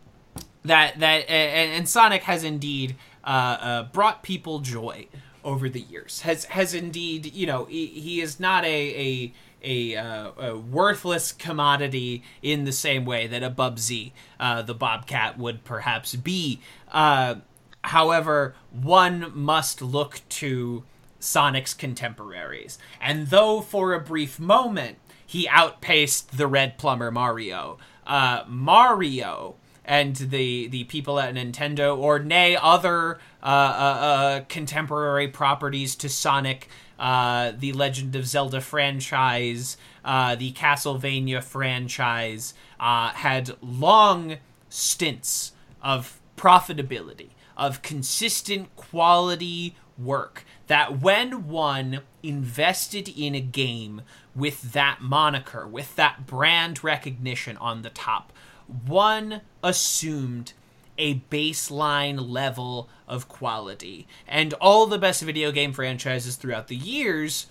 that 0.64 0.98
that 0.98 1.28
and, 1.30 1.72
and 1.72 1.88
Sonic 1.88 2.22
has 2.24 2.44
indeed 2.44 2.96
uh, 3.22 3.84
brought 3.84 4.22
people 4.22 4.60
joy 4.60 5.06
over 5.44 5.68
the 5.68 5.80
years. 5.80 6.22
Has 6.22 6.46
has 6.46 6.74
indeed, 6.74 7.32
you 7.34 7.46
know, 7.46 7.66
he, 7.66 7.86
he 7.86 8.20
is 8.20 8.40
not 8.40 8.64
a 8.64 8.68
a 8.68 9.32
a, 9.64 9.96
uh, 9.96 10.30
a 10.38 10.56
worthless 10.56 11.32
commodity 11.32 12.22
in 12.42 12.64
the 12.64 12.72
same 12.72 13.04
way 13.04 13.26
that 13.26 13.42
a 13.42 13.50
Bubsy, 13.50 14.12
uh, 14.38 14.62
the 14.62 14.74
Bobcat, 14.74 15.38
would 15.38 15.64
perhaps 15.64 16.14
be. 16.14 16.60
Uh, 16.94 17.34
however, 17.82 18.54
one 18.70 19.30
must 19.34 19.82
look 19.82 20.22
to 20.30 20.84
Sonic's 21.18 21.74
contemporaries, 21.74 22.78
and 23.00 23.26
though 23.28 23.60
for 23.60 23.92
a 23.92 24.00
brief 24.00 24.38
moment 24.38 24.98
he 25.26 25.48
outpaced 25.48 26.38
the 26.38 26.46
Red 26.46 26.78
Plumber 26.78 27.10
Mario, 27.10 27.78
uh, 28.06 28.44
Mario 28.46 29.56
and 29.84 30.16
the 30.16 30.68
the 30.68 30.84
people 30.84 31.18
at 31.18 31.34
Nintendo 31.34 31.96
or 31.96 32.18
nay 32.18 32.56
other 32.56 33.18
uh, 33.42 33.46
uh, 33.46 33.48
uh, 33.48 34.40
contemporary 34.48 35.28
properties 35.28 35.96
to 35.96 36.08
Sonic, 36.08 36.68
uh, 36.98 37.52
the 37.58 37.72
Legend 37.72 38.14
of 38.16 38.26
Zelda 38.26 38.60
franchise, 38.60 39.76
the 40.04 40.52
Castlevania 40.52 41.42
franchise, 41.42 42.54
had 42.78 43.50
long 43.60 44.36
stints 44.68 45.52
of 45.82 46.20
profitability, 46.36 47.30
of 47.56 47.82
consistent 47.82 48.74
quality 48.76 49.76
work. 49.98 50.44
That 50.66 51.00
when 51.00 51.48
one 51.48 52.00
invested 52.22 53.08
in 53.08 53.34
a 53.34 53.40
game 53.40 54.02
with 54.34 54.72
that 54.72 55.00
moniker, 55.00 55.66
with 55.66 55.94
that 55.96 56.26
brand 56.26 56.82
recognition 56.82 57.56
on 57.58 57.82
the 57.82 57.90
top, 57.90 58.32
one 58.66 59.42
assumed 59.62 60.52
a 60.96 61.20
baseline 61.30 62.30
level 62.30 62.88
of 63.08 63.28
quality. 63.28 64.06
And 64.26 64.54
all 64.54 64.86
the 64.86 64.98
best 64.98 65.22
video 65.22 65.50
game 65.50 65.72
franchises 65.72 66.36
throughout 66.36 66.68
the 66.68 66.76
years 66.76 67.46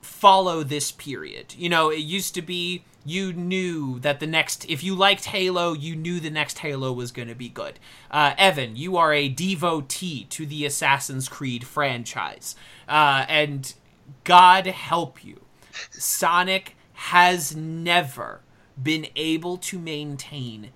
follow 0.00 0.62
this 0.62 0.90
period. 0.92 1.54
You 1.56 1.68
know, 1.68 1.90
it 1.90 1.98
used 1.98 2.34
to 2.34 2.42
be 2.42 2.84
you 3.04 3.32
knew 3.32 3.98
that 4.00 4.20
the 4.20 4.26
next, 4.26 4.68
if 4.68 4.84
you 4.84 4.94
liked 4.94 5.26
Halo, 5.26 5.72
you 5.72 5.96
knew 5.96 6.20
the 6.20 6.30
next 6.30 6.58
Halo 6.58 6.92
was 6.92 7.12
going 7.12 7.28
to 7.28 7.34
be 7.34 7.48
good. 7.48 7.78
Uh, 8.10 8.34
Evan, 8.36 8.76
you 8.76 8.96
are 8.96 9.12
a 9.14 9.28
devotee 9.28 10.24
to 10.30 10.44
the 10.44 10.66
Assassin's 10.66 11.28
Creed 11.28 11.66
franchise. 11.66 12.54
Uh, 12.86 13.24
and 13.28 13.72
God 14.24 14.66
help 14.66 15.24
you, 15.24 15.40
Sonic 15.90 16.76
has 16.92 17.56
never 17.56 18.42
been 18.80 19.06
able 19.16 19.56
to 19.56 19.78
maintain 19.78 20.70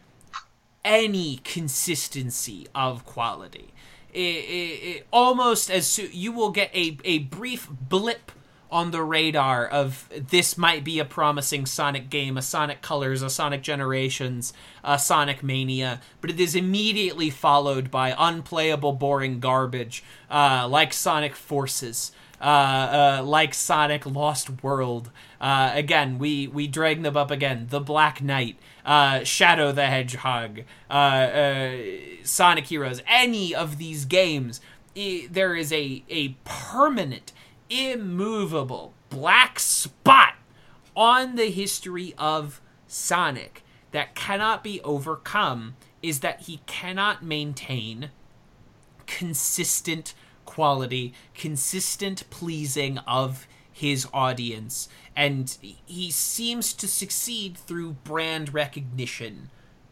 any 0.84 1.40
consistency 1.44 2.66
of 2.74 3.04
quality. 3.04 3.72
It, 4.12 4.18
it, 4.18 4.82
it 4.82 5.06
almost 5.12 5.70
as 5.70 5.86
soon 5.86 6.10
you 6.12 6.32
will 6.32 6.50
get 6.50 6.74
a, 6.74 6.98
a 7.04 7.18
brief 7.18 7.68
blip 7.70 8.30
on 8.74 8.90
the 8.90 9.04
radar 9.04 9.64
of 9.64 10.08
this 10.10 10.58
might 10.58 10.82
be 10.82 10.98
a 10.98 11.04
promising 11.04 11.64
Sonic 11.64 12.10
game, 12.10 12.36
a 12.36 12.42
Sonic 12.42 12.82
Colors, 12.82 13.22
a 13.22 13.30
Sonic 13.30 13.62
Generations, 13.62 14.52
a 14.82 14.98
Sonic 14.98 15.44
Mania, 15.44 16.00
but 16.20 16.28
it 16.28 16.40
is 16.40 16.56
immediately 16.56 17.30
followed 17.30 17.88
by 17.88 18.12
unplayable, 18.18 18.92
boring 18.92 19.38
garbage 19.38 20.02
uh, 20.28 20.66
like 20.68 20.92
Sonic 20.92 21.36
Forces. 21.36 22.10
Uh, 22.40 23.20
uh, 23.20 23.22
like 23.24 23.54
Sonic 23.54 24.04
Lost 24.04 24.62
World. 24.62 25.10
Uh, 25.40 25.70
again, 25.72 26.18
we 26.18 26.46
we 26.46 26.66
drag 26.66 27.02
them 27.02 27.16
up 27.16 27.30
again. 27.30 27.68
The 27.70 27.80
Black 27.80 28.20
Knight, 28.20 28.58
uh, 28.84 29.24
Shadow 29.24 29.72
the 29.72 29.86
Hedgehog, 29.86 30.60
uh, 30.90 30.92
uh, 30.92 31.76
Sonic 32.22 32.66
Heroes. 32.66 33.00
Any 33.06 33.54
of 33.54 33.78
these 33.78 34.04
games, 34.04 34.60
there 34.94 35.54
is 35.54 35.72
a 35.72 36.02
a 36.10 36.36
permanent, 36.44 37.32
immovable 37.70 38.94
black 39.10 39.58
spot 39.58 40.34
on 40.96 41.36
the 41.36 41.50
history 41.50 42.14
of 42.18 42.60
Sonic 42.86 43.62
that 43.90 44.14
cannot 44.14 44.62
be 44.62 44.80
overcome. 44.82 45.76
Is 46.02 46.20
that 46.20 46.42
he 46.42 46.60
cannot 46.66 47.22
maintain 47.24 48.10
consistent 49.06 50.12
quality, 50.44 51.14
consistent 51.34 52.28
pleasing 52.28 52.98
of 52.98 53.46
his 53.72 54.06
audience, 54.12 54.88
and 55.16 55.56
he 55.86 56.10
seems 56.10 56.74
to 56.74 56.86
succeed 56.86 57.56
through 57.56 57.92
brand 58.04 58.52
recognition 58.52 59.50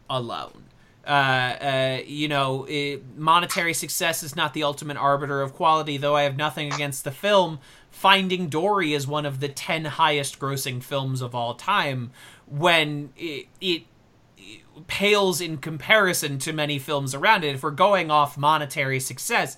alone. 0.09 0.65
Uh, 1.05 1.09
uh, 1.09 2.01
you 2.05 2.27
know, 2.29 2.65
it, 2.69 3.03
monetary 3.17 3.73
success 3.73 4.23
is 4.23 4.35
not 4.35 4.53
the 4.53 4.63
ultimate 4.63 4.95
arbiter 4.95 5.41
of 5.41 5.53
quality, 5.53 5.97
though 5.97 6.15
I 6.15 6.23
have 6.23 6.37
nothing 6.37 6.71
against 6.71 7.03
the 7.03 7.11
film. 7.11 7.59
Finding 7.91 8.47
Dory 8.47 8.93
is 8.93 9.05
one 9.05 9.25
of 9.25 9.39
the 9.39 9.49
10 9.49 9.85
highest 9.85 10.39
grossing 10.39 10.81
films 10.81 11.21
of 11.21 11.35
all 11.35 11.55
time 11.55 12.11
when 12.47 13.11
it, 13.17 13.47
it 13.59 13.83
pales 14.87 15.41
in 15.41 15.57
comparison 15.57 16.39
to 16.39 16.53
many 16.53 16.79
films 16.79 17.13
around 17.13 17.43
it. 17.43 17.55
If 17.55 17.63
we're 17.63 17.71
going 17.71 18.09
off 18.09 18.37
monetary 18.37 18.99
success, 18.99 19.57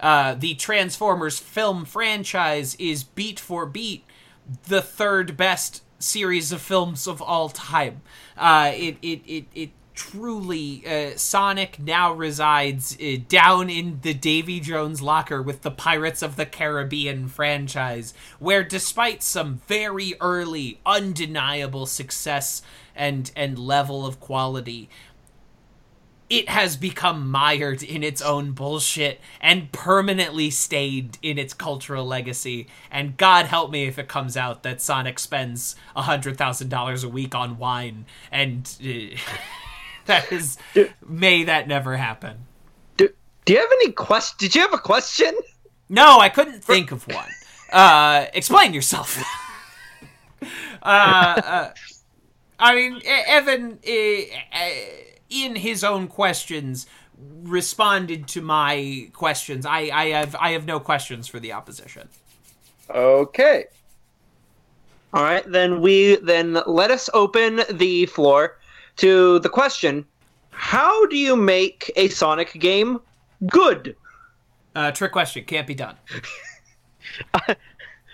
uh, 0.00 0.34
the 0.34 0.54
Transformers 0.54 1.38
film 1.38 1.84
franchise 1.84 2.74
is 2.76 3.04
beat 3.04 3.40
for 3.40 3.66
beat 3.66 4.04
the 4.68 4.82
third 4.82 5.36
best 5.36 5.82
series 5.98 6.52
of 6.52 6.60
films 6.60 7.06
of 7.06 7.22
all 7.22 7.48
time. 7.48 8.02
Uh, 8.36 8.72
it, 8.74 8.96
it, 9.02 9.22
it, 9.26 9.44
it 9.54 9.70
truly 9.94 10.84
uh, 10.86 11.16
Sonic 11.16 11.78
now 11.78 12.12
resides 12.12 12.96
uh, 13.00 13.16
down 13.28 13.70
in 13.70 14.00
the 14.02 14.12
Davy 14.12 14.60
Jones 14.60 15.00
locker 15.00 15.40
with 15.40 15.62
the 15.62 15.70
Pirates 15.70 16.22
of 16.22 16.36
the 16.36 16.46
Caribbean 16.46 17.28
franchise, 17.28 18.12
where 18.38 18.64
despite 18.64 19.22
some 19.22 19.60
very 19.66 20.14
early, 20.20 20.80
undeniable 20.84 21.86
success 21.86 22.62
and 22.94 23.30
and 23.36 23.58
level 23.58 24.04
of 24.04 24.20
quality, 24.20 24.88
it 26.28 26.48
has 26.48 26.76
become 26.76 27.30
mired 27.30 27.82
in 27.82 28.02
its 28.02 28.20
own 28.20 28.52
bullshit 28.52 29.20
and 29.40 29.70
permanently 29.70 30.50
stayed 30.50 31.18
in 31.22 31.38
its 31.38 31.54
cultural 31.54 32.04
legacy. 32.04 32.66
And 32.90 33.16
God 33.16 33.46
help 33.46 33.70
me 33.70 33.84
if 33.84 33.98
it 33.98 34.08
comes 34.08 34.36
out 34.36 34.62
that 34.64 34.80
Sonic 34.80 35.18
spends 35.18 35.76
a 35.94 36.02
hundred 36.02 36.36
thousand 36.36 36.70
dollars 36.70 37.04
a 37.04 37.08
week 37.08 37.34
on 37.34 37.58
wine 37.58 38.06
and. 38.32 38.76
Uh, 38.82 39.16
that 40.06 40.30
is 40.30 40.58
may 41.06 41.44
that 41.44 41.66
never 41.68 41.96
happen. 41.96 42.38
Do, 42.96 43.08
do 43.44 43.52
you 43.52 43.58
have 43.58 43.72
any 43.72 43.92
question? 43.92 44.36
Did 44.38 44.54
you 44.54 44.60
have 44.60 44.74
a 44.74 44.78
question? 44.78 45.34
No, 45.88 46.18
I 46.18 46.28
couldn't 46.28 46.64
think 46.64 46.92
of 46.92 47.06
one. 47.08 47.28
Uh, 47.72 48.26
explain 48.32 48.74
yourself. 48.74 49.22
uh, 50.82 50.86
uh, 50.86 51.70
I 52.58 52.74
mean, 52.74 53.00
Evan, 53.04 53.78
uh, 53.86 54.62
in 55.28 55.56
his 55.56 55.84
own 55.84 56.08
questions, 56.08 56.86
responded 57.42 58.28
to 58.28 58.40
my 58.40 59.08
questions. 59.12 59.66
I, 59.66 59.90
I 59.92 60.06
have, 60.06 60.34
I 60.36 60.50
have 60.50 60.66
no 60.66 60.80
questions 60.80 61.28
for 61.28 61.40
the 61.40 61.52
opposition. 61.52 62.08
Okay. 62.90 63.66
All 65.12 65.22
right, 65.22 65.44
then 65.50 65.80
we 65.80 66.16
then 66.16 66.60
let 66.66 66.90
us 66.90 67.08
open 67.14 67.60
the 67.70 68.06
floor 68.06 68.58
to 68.96 69.38
the 69.40 69.48
question 69.48 70.04
how 70.54 71.06
do 71.06 71.16
you 71.16 71.36
make 71.36 71.90
a 71.96 72.08
Sonic 72.08 72.52
game 72.54 73.00
good? 73.46 73.96
Uh, 74.74 74.90
trick 74.92 75.12
question. 75.12 75.44
Can't 75.44 75.66
be 75.66 75.74
done. 75.74 75.96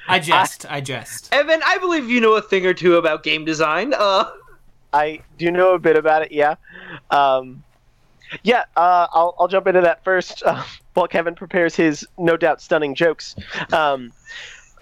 I 0.09 0.19
jest. 0.19 0.67
I, 0.69 0.77
I, 0.77 0.81
jest. 0.81 1.33
Evan, 1.33 1.61
I 1.65 1.79
believe 1.79 2.09
you 2.09 2.21
know 2.21 2.35
a 2.35 2.43
thing 2.43 2.67
or 2.67 2.75
two 2.75 2.97
about 2.97 3.23
game 3.23 3.45
design. 3.45 3.95
Uh, 3.97 4.31
I 4.93 5.21
do 5.39 5.51
know 5.51 5.75
a 5.75 5.79
bit 5.79 5.97
about 5.97 6.23
it. 6.23 6.33
Yeah. 6.33 6.57
Um, 7.11 7.63
yeah. 8.43 8.65
Uh, 8.77 9.07
I'll 9.13 9.35
I'll 9.39 9.49
jump 9.49 9.67
into 9.67 9.83
that 9.83 10.03
first 10.03 10.43
uh, 10.45 10.65
while 10.95 11.07
Kevin 11.09 11.35
prepares 11.35 11.77
his 11.77 12.07
no 12.19 12.37
doubt 12.37 12.61
stunning 12.61 12.95
jokes. 12.95 13.37
Um, 13.73 14.13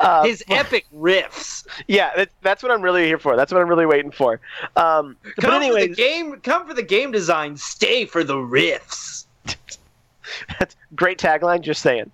uh, 0.01 0.25
his 0.25 0.45
epic 0.49 0.87
riffs. 0.95 1.67
Yeah, 1.87 2.11
that, 2.17 2.31
that's 2.43 2.63
what 2.63 2.73
I'm 2.73 2.83
really 2.83 3.07
here 3.07 3.19
for. 3.19 3.37
That's 3.37 3.53
what 3.53 3.61
I'm 3.61 3.69
really 3.69 3.87
waiting 3.87 4.11
for. 4.11 4.41
Um, 4.77 5.17
come 5.41 5.55
anyways, 5.55 5.89
for 5.89 5.89
the 5.89 5.95
game. 5.95 6.41
Come 6.41 6.67
for 6.67 6.75
the 6.75 6.83
game 6.83 7.13
design. 7.13 7.57
Stay 7.57 8.05
for 8.05 8.25
the 8.25 8.35
riffs. 8.35 9.27
that's 10.59 10.77
great 10.95 11.19
tagline. 11.19 11.61
Just 11.61 11.83
saying. 11.83 12.11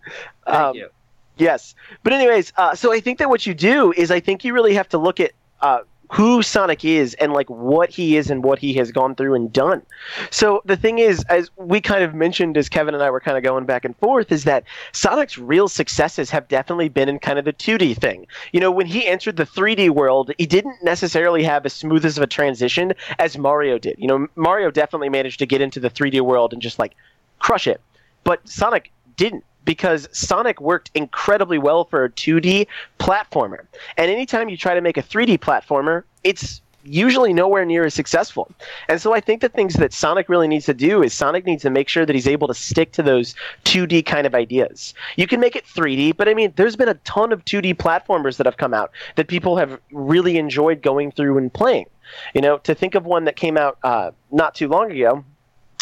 Thank 0.46 0.56
um, 0.56 0.76
you. 0.76 0.88
Yes, 1.36 1.74
but 2.04 2.12
anyways, 2.12 2.52
uh, 2.56 2.76
so 2.76 2.92
I 2.92 3.00
think 3.00 3.18
that 3.18 3.28
what 3.28 3.44
you 3.44 3.54
do 3.54 3.92
is 3.96 4.12
I 4.12 4.20
think 4.20 4.44
you 4.44 4.54
really 4.54 4.74
have 4.74 4.88
to 4.90 4.98
look 4.98 5.18
at 5.18 5.32
uh, 5.62 5.80
who 6.12 6.42
Sonic 6.42 6.84
is 6.84 7.14
and 7.14 7.32
like 7.32 7.48
what 7.48 7.90
he 7.90 8.16
is 8.16 8.30
and 8.30 8.44
what 8.44 8.58
he 8.58 8.74
has 8.74 8.92
gone 8.92 9.14
through 9.14 9.34
and 9.34 9.52
done. 9.52 9.82
So 10.30 10.62
the 10.64 10.76
thing 10.76 10.98
is, 10.98 11.24
as 11.24 11.50
we 11.56 11.80
kind 11.80 12.04
of 12.04 12.14
mentioned 12.14 12.56
as 12.56 12.68
Kevin 12.68 12.94
and 12.94 13.02
I 13.02 13.10
were 13.10 13.20
kind 13.20 13.36
of 13.36 13.42
going 13.42 13.64
back 13.64 13.84
and 13.84 13.96
forth, 13.96 14.30
is 14.30 14.44
that 14.44 14.64
Sonic's 14.92 15.38
real 15.38 15.68
successes 15.68 16.30
have 16.30 16.46
definitely 16.48 16.88
been 16.88 17.08
in 17.08 17.18
kind 17.18 17.38
of 17.38 17.44
the 17.44 17.52
2D 17.52 17.96
thing. 17.98 18.26
You 18.52 18.60
know, 18.60 18.70
when 18.70 18.86
he 18.86 19.06
entered 19.06 19.36
the 19.36 19.46
3D 19.46 19.90
world, 19.90 20.30
he 20.38 20.46
didn't 20.46 20.82
necessarily 20.82 21.42
have 21.42 21.64
as 21.66 21.72
smooth 21.72 22.04
as 22.04 22.18
of 22.18 22.22
a 22.22 22.28
transition 22.28 22.92
as 23.18 23.38
Mario 23.38 23.78
did. 23.78 23.96
You 23.98 24.08
know, 24.08 24.28
Mario 24.36 24.70
definitely 24.70 25.08
managed 25.08 25.38
to 25.38 25.46
get 25.46 25.60
into 25.60 25.80
the 25.80 25.90
3D 25.90 26.20
world 26.20 26.52
and 26.52 26.60
just 26.60 26.78
like 26.78 26.94
crush 27.38 27.66
it. 27.66 27.80
But 28.24 28.46
Sonic 28.48 28.90
didn't 29.16 29.44
because 29.64 30.08
Sonic 30.12 30.60
worked 30.60 30.90
incredibly 30.94 31.58
well 31.58 31.84
for 31.84 32.04
a 32.04 32.10
2D 32.10 32.66
platformer. 32.98 33.66
And 33.96 34.10
anytime 34.10 34.48
you 34.48 34.56
try 34.56 34.74
to 34.74 34.80
make 34.80 34.96
a 34.96 35.02
3D 35.02 35.38
platformer, 35.38 36.04
it's 36.22 36.60
usually 36.84 37.32
nowhere 37.32 37.64
near 37.64 37.84
as 37.84 37.94
successful. 37.94 38.50
And 38.88 39.00
so 39.00 39.14
I 39.14 39.20
think 39.20 39.40
the 39.40 39.48
things 39.48 39.74
that 39.74 39.92
Sonic 39.92 40.28
really 40.28 40.48
needs 40.48 40.66
to 40.66 40.74
do 40.74 41.02
is 41.02 41.14
Sonic 41.14 41.46
needs 41.46 41.62
to 41.62 41.70
make 41.70 41.88
sure 41.88 42.04
that 42.06 42.14
he's 42.14 42.28
able 42.28 42.46
to 42.48 42.54
stick 42.54 42.92
to 42.92 43.02
those 43.02 43.34
2D 43.64 44.04
kind 44.04 44.26
of 44.26 44.34
ideas. 44.34 44.94
You 45.16 45.26
can 45.26 45.40
make 45.40 45.56
it 45.56 45.64
3D, 45.64 46.16
but 46.16 46.28
I 46.28 46.34
mean, 46.34 46.52
there's 46.56 46.76
been 46.76 46.88
a 46.88 46.94
ton 46.94 47.32
of 47.32 47.44
2D 47.44 47.76
platformers 47.76 48.36
that 48.36 48.46
have 48.46 48.56
come 48.56 48.74
out 48.74 48.90
that 49.16 49.28
people 49.28 49.56
have 49.56 49.80
really 49.90 50.36
enjoyed 50.36 50.82
going 50.82 51.10
through 51.10 51.38
and 51.38 51.52
playing. 51.52 51.86
You 52.34 52.42
know, 52.42 52.58
to 52.58 52.74
think 52.74 52.94
of 52.94 53.06
one 53.06 53.24
that 53.24 53.36
came 53.36 53.56
out 53.56 53.78
uh, 53.82 54.10
not 54.30 54.54
too 54.54 54.68
long 54.68 54.92
ago, 54.92 55.24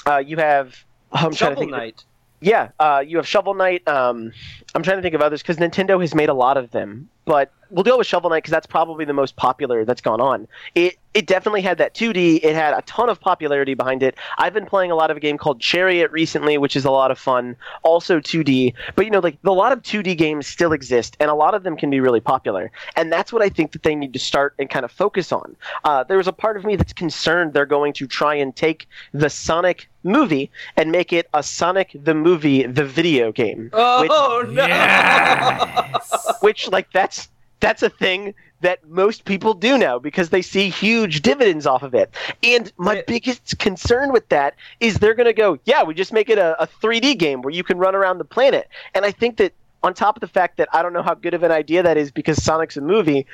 uh, 0.07 0.19
you 0.19 0.37
have. 0.37 0.77
I'm 1.13 1.33
Shovel 1.33 1.67
Knight. 1.67 2.05
Yeah, 2.43 2.71
uh, 2.81 3.05
you 3.07 3.19
have 3.19 3.27
Shovel 3.27 3.55
Knight. 3.55 3.87
Um, 3.87 4.33
I'm 4.75 4.83
trying 4.83 4.97
to 4.99 5.03
think 5.03 5.15
of 5.15 5.23
others 5.23 5.43
because 5.43 5.59
Nintendo 5.59 6.01
has 6.01 6.13
made 6.15 6.29
a 6.29 6.35
lot 6.35 6.57
of 6.57 6.73
them, 6.73 7.09
but 7.25 7.53
we'll 7.73 7.85
go 7.85 7.99
with 7.99 8.07
Shovel 8.07 8.31
Knight 8.31 8.39
because 8.39 8.51
that's 8.51 8.67
probably 8.67 9.05
the 9.05 9.13
most 9.13 9.37
popular 9.37 9.85
that's 9.85 10.01
gone 10.01 10.21
on. 10.21 10.47
It 10.75 10.99
it 11.15 11.27
definitely 11.27 11.61
had 11.61 11.77
that 11.79 11.95
2D. 11.95 12.41
It 12.43 12.55
had 12.55 12.73
a 12.73 12.81
ton 12.83 13.11
of 13.11 13.21
popularity 13.21 13.75
behind 13.75 14.03
it. 14.03 14.17
I've 14.39 14.55
been 14.55 14.65
playing 14.65 14.91
a 14.91 14.95
lot 14.95 15.11
of 15.11 15.19
a 15.19 15.21
game 15.21 15.37
called 15.37 15.61
Chariot 15.61 16.11
recently, 16.11 16.57
which 16.57 16.75
is 16.75 16.87
a 16.87 16.91
lot 16.91 17.11
of 17.11 17.19
fun. 17.19 17.55
Also 17.83 18.19
2D, 18.19 18.73
but 18.95 19.05
you 19.05 19.11
know, 19.11 19.19
like 19.19 19.37
a 19.45 19.51
lot 19.51 19.73
of 19.73 19.83
2D 19.83 20.17
games 20.17 20.47
still 20.47 20.73
exist, 20.73 21.17
and 21.21 21.31
a 21.31 21.35
lot 21.35 21.55
of 21.55 21.65
them 21.65 21.77
can 21.77 21.91
be 21.91 22.01
really 22.01 22.21
popular. 22.21 22.71
And 22.97 23.13
that's 23.13 23.33
what 23.33 23.43
I 23.43 23.49
think 23.49 23.73
that 23.73 23.83
they 23.83 23.95
need 23.95 24.13
to 24.15 24.19
start 24.19 24.55
and 24.59 24.71
kind 24.71 24.85
of 24.85 24.91
focus 24.91 25.33
on. 25.33 25.57
Uh, 25.85 26.05
there's 26.05 26.29
a 26.29 26.33
part 26.33 26.57
of 26.57 26.65
me 26.65 26.77
that's 26.77 26.93
concerned 26.93 27.53
they're 27.53 27.67
going 27.67 27.93
to 27.95 28.07
try 28.07 28.35
and 28.35 28.55
take 28.55 28.89
the 29.13 29.29
Sonic 29.29 29.89
movie 30.05 30.51
and 30.77 30.91
make 30.91 31.13
it 31.13 31.29
a 31.35 31.43
Sonic 31.43 31.97
the 32.03 32.15
movie, 32.15 32.67
the 32.67 32.85
video 32.85 33.33
game. 33.33 33.71
Oh 33.73 34.41
which, 34.43 34.51
no! 34.55 34.67
Yes. 34.67 36.33
which 36.41 36.69
like 36.71 36.91
that's 36.93 37.22
that's 37.63 37.83
a 37.83 37.89
thing 37.89 38.35
that 38.61 38.87
most 38.89 39.25
people 39.25 39.55
do 39.55 39.79
now 39.79 39.99
because 39.99 40.31
they 40.31 40.43
see 40.43 40.69
huge 40.69 41.23
dividends 41.23 41.65
off 41.65 41.83
of 41.83 41.95
it. 41.95 42.13
And 42.43 42.73
my 42.77 42.95
right. 42.95 43.07
biggest 43.07 43.59
concern 43.59 44.13
with 44.13 44.29
that 44.31 44.55
is 44.81 44.97
they're 44.97 45.15
going 45.15 45.27
to 45.27 45.33
go, 45.33 45.59
yeah, 45.65 45.85
we 45.85 45.95
just 45.95 46.13
make 46.13 46.29
it 46.29 46.39
a, 46.39 46.61
a 46.61 46.67
3D 46.67 47.19
game 47.19 47.41
where 47.41 47.55
you 47.55 47.63
can 47.63 47.79
run 47.79 47.95
around 47.95 48.19
the 48.19 48.25
planet. 48.25 48.69
And 48.95 49.05
I 49.05 49.13
think 49.13 49.37
that 49.37 49.53
on 49.83 49.95
top 49.95 50.17
of 50.17 50.21
the 50.21 50.29
fact 50.29 50.57
that 50.57 50.69
I 50.73 50.83
don't 50.83 50.93
know 50.93 51.03
how 51.03 51.15
good 51.15 51.35
of 51.35 51.45
an 51.45 51.53
idea 51.53 51.85
that 51.85 51.97
is 51.97 52.11
because 52.11 52.43
Sonic's 52.43 52.77
a 52.77 52.81
movie, 52.81 53.27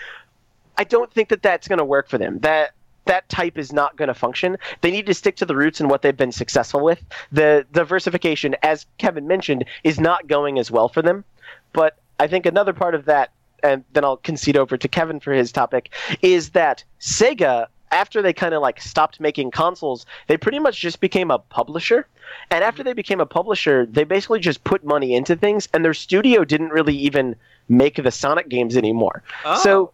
I 0.76 0.84
don't 0.84 1.10
think 1.12 1.30
that 1.30 1.42
that's 1.42 1.66
going 1.66 1.78
to 1.78 1.84
work 1.84 2.08
for 2.08 2.18
them. 2.18 2.38
That 2.40 2.72
that 3.06 3.26
type 3.30 3.56
is 3.56 3.72
not 3.72 3.96
going 3.96 4.08
to 4.08 4.14
function. 4.14 4.58
They 4.82 4.90
need 4.90 5.06
to 5.06 5.14
stick 5.14 5.36
to 5.36 5.46
the 5.46 5.56
roots 5.56 5.80
and 5.80 5.88
what 5.88 6.02
they've 6.02 6.14
been 6.14 6.32
successful 6.32 6.84
with. 6.84 7.02
The 7.32 7.66
diversification, 7.72 8.54
as 8.62 8.84
Kevin 8.98 9.26
mentioned, 9.26 9.64
is 9.82 9.98
not 9.98 10.26
going 10.26 10.58
as 10.58 10.70
well 10.70 10.90
for 10.90 11.00
them. 11.00 11.24
But 11.72 11.96
I 12.20 12.26
think 12.26 12.44
another 12.44 12.74
part 12.74 12.94
of 12.94 13.06
that 13.06 13.30
and 13.62 13.84
then 13.92 14.04
I'll 14.04 14.16
concede 14.16 14.56
over 14.56 14.76
to 14.76 14.88
Kevin 14.88 15.20
for 15.20 15.32
his 15.32 15.52
topic, 15.52 15.90
is 16.22 16.50
that 16.50 16.84
Sega 17.00 17.66
after 17.90 18.22
they 18.22 18.32
kind 18.32 18.54
of 18.54 18.62
like 18.62 18.80
stopped 18.80 19.20
making 19.20 19.50
consoles, 19.50 20.06
they 20.26 20.36
pretty 20.36 20.58
much 20.58 20.80
just 20.80 21.00
became 21.00 21.30
a 21.30 21.38
publisher. 21.38 22.06
And 22.50 22.62
after 22.62 22.82
they 22.82 22.92
became 22.92 23.20
a 23.20 23.26
publisher, 23.26 23.86
they 23.86 24.04
basically 24.04 24.40
just 24.40 24.64
put 24.64 24.84
money 24.84 25.14
into 25.14 25.34
things, 25.36 25.68
and 25.72 25.84
their 25.84 25.94
studio 25.94 26.44
didn't 26.44 26.68
really 26.68 26.96
even 26.96 27.34
make 27.68 28.02
the 28.02 28.10
Sonic 28.10 28.48
games 28.48 28.76
anymore. 28.76 29.22
Oh. 29.44 29.58
So 29.62 29.92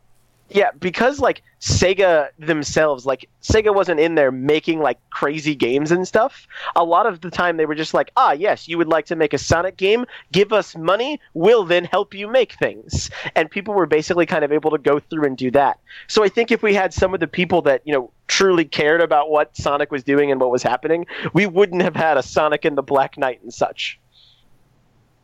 yeah, 0.55 0.71
because 0.79 1.19
like 1.19 1.43
Sega 1.61 2.29
themselves, 2.39 3.05
like 3.05 3.29
Sega 3.43 3.75
wasn't 3.75 3.99
in 3.99 4.15
there 4.15 4.31
making 4.31 4.79
like 4.79 5.01
crazy 5.11 5.57
games 5.57 5.91
and 5.91 6.07
stuff. 6.07 6.47
A 6.77 6.85
lot 6.85 7.07
of 7.07 7.23
the 7.23 7.31
time 7.31 7.57
they 7.57 7.67
were 7.67 7.75
just 7.75 7.93
like, 7.93 8.13
ah, 8.17 8.31
yes, 8.31 8.69
you 8.69 8.79
would 8.79 8.87
like 8.87 9.05
to 9.07 9.17
make 9.17 9.33
a 9.33 9.39
Sonic 9.39 9.77
game, 9.77 10.07
give 10.31 10.53
us 10.53 10.77
money, 10.77 11.21
we'll 11.35 11.65
then 11.65 11.85
help 11.85 12.15
you 12.15 12.29
make 12.29 12.53
things. 12.53 13.11
And 13.35 13.51
people 13.51 13.75
were 13.75 13.87
basically 13.87 14.27
kind 14.27 14.45
of 14.45 14.53
able 14.53 14.71
to 14.71 14.79
go 14.79 15.01
through 15.01 15.25
and 15.25 15.37
do 15.37 15.51
that. 15.51 15.81
So 16.07 16.23
I 16.23 16.29
think 16.29 16.53
if 16.53 16.63
we 16.63 16.73
had 16.73 16.95
some 16.95 17.15
of 17.15 17.19
the 17.19 17.27
people 17.27 17.61
that, 17.63 17.83
you 17.85 17.93
know, 17.93 18.13
truly 18.29 18.65
cared 18.65 19.01
about 19.01 19.31
what 19.31 19.57
Sonic 19.57 19.91
was 19.91 20.05
doing 20.05 20.31
and 20.31 20.41
what 20.41 20.53
was 20.53 20.63
happening, 20.63 21.05
we 21.33 21.47
wouldn't 21.47 21.83
have 21.83 21.97
had 21.97 22.17
a 22.17 22.23
Sonic 22.23 22.65
and 22.65 22.79
the 22.79 22.83
Black 22.83 23.19
Knight 23.19 23.43
and 23.43 23.53
such. 23.53 23.99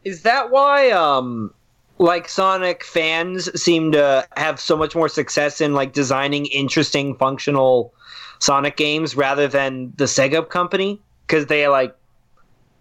Is 0.02 0.22
that 0.22 0.50
why 0.50 0.90
um 0.90 1.54
like 2.00 2.30
Sonic 2.30 2.82
fans 2.82 3.62
seem 3.62 3.92
to 3.92 4.26
have 4.38 4.58
so 4.58 4.74
much 4.74 4.96
more 4.96 5.08
success 5.08 5.60
in 5.60 5.74
like 5.74 5.92
designing 5.92 6.46
interesting 6.46 7.14
functional 7.14 7.92
Sonic 8.38 8.78
games 8.78 9.14
rather 9.14 9.46
than 9.46 9.92
the 9.96 10.06
Sega 10.06 10.48
company 10.48 10.98
cuz 11.26 11.46
they 11.46 11.68
like 11.68 11.94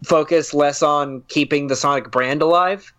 focus 0.05 0.53
less 0.53 0.81
on 0.81 1.21
keeping 1.27 1.67
the 1.67 1.75
Sonic 1.75 2.09
brand 2.11 2.41
alive? 2.41 2.93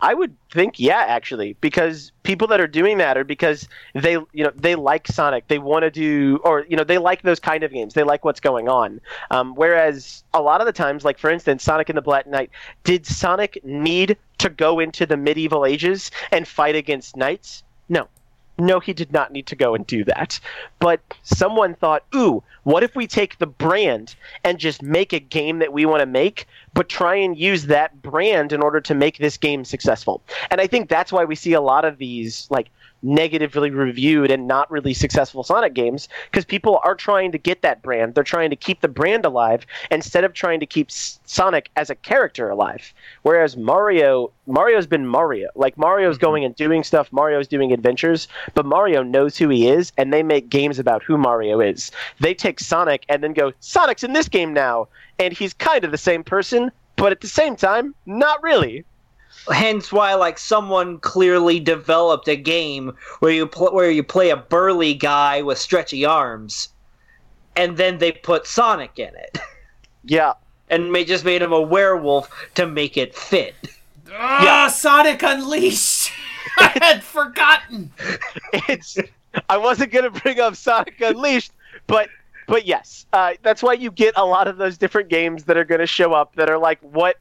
I 0.00 0.12
would 0.12 0.36
think 0.50 0.78
yeah, 0.78 1.04
actually, 1.08 1.54
because 1.62 2.12
people 2.22 2.46
that 2.48 2.60
are 2.60 2.66
doing 2.66 2.98
that 2.98 3.16
are 3.16 3.24
because 3.24 3.66
they 3.94 4.12
you 4.32 4.44
know 4.44 4.52
they 4.54 4.74
like 4.74 5.06
Sonic, 5.06 5.48
they 5.48 5.58
want 5.58 5.84
to 5.84 5.90
do 5.90 6.38
or 6.44 6.66
you 6.68 6.76
know 6.76 6.84
they 6.84 6.98
like 6.98 7.22
those 7.22 7.40
kind 7.40 7.62
of 7.64 7.72
games, 7.72 7.94
they 7.94 8.02
like 8.02 8.26
what's 8.26 8.40
going 8.40 8.68
on. 8.68 9.00
Um, 9.30 9.54
whereas 9.54 10.22
a 10.34 10.42
lot 10.42 10.60
of 10.60 10.66
the 10.66 10.72
times, 10.72 11.02
like 11.02 11.18
for 11.18 11.30
instance, 11.30 11.62
Sonic 11.62 11.88
and 11.88 11.96
the 11.96 12.02
Black 12.02 12.26
Knight, 12.26 12.50
did 12.84 13.06
Sonic 13.06 13.58
need 13.64 14.18
to 14.38 14.48
go 14.48 14.78
into 14.78 15.06
the 15.06 15.16
medieval 15.16 15.64
ages 15.64 16.10
and 16.32 16.46
fight 16.46 16.76
against 16.76 17.16
knights? 17.16 17.62
No. 17.88 18.08
No, 18.58 18.80
he 18.80 18.94
did 18.94 19.12
not 19.12 19.32
need 19.32 19.46
to 19.48 19.56
go 19.56 19.74
and 19.74 19.86
do 19.86 20.02
that. 20.04 20.40
But 20.78 21.00
someone 21.22 21.74
thought, 21.74 22.04
ooh, 22.14 22.42
what 22.62 22.82
if 22.82 22.96
we 22.96 23.06
take 23.06 23.36
the 23.36 23.46
brand 23.46 24.16
and 24.44 24.58
just 24.58 24.82
make 24.82 25.12
a 25.12 25.20
game 25.20 25.58
that 25.58 25.74
we 25.74 25.84
want 25.84 26.00
to 26.00 26.06
make, 26.06 26.46
but 26.72 26.88
try 26.88 27.14
and 27.16 27.36
use 27.36 27.66
that 27.66 28.00
brand 28.00 28.52
in 28.52 28.62
order 28.62 28.80
to 28.80 28.94
make 28.94 29.18
this 29.18 29.36
game 29.36 29.64
successful? 29.64 30.22
And 30.50 30.60
I 30.60 30.66
think 30.66 30.88
that's 30.88 31.12
why 31.12 31.24
we 31.24 31.34
see 31.34 31.52
a 31.52 31.60
lot 31.60 31.84
of 31.84 31.98
these, 31.98 32.46
like, 32.50 32.70
negatively 33.06 33.70
reviewed 33.70 34.30
and 34.30 34.46
not 34.46 34.70
really 34.70 34.92
successful 34.92 35.42
Sonic 35.42 35.74
games 35.74 36.08
because 36.30 36.44
people 36.44 36.80
are 36.84 36.94
trying 36.94 37.32
to 37.32 37.38
get 37.38 37.62
that 37.62 37.82
brand. 37.82 38.14
They're 38.14 38.24
trying 38.24 38.50
to 38.50 38.56
keep 38.56 38.80
the 38.80 38.88
brand 38.88 39.24
alive 39.24 39.64
instead 39.90 40.24
of 40.24 40.32
trying 40.32 40.60
to 40.60 40.66
keep 40.66 40.90
Sonic 40.90 41.70
as 41.76 41.88
a 41.88 41.94
character 41.94 42.50
alive. 42.50 42.92
Whereas 43.22 43.56
Mario, 43.56 44.32
Mario's 44.46 44.86
been 44.86 45.06
Mario. 45.06 45.48
Like 45.54 45.78
Mario's 45.78 46.16
mm-hmm. 46.16 46.24
going 46.24 46.44
and 46.44 46.54
doing 46.56 46.82
stuff, 46.82 47.12
Mario's 47.12 47.48
doing 47.48 47.72
adventures, 47.72 48.28
but 48.54 48.66
Mario 48.66 49.02
knows 49.02 49.36
who 49.36 49.48
he 49.48 49.68
is 49.68 49.92
and 49.96 50.12
they 50.12 50.22
make 50.22 50.50
games 50.50 50.78
about 50.78 51.02
who 51.02 51.16
Mario 51.16 51.60
is. 51.60 51.90
They 52.20 52.34
take 52.34 52.60
Sonic 52.60 53.04
and 53.08 53.22
then 53.22 53.32
go, 53.32 53.52
Sonic's 53.60 54.04
in 54.04 54.12
this 54.12 54.28
game 54.28 54.52
now, 54.52 54.88
and 55.18 55.32
he's 55.32 55.54
kind 55.54 55.84
of 55.84 55.92
the 55.92 55.98
same 55.98 56.24
person, 56.24 56.72
but 56.96 57.12
at 57.12 57.20
the 57.20 57.28
same 57.28 57.56
time, 57.56 57.94
not 58.06 58.42
really. 58.42 58.84
Hence 59.52 59.92
why 59.92 60.14
like 60.14 60.38
someone 60.38 60.98
clearly 60.98 61.60
developed 61.60 62.26
a 62.28 62.36
game 62.36 62.92
where 63.20 63.30
you 63.32 63.46
pl- 63.46 63.72
where 63.72 63.90
you 63.90 64.02
play 64.02 64.30
a 64.30 64.36
burly 64.36 64.94
guy 64.94 65.42
with 65.42 65.58
stretchy 65.58 66.04
arms 66.04 66.70
and 67.54 67.76
then 67.76 67.98
they 67.98 68.12
put 68.12 68.46
Sonic 68.46 68.98
in 68.98 69.14
it. 69.14 69.38
Yeah. 70.08 70.34
and 70.70 70.94
they 70.94 71.04
just 71.04 71.24
made 71.24 71.42
him 71.42 71.52
a 71.52 71.60
werewolf 71.60 72.30
to 72.54 72.64
make 72.64 72.96
it 72.96 73.12
fit. 73.12 73.56
Ah, 74.12 74.68
Sonic 74.72 75.20
Unleashed. 75.24 76.12
I 76.60 76.78
had 76.80 77.02
forgotten. 77.02 77.90
it's 78.68 78.96
I 79.48 79.56
wasn't 79.56 79.90
gonna 79.90 80.10
bring 80.10 80.38
up 80.38 80.54
Sonic 80.54 81.00
Unleashed, 81.00 81.50
but 81.88 82.08
but 82.46 82.66
yes, 82.66 83.04
uh, 83.12 83.32
that's 83.42 83.64
why 83.64 83.72
you 83.72 83.90
get 83.90 84.14
a 84.16 84.24
lot 84.24 84.46
of 84.46 84.58
those 84.58 84.78
different 84.78 85.08
games 85.08 85.42
that 85.44 85.56
are 85.56 85.64
gonna 85.64 85.86
show 85.88 86.12
up 86.12 86.36
that 86.36 86.48
are 86.48 86.58
like 86.58 86.78
what 86.82 87.16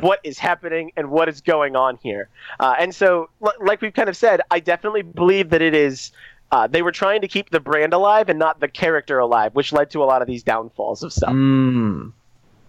what 0.00 0.20
is 0.24 0.38
happening 0.38 0.92
and 0.96 1.10
what 1.10 1.28
is 1.28 1.40
going 1.40 1.76
on 1.76 1.98
here. 2.02 2.28
Uh, 2.60 2.74
and 2.78 2.94
so, 2.94 3.30
l- 3.44 3.52
like 3.60 3.80
we've 3.80 3.94
kind 3.94 4.08
of 4.08 4.16
said, 4.16 4.40
I 4.50 4.60
definitely 4.60 5.02
believe 5.02 5.50
that 5.50 5.62
it 5.62 5.74
is. 5.74 6.12
Uh, 6.52 6.66
they 6.66 6.82
were 6.82 6.92
trying 6.92 7.20
to 7.20 7.28
keep 7.28 7.50
the 7.50 7.58
brand 7.58 7.92
alive 7.92 8.28
and 8.28 8.38
not 8.38 8.60
the 8.60 8.68
character 8.68 9.18
alive, 9.18 9.54
which 9.54 9.72
led 9.72 9.90
to 9.90 10.02
a 10.02 10.06
lot 10.06 10.22
of 10.22 10.28
these 10.28 10.42
downfalls 10.42 11.02
of 11.02 11.12
stuff. 11.12 11.32
Mm. 11.32 12.12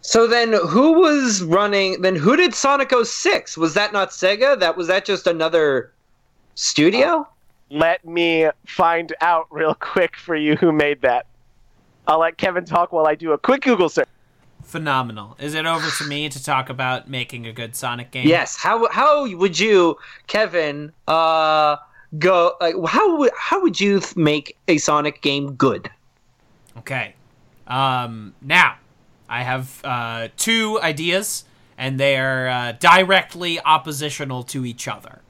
So 0.02 0.28
then, 0.28 0.54
who 0.54 0.94
was 0.94 1.44
running? 1.44 2.02
Then 2.02 2.16
who 2.16 2.36
did 2.36 2.54
Sonic 2.54 2.92
06? 3.04 3.58
Was 3.58 3.74
that 3.74 3.92
not 3.92 4.10
Sega? 4.12 4.60
That 4.60 4.78
was 4.78 4.88
that 4.88 5.06
just 5.06 5.28
another 5.28 5.92
studio? 6.56 7.28
Let 7.70 8.06
me 8.06 8.50
find 8.66 9.14
out 9.22 9.48
real 9.50 9.74
quick 9.80 10.16
for 10.16 10.36
you 10.36 10.56
who 10.56 10.72
made 10.72 11.02
that. 11.02 11.26
I'll 12.08 12.20
let 12.20 12.38
Kevin 12.38 12.66
talk 12.66 12.92
while 12.92 13.08
I 13.08 13.16
do 13.16 13.32
a 13.32 13.38
quick 13.38 13.62
Google 13.64 13.90
search. 13.90 14.08
Phenomenal. 14.66 15.38
Is 15.40 15.54
it 15.54 15.66
over 15.66 15.88
to 16.00 16.04
me 16.06 16.28
to 16.28 16.44
talk 16.44 16.70
about 16.70 17.10
making 17.10 17.46
a 17.46 17.54
good 17.54 17.76
Sonic 17.76 18.12
game? 18.12 18.28
yes. 18.28 18.58
How 18.58 18.88
how 18.90 19.28
would 19.28 19.58
you, 19.60 19.98
Kevin? 20.28 20.92
Uh, 21.08 21.78
go 22.18 22.56
like 22.60 22.76
how 22.88 23.18
would 23.18 23.32
how 23.38 23.62
would 23.62 23.80
you 23.80 24.02
make 24.16 24.58
a 24.68 24.78
Sonic 24.78 25.22
game 25.22 25.54
good? 25.54 25.90
Okay. 26.78 27.16
Um, 27.68 28.34
now, 28.42 28.78
I 29.30 29.44
have 29.44 29.82
uh, 29.84 30.28
two 30.38 30.80
ideas, 30.82 31.46
and 31.78 32.00
they 32.00 32.18
are 32.18 32.48
uh, 32.48 32.72
directly 32.74 33.60
oppositional 33.60 34.44
to 34.44 34.66
each 34.66 34.88
other. 34.88 35.22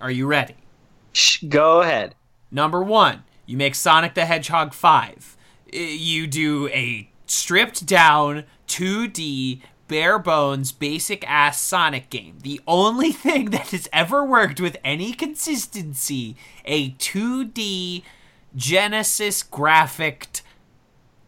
Are 0.00 0.10
you 0.10 0.26
ready? 0.26 0.54
Shh, 1.12 1.42
go 1.44 1.82
ahead. 1.82 2.14
Number 2.50 2.82
one, 2.82 3.24
you 3.46 3.56
make 3.56 3.74
Sonic 3.74 4.14
the 4.14 4.24
Hedgehog 4.24 4.72
5. 4.72 5.36
You 5.72 6.26
do 6.26 6.68
a 6.68 7.10
stripped 7.30 7.86
down 7.86 8.44
2D 8.66 9.60
bare 9.88 10.18
bones 10.18 10.70
basic 10.70 11.28
ass 11.28 11.60
Sonic 11.60 12.10
game. 12.10 12.38
The 12.42 12.60
only 12.66 13.12
thing 13.24 13.50
that 13.50 13.68
has 13.68 13.88
ever 13.92 14.24
worked 14.24 14.60
with 14.60 14.76
any 14.84 15.12
consistency, 15.12 16.36
a 16.64 16.90
2D 16.90 18.02
Genesis 18.54 19.42
graphic 19.42 20.42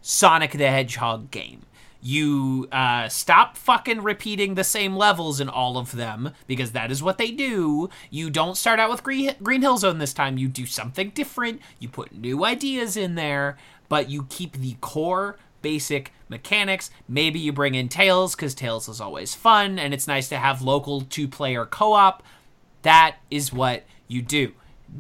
Sonic 0.01 0.53
the 0.53 0.69
Hedgehog 0.69 1.31
game. 1.31 1.63
You 2.03 2.67
uh, 2.73 3.09
stop 3.11 3.59
fucking 3.59 4.03
repeating 4.03 4.55
the 4.55 4.65
same 4.65 4.97
levels 4.97 5.39
in 5.39 5.51
all 5.51 5.77
of 5.77 5.93
them 5.93 6.33
because 6.47 6.73
that 6.73 6.91
is 6.91 7.03
what 7.03 7.19
they 7.19 7.31
do. 7.31 7.91
You 8.09 8.31
don't 8.31 8.57
start 8.57 8.81
out 8.81 8.91
with 8.91 9.03
Green, 9.03 9.35
Green 9.43 9.61
Hill 9.61 9.77
Zone 9.77 9.99
this 9.99 10.15
time. 10.15 10.39
You 10.39 10.49
do 10.49 10.65
something 10.65 11.11
different. 11.11 11.61
You 11.79 11.91
put 11.91 12.13
new 12.13 12.45
ideas 12.47 12.97
in 12.97 13.17
there, 13.17 13.59
but 13.91 14.09
you 14.09 14.27
keep 14.31 14.57
the 14.57 14.77
core 14.81 15.37
basic 15.63 16.13
mechanics. 16.29 16.91
Maybe 17.09 17.39
you 17.39 17.53
bring 17.53 17.75
in 17.75 17.89
Tails 17.89 18.35
because 18.35 18.55
Tails 18.55 18.89
is 18.89 19.01
always 19.01 19.35
fun 19.35 19.79
and 19.79 19.93
it's 19.93 20.09
nice 20.09 20.29
to 20.31 20.37
have 20.37 20.63
local 20.63 21.03
two 21.03 21.29
player 21.29 21.67
co 21.67 21.93
op. 21.93 22.23
That 22.83 23.17
is 23.31 23.53
what 23.53 23.85
you 24.09 24.23
do. 24.23 24.53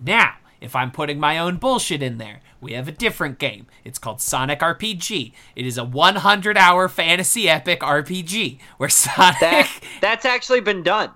Now, 0.04 0.34
if 0.60 0.76
I'm 0.76 0.90
putting 0.90 1.18
my 1.18 1.38
own 1.38 1.56
bullshit 1.56 2.02
in 2.02 2.18
there, 2.18 2.40
we 2.60 2.72
have 2.74 2.86
a 2.88 2.92
different 2.92 3.38
game. 3.38 3.66
It's 3.84 3.98
called 3.98 4.20
Sonic 4.20 4.60
RPG. 4.60 5.32
It 5.56 5.66
is 5.66 5.78
a 5.78 5.84
100 5.84 6.58
hour 6.58 6.88
fantasy 6.88 7.48
epic 7.48 7.80
RPG 7.80 8.58
where 8.76 8.88
Sonic. 8.90 9.40
That 9.40 9.70
that's 10.00 10.24
actually 10.24 10.60
been 10.60 10.82
done. 10.82 11.10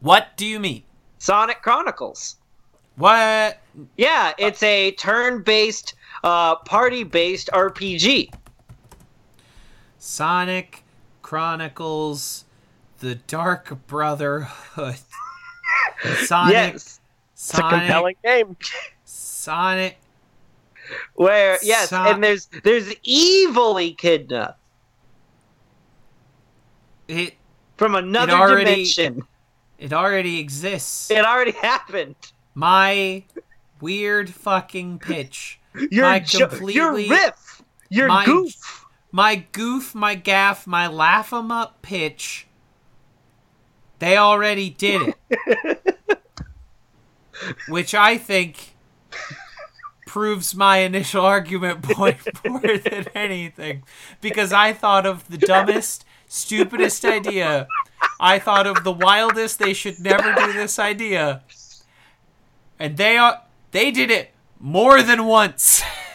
what 0.00 0.36
do 0.36 0.44
you 0.46 0.60
mean? 0.60 0.82
Sonic 1.18 1.62
Chronicles. 1.62 2.36
What? 2.96 3.60
Yeah, 3.96 4.32
it's 4.38 4.62
a 4.62 4.92
turn-based, 4.92 5.94
uh, 6.24 6.56
party-based 6.56 7.50
RPG. 7.52 8.32
Sonic 10.10 10.84
Chronicles 11.22 12.44
The 13.00 13.16
Dark 13.16 13.88
Brotherhood. 13.88 14.94
Sonic. 16.26 16.52
Yes, 16.52 17.00
It's 17.32 17.54
a 17.58 17.62
compelling 17.62 18.14
game. 18.24 18.56
Sonic. 19.04 19.98
where 21.16 21.58
yes, 21.60 21.90
So- 21.90 21.96
and 21.96 22.22
there's 22.22 22.48
there's 22.62 22.94
evil 23.02 23.78
Echidna 23.80 24.54
It 27.08 27.34
from 27.76 27.96
another 27.96 28.32
already- 28.34 28.64
dimension. 28.84 29.26
it 29.78 29.92
already 29.92 30.38
exists. 30.38 31.10
It 31.10 31.24
already 31.24 31.50
happened. 31.50 32.14
My 32.54 33.24
weird 33.80 34.30
fucking 34.30 35.00
pitch. 35.00 35.58
Your 35.90 36.04
My 36.06 36.20
jo- 36.20 36.46
completely- 36.46 36.74
your 36.74 36.92
riff, 36.94 37.62
your 37.90 38.06
my- 38.06 38.24
goof. 38.24 38.85
My 39.12 39.36
goof, 39.52 39.94
my 39.94 40.14
gaff, 40.14 40.66
my 40.66 40.86
laugh 40.86 41.32
'em 41.32 41.50
up 41.50 41.82
pitch. 41.82 42.46
They 43.98 44.16
already 44.16 44.70
did 44.70 45.14
it. 45.28 45.98
Which 47.68 47.94
I 47.94 48.18
think 48.18 48.74
proves 50.06 50.54
my 50.54 50.78
initial 50.78 51.24
argument 51.24 51.82
point 51.82 52.18
more 52.46 52.60
than 52.60 53.06
anything. 53.14 53.82
Because 54.20 54.52
I 54.52 54.72
thought 54.72 55.04
of 55.06 55.28
the 55.28 55.38
dumbest, 55.38 56.04
stupidest 56.26 57.04
idea. 57.04 57.66
I 58.18 58.38
thought 58.38 58.66
of 58.66 58.84
the 58.84 58.92
wildest, 58.92 59.58
they 59.58 59.74
should 59.74 59.98
never 59.98 60.32
do 60.34 60.52
this 60.52 60.78
idea. 60.78 61.42
And 62.78 62.96
they 62.96 63.16
are 63.16 63.42
they 63.72 63.90
did 63.90 64.10
it 64.10 64.32
more 64.58 65.02
than 65.02 65.26
once. 65.26 65.82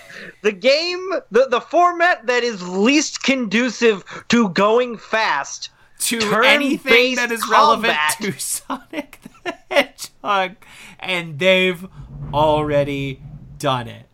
The 0.42 0.52
game, 0.52 1.10
the 1.32 1.48
the 1.50 1.62
format 1.62 2.26
that 2.28 2.44
is 2.44 2.68
least 2.68 3.24
conducive 3.24 4.04
to 4.30 4.50
going 4.50 4.98
fast. 4.98 5.70
to 6.00 6.18
anything 6.44 7.16
that 7.16 7.32
is 7.32 7.48
relevant 7.48 7.94
combat. 7.94 8.18
to 8.20 8.32
Sonic 8.40 9.20
the 9.44 9.56
Hedgehog, 9.70 10.56
and 11.00 11.38
they've 11.40 11.88
already 12.34 13.22
done 13.58 13.88
it. 13.88 14.08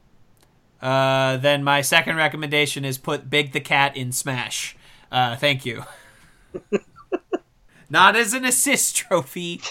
Uh, 0.82 1.38
then 1.38 1.64
my 1.64 1.82
second 1.82 2.18
recommendation 2.18 2.86
is 2.86 2.98
put 2.98 3.30
Big 3.30 3.52
the 3.52 3.60
Cat 3.60 3.96
in 3.96 4.12
Smash. 4.12 4.76
Uh, 5.12 5.36
thank 5.36 5.66
you. 5.66 5.84
not 7.90 8.16
as 8.16 8.34
an 8.34 8.46
assist 8.46 8.96
trophy. 8.96 9.62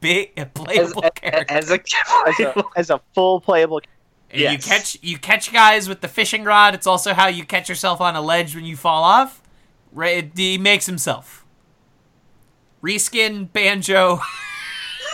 Big 0.00 0.32
a 0.36 0.40
As, 0.40 0.48
playable 0.52 1.02
character. 1.14 1.54
as 1.54 1.70
a 1.70 1.78
as 2.26 2.40
a, 2.40 2.64
as 2.76 2.90
a 2.90 3.00
full 3.14 3.40
playable. 3.40 3.78
And 3.78 3.86
yes. 4.40 4.52
You 4.52 4.58
catch 4.72 4.98
you 5.02 5.18
catch 5.18 5.52
guys 5.52 5.88
with 5.88 6.00
the 6.00 6.08
fishing 6.08 6.44
rod. 6.44 6.74
It's 6.74 6.86
also 6.86 7.14
how 7.14 7.28
you 7.28 7.44
catch 7.44 7.68
yourself 7.68 8.00
on 8.00 8.16
a 8.16 8.20
ledge 8.20 8.54
when 8.54 8.64
you 8.64 8.76
fall 8.76 9.02
off. 9.04 9.42
Right, 9.92 10.30
he 10.34 10.56
makes 10.58 10.86
himself. 10.86 11.44
Reskin 12.82 13.52
Banjo. 13.52 14.20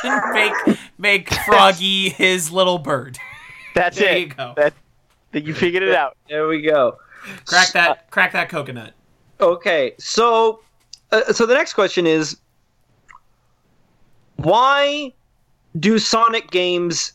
make 0.32 0.52
make 0.98 1.32
Froggy 1.46 2.10
his 2.10 2.52
little 2.52 2.78
bird. 2.78 3.18
That's 3.74 3.98
There 3.98 4.16
it. 4.16 4.20
you 4.20 4.26
go. 4.28 4.54
That, 4.56 4.72
that 5.32 5.44
you 5.44 5.54
figured 5.54 5.82
it 5.82 5.94
out. 5.94 6.16
there 6.28 6.46
we 6.48 6.62
go. 6.62 6.96
Crack 7.44 7.72
that 7.72 8.10
crack 8.10 8.32
that 8.32 8.48
coconut. 8.48 8.92
Okay, 9.40 9.94
so 9.98 10.60
uh, 11.12 11.32
so 11.32 11.46
the 11.46 11.54
next 11.54 11.74
question 11.74 12.06
is 12.06 12.38
why 14.36 15.12
do 15.78 15.98
Sonic 15.98 16.50
games 16.50 17.12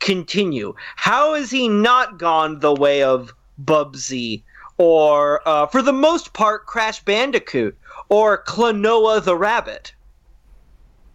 continue? 0.00 0.74
How 0.96 1.34
has 1.34 1.50
he 1.50 1.68
not 1.68 2.18
gone 2.18 2.60
the 2.60 2.74
way 2.74 3.02
of 3.02 3.34
Bubsy 3.62 4.42
or 4.78 5.46
uh, 5.48 5.66
for 5.66 5.82
the 5.82 5.92
most 5.92 6.32
part 6.32 6.66
Crash 6.66 7.02
Bandicoot 7.02 7.76
or 8.08 8.42
Klonoa 8.44 9.22
the 9.24 9.36
Rabbit? 9.36 9.94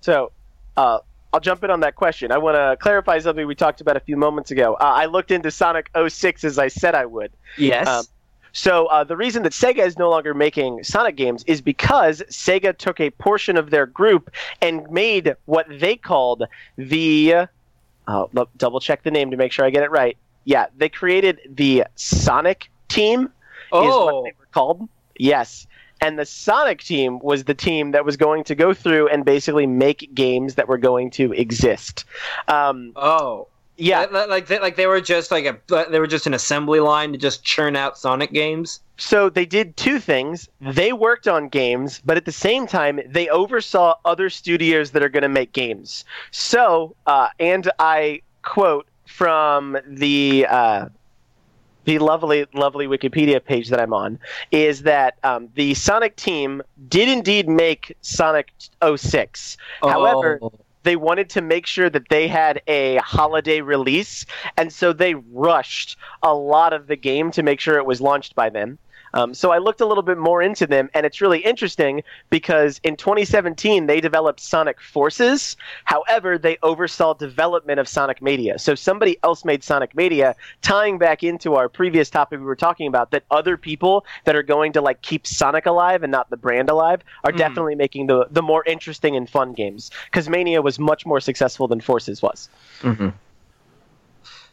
So, 0.02 0.32
uh, 0.78 1.00
I'll 1.34 1.40
jump 1.40 1.64
in 1.64 1.70
on 1.70 1.80
that 1.82 1.96
question. 1.96 2.32
I 2.32 2.38
want 2.38 2.56
to 2.56 2.76
clarify 2.82 3.20
something 3.20 3.48
we 3.48 3.56
talked 3.56 3.80
about 3.80 3.96
a 3.96 4.02
few 4.02 4.18
moments 4.18 4.52
ago. 4.52 4.74
Uh, 4.74 4.84
I 4.84 5.06
looked 5.06 5.32
into 5.32 5.50
Sonic 5.50 5.90
06 5.96 6.44
as 6.44 6.58
I 6.58 6.68
said 6.68 6.94
I 6.96 7.06
would. 7.06 7.32
Yes. 7.58 7.88
Um, 7.88 8.06
So 8.54 8.88
uh, 8.88 9.06
the 9.06 9.16
reason 9.16 9.44
that 9.44 9.54
Sega 9.54 9.86
is 9.86 9.98
no 9.98 10.10
longer 10.10 10.34
making 10.34 10.84
Sonic 10.84 11.16
games 11.16 11.46
is 11.48 11.62
because 11.62 12.22
Sega 12.30 12.78
took 12.78 13.00
a 13.00 13.10
portion 13.12 13.56
of 13.56 13.70
their 13.70 13.86
group 13.86 14.30
and 14.62 14.90
made 14.92 15.36
what 15.46 15.68
they 15.70 15.96
called 15.96 16.44
the. 16.78 17.48
Uh, 18.08 18.26
look, 18.34 18.50
double 18.58 18.80
check 18.80 19.04
the 19.04 19.12
name 19.12 19.32
to 19.32 19.38
make 19.38 19.52
sure 19.52 19.66
I 19.66 19.70
get 19.70 19.84
it 19.84 19.92
right. 19.92 20.18
Yeah, 20.46 20.66
they 20.76 20.90
created 20.90 21.40
the 21.50 21.86
Sonic 21.96 22.70
team. 22.90 23.24
Is 23.26 23.30
Oh. 23.72 24.06
what 24.06 24.24
they 24.26 24.34
were 24.38 24.48
called. 24.52 24.90
Yes. 25.18 25.68
And 26.02 26.18
the 26.18 26.26
Sonic 26.26 26.82
team 26.82 27.20
was 27.20 27.44
the 27.44 27.54
team 27.54 27.92
that 27.92 28.04
was 28.04 28.18
going 28.18 28.44
to 28.46 28.56
go 28.56 28.74
through 28.74 29.08
and 29.10 29.24
basically 29.24 29.68
make 29.68 30.10
games 30.16 30.56
that 30.56 30.68
were 30.68 30.80
going 30.80 31.12
to 31.12 31.32
exist. 31.34 32.06
Um, 32.48 32.92
oh. 32.96 33.48
yeah, 33.78 34.08
Like- 34.12 34.28
Like 34.30 34.48
they, 34.48 34.60
like 34.60 34.76
they 34.78 34.88
were 34.88 35.00
just 35.00 35.30
like 35.32 35.46
a 35.46 35.58
they 35.90 36.00
were 36.00 36.08
just 36.08 36.26
an 36.28 36.34
assembly 36.34 36.80
line 36.80 37.12
to 37.12 37.18
just 37.20 37.44
churn 37.44 37.76
out 37.76 37.98
Sonic 38.00 38.34
games. 38.34 38.80
So 39.02 39.30
they 39.30 39.48
did 39.48 39.76
two 39.78 40.00
things. 40.00 40.48
They 40.62 40.94
worked 40.94 41.28
on 41.28 41.50
games, 41.50 42.02
but 42.06 42.18
at 42.18 42.26
the 42.26 42.32
same 42.32 42.68
time, 42.68 43.00
they 43.08 43.28
oversaw 43.30 43.96
other 44.06 44.30
studios 44.30 44.92
that 44.92 45.02
are 45.02 45.10
going 45.10 45.24
to 45.24 45.30
make 45.30 45.54
games. 45.54 46.06
So, 46.30 46.96
uh, 47.08 47.30
and 47.40 47.72
I 47.80 48.22
quote 48.44 48.86
from 49.08 49.76
the 49.88 50.46
uh, 50.48 50.86
the 51.86 51.98
lovely, 51.98 52.46
lovely 52.54 52.86
Wikipedia 52.86 53.44
page 53.44 53.70
that 53.70 53.80
I'm 53.82 53.92
on 53.92 54.20
is 54.52 54.84
that 54.84 55.16
um, 55.24 55.50
the 55.56 55.74
Sonic 55.74 56.16
team 56.16 56.62
did 56.88 57.10
indeed 57.10 57.50
make 57.50 57.98
Sonic 58.02 58.54
06. 58.96 59.58
However, 59.82 60.38
Oh. 60.44 60.52
they 60.84 60.96
wanted 60.96 61.28
to 61.32 61.42
make 61.42 61.66
sure 61.66 61.90
that 61.90 62.08
they 62.10 62.28
had 62.28 62.62
a 62.68 62.98
holiday 62.98 63.62
release, 63.62 64.28
and 64.58 64.72
so 64.72 64.94
they 64.94 65.16
rushed 65.16 65.98
a 66.22 66.36
lot 66.36 66.72
of 66.72 66.86
the 66.86 66.96
game 66.96 67.32
to 67.32 67.42
make 67.42 67.60
sure 67.60 67.78
it 67.80 67.86
was 67.88 68.00
launched 68.00 68.36
by 68.36 68.48
then. 68.50 68.78
Um, 69.14 69.34
so 69.34 69.52
I 69.52 69.58
looked 69.58 69.82
a 69.82 69.86
little 69.86 70.04
bit 70.04 70.18
more 70.18 70.42
into 70.42 70.66
them, 70.68 70.90
and 70.94 71.06
it's 71.06 71.22
really 71.22 71.40
interesting 71.40 72.04
because 72.30 72.80
in 72.84 72.96
2017 72.96 73.88
they 73.88 74.02
developed 74.02 74.40
Sonic 74.40 74.80
Forces. 74.80 75.58
However, 75.86 76.38
they 76.38 76.58
oversaw 76.64 77.14
development 77.14 77.80
of 77.80 77.88
Sonic 77.88 78.22
Mania. 78.22 78.60
So 78.60 78.76
somebody 78.76 79.18
else 79.24 79.46
made 79.46 79.64
Sonic 79.64 79.96
Mania, 79.96 80.36
tying 80.62 80.98
back 80.98 81.24
into 81.24 81.56
our 81.56 81.70
previous 81.70 82.10
topic 82.10 82.40
we 82.40 82.46
were 82.46 82.56
talking 82.56 82.88
about 82.88 83.12
that 83.12 83.24
other 83.32 83.58
people 83.58 84.06
that 84.26 84.36
are 84.36 84.44
going 84.44 84.74
to 84.74 84.82
like 84.82 85.02
keep 85.02 85.28
Sonic 85.28 85.66
alive 85.66 86.04
and 86.04 86.12
not 86.12 86.30
the 86.30 86.38
brand 86.38 86.70
alive 86.70 87.02
are 87.24 87.32
definitely 87.38 87.76
making 87.76 88.08
the 88.08 88.28
the 88.32 88.42
more 88.42 88.64
interesting 88.66 89.16
and 89.16 89.30
fun 89.30 89.54
games. 89.54 89.92
Because 90.06 90.30
Mania 90.30 90.62
was 90.62 90.80
much 90.80 91.06
more 91.06 91.20
successful 91.20 91.68
than 91.68 91.82
Forces 91.82 92.22
was. 92.22 92.50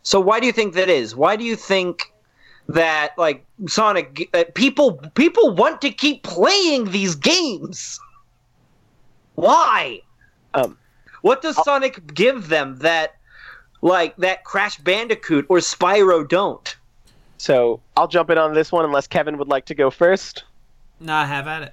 So 0.03 0.21
why 0.21 0.41
do 0.41 0.47
you 0.47 0.53
think 0.53 0.75
that 0.75 0.89
is? 0.89 1.15
Why 1.15 1.37
do 1.37 1.45
you 1.45 1.57
think 1.57 2.13
that 2.69 3.17
like 3.17 3.45
Sonic 3.67 4.29
uh, 4.35 4.45
people 4.55 4.93
people 5.15 5.55
want 5.55 5.81
to 5.83 5.91
keep 5.91 6.23
playing 6.23 6.91
these 6.91 7.15
games? 7.15 7.99
Why? 9.35 10.01
Um, 10.55 10.77
What 11.23 11.43
does 11.43 11.57
Sonic 11.65 12.15
give 12.15 12.49
them 12.49 12.79
that 12.79 13.17
like 13.83 14.17
that 14.17 14.45
Crash 14.45 14.79
Bandicoot 14.79 15.47
or 15.49 15.59
Spyro 15.59 16.29
don't? 16.29 16.77
so 17.41 17.81
I'll 17.97 18.09
jump 18.09 18.31
in 18.31 18.39
on 18.39 18.53
this 18.53 18.73
one 18.73 18.85
unless 18.85 19.07
Kevin 19.07 19.39
would 19.39 19.47
like 19.49 19.65
to 19.67 19.75
go 19.75 19.91
first. 19.91 20.43
Nah, 20.99 21.25
have 21.25 21.47
at 21.47 21.63
it. 21.63 21.73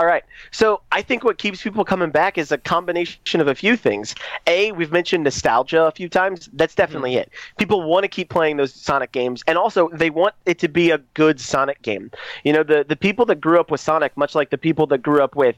All 0.00 0.06
right. 0.06 0.24
So 0.50 0.80
I 0.92 1.02
think 1.02 1.24
what 1.24 1.36
keeps 1.36 1.62
people 1.62 1.84
coming 1.84 2.08
back 2.08 2.38
is 2.38 2.50
a 2.50 2.56
combination 2.56 3.38
of 3.42 3.48
a 3.48 3.54
few 3.54 3.76
things. 3.76 4.14
A, 4.46 4.72
we've 4.72 4.90
mentioned 4.90 5.24
nostalgia 5.24 5.82
a 5.82 5.90
few 5.90 6.08
times. 6.08 6.48
That's 6.54 6.74
definitely 6.74 7.16
mm. 7.16 7.18
it. 7.18 7.32
People 7.58 7.82
want 7.82 8.04
to 8.04 8.08
keep 8.08 8.30
playing 8.30 8.56
those 8.56 8.72
Sonic 8.72 9.12
games, 9.12 9.44
and 9.46 9.58
also 9.58 9.90
they 9.90 10.08
want 10.08 10.34
it 10.46 10.58
to 10.60 10.68
be 10.68 10.90
a 10.90 10.96
good 11.12 11.38
Sonic 11.38 11.82
game. 11.82 12.10
You 12.44 12.54
know, 12.54 12.62
the 12.62 12.82
the 12.88 12.96
people 12.96 13.26
that 13.26 13.42
grew 13.42 13.60
up 13.60 13.70
with 13.70 13.82
Sonic, 13.82 14.16
much 14.16 14.34
like 14.34 14.48
the 14.48 14.56
people 14.56 14.86
that 14.86 15.02
grew 15.02 15.22
up 15.22 15.36
with, 15.36 15.56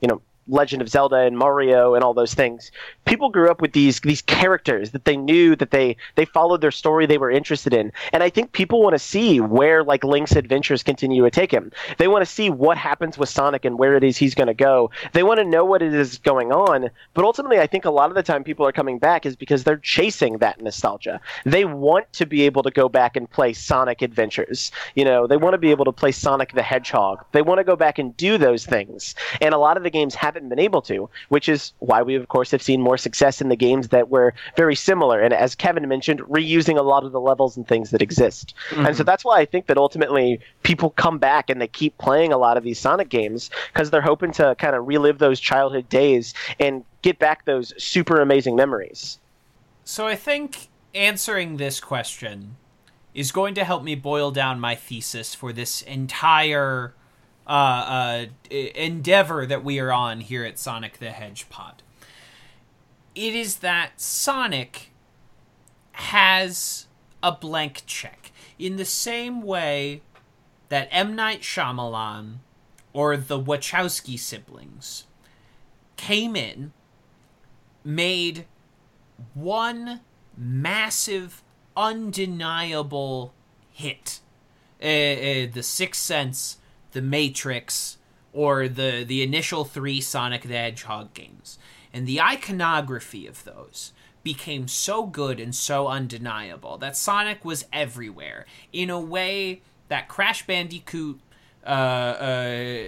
you 0.00 0.08
know. 0.08 0.22
Legend 0.48 0.82
of 0.82 0.88
Zelda 0.88 1.16
and 1.16 1.38
Mario 1.38 1.94
and 1.94 2.02
all 2.02 2.14
those 2.14 2.34
things. 2.34 2.70
People 3.04 3.30
grew 3.30 3.50
up 3.50 3.60
with 3.60 3.72
these 3.72 4.00
these 4.00 4.22
characters 4.22 4.90
that 4.90 5.04
they 5.04 5.16
knew 5.16 5.54
that 5.56 5.70
they 5.70 5.96
they 6.16 6.24
followed 6.24 6.60
their 6.60 6.70
story 6.70 7.06
they 7.06 7.18
were 7.18 7.30
interested 7.30 7.72
in. 7.72 7.92
And 8.12 8.22
I 8.22 8.30
think 8.30 8.52
people 8.52 8.82
want 8.82 8.94
to 8.94 8.98
see 8.98 9.40
where 9.40 9.84
like 9.84 10.04
Link's 10.04 10.32
adventures 10.32 10.82
continue 10.82 11.22
to 11.22 11.30
take 11.30 11.50
him. 11.50 11.72
They 11.98 12.08
want 12.08 12.22
to 12.24 12.30
see 12.30 12.50
what 12.50 12.76
happens 12.76 13.16
with 13.18 13.28
Sonic 13.28 13.64
and 13.64 13.78
where 13.78 13.96
it 13.96 14.04
is 14.04 14.16
he's 14.16 14.34
going 14.34 14.48
to 14.48 14.54
go. 14.54 14.90
They 15.12 15.22
want 15.22 15.38
to 15.38 15.44
know 15.44 15.64
what 15.64 15.82
it 15.82 15.94
is 15.94 16.18
going 16.18 16.52
on. 16.52 16.90
But 17.14 17.24
ultimately, 17.24 17.60
I 17.60 17.66
think 17.66 17.84
a 17.84 17.90
lot 17.90 18.10
of 18.10 18.14
the 18.14 18.22
time 18.22 18.44
people 18.44 18.66
are 18.66 18.72
coming 18.72 18.98
back 18.98 19.26
is 19.26 19.36
because 19.36 19.64
they're 19.64 19.76
chasing 19.76 20.38
that 20.38 20.60
nostalgia. 20.60 21.20
They 21.44 21.64
want 21.64 22.12
to 22.14 22.26
be 22.26 22.42
able 22.42 22.62
to 22.62 22.70
go 22.70 22.88
back 22.88 23.16
and 23.16 23.30
play 23.30 23.52
Sonic 23.52 24.02
adventures. 24.02 24.72
You 24.94 25.04
know, 25.04 25.26
they 25.26 25.36
want 25.36 25.54
to 25.54 25.58
be 25.58 25.70
able 25.70 25.84
to 25.84 25.92
play 25.92 26.12
Sonic 26.12 26.52
the 26.52 26.62
Hedgehog. 26.62 27.24
They 27.32 27.42
want 27.42 27.58
to 27.58 27.64
go 27.64 27.76
back 27.76 27.98
and 27.98 28.16
do 28.16 28.38
those 28.38 28.66
things. 28.66 29.14
And 29.40 29.54
a 29.54 29.58
lot 29.58 29.76
of 29.76 29.82
the 29.82 29.90
games 29.90 30.14
haven't 30.32 30.48
been 30.48 30.58
able 30.58 30.82
to, 30.82 31.08
which 31.28 31.48
is 31.48 31.72
why 31.78 32.02
we, 32.02 32.14
of 32.14 32.28
course, 32.28 32.50
have 32.50 32.62
seen 32.62 32.80
more 32.80 32.96
success 32.96 33.40
in 33.40 33.48
the 33.48 33.56
games 33.56 33.88
that 33.88 34.08
were 34.08 34.32
very 34.56 34.74
similar. 34.74 35.20
And 35.20 35.34
as 35.34 35.54
Kevin 35.54 35.86
mentioned, 35.88 36.20
reusing 36.20 36.78
a 36.78 36.82
lot 36.82 37.04
of 37.04 37.12
the 37.12 37.20
levels 37.20 37.56
and 37.56 37.66
things 37.66 37.90
that 37.90 38.02
exist. 38.02 38.54
And 38.70 38.78
mm-hmm. 38.78 38.96
so 38.96 39.04
that's 39.04 39.24
why 39.24 39.38
I 39.38 39.44
think 39.44 39.66
that 39.66 39.76
ultimately 39.76 40.40
people 40.62 40.90
come 40.90 41.18
back 41.18 41.50
and 41.50 41.60
they 41.60 41.68
keep 41.68 41.96
playing 41.98 42.32
a 42.32 42.38
lot 42.38 42.56
of 42.56 42.64
these 42.64 42.78
Sonic 42.78 43.08
games 43.08 43.50
because 43.72 43.90
they're 43.90 44.00
hoping 44.00 44.32
to 44.32 44.54
kind 44.56 44.74
of 44.74 44.86
relive 44.86 45.18
those 45.18 45.38
childhood 45.38 45.88
days 45.88 46.34
and 46.58 46.84
get 47.02 47.18
back 47.18 47.44
those 47.44 47.74
super 47.82 48.20
amazing 48.20 48.56
memories. 48.56 49.18
So 49.84 50.06
I 50.06 50.16
think 50.16 50.68
answering 50.94 51.56
this 51.56 51.80
question 51.80 52.56
is 53.14 53.32
going 53.32 53.54
to 53.54 53.64
help 53.64 53.82
me 53.82 53.94
boil 53.94 54.30
down 54.30 54.58
my 54.58 54.74
thesis 54.74 55.34
for 55.34 55.52
this 55.52 55.82
entire 55.82 56.94
uh, 57.46 57.50
uh, 57.50 58.26
endeavor 58.50 59.46
that 59.46 59.64
we 59.64 59.78
are 59.78 59.92
on 59.92 60.20
here 60.20 60.44
at 60.44 60.58
Sonic 60.58 60.98
the 60.98 61.10
Hedge 61.10 61.48
Pod. 61.48 61.82
It 63.14 63.34
is 63.34 63.56
that 63.56 64.00
Sonic 64.00 64.90
has 65.92 66.86
a 67.22 67.32
blank 67.32 67.82
check 67.86 68.32
in 68.58 68.76
the 68.76 68.84
same 68.84 69.42
way 69.42 70.02
that 70.68 70.88
M. 70.90 71.14
Night 71.14 71.42
Shyamalan 71.42 72.36
or 72.92 73.16
the 73.16 73.38
Wachowski 73.38 74.18
siblings 74.18 75.06
came 75.96 76.34
in, 76.34 76.72
made 77.84 78.46
one 79.34 80.00
massive, 80.36 81.42
undeniable 81.76 83.32
hit. 83.70 84.20
Uh, 84.82 84.86
uh, 84.86 85.46
the 85.52 85.62
Sixth 85.62 86.02
Sense, 86.02 86.58
The 86.92 87.02
Matrix, 87.02 87.98
or 88.32 88.68
the 88.68 89.04
the 89.06 89.22
initial 89.22 89.64
three 89.64 90.00
Sonic 90.00 90.42
the 90.42 90.54
Hedgehog 90.54 91.12
games, 91.14 91.58
and 91.92 92.06
the 92.06 92.20
iconography 92.20 93.26
of 93.26 93.44
those 93.44 93.92
became 94.22 94.68
so 94.68 95.04
good 95.04 95.40
and 95.40 95.54
so 95.54 95.88
undeniable 95.88 96.78
that 96.78 96.96
Sonic 96.96 97.44
was 97.44 97.64
everywhere 97.72 98.46
in 98.72 98.88
a 98.88 99.00
way 99.00 99.62
that 99.88 100.06
Crash 100.08 100.46
Bandicoot, 100.46 101.18
uh, 101.66 101.68
uh, 101.68 102.82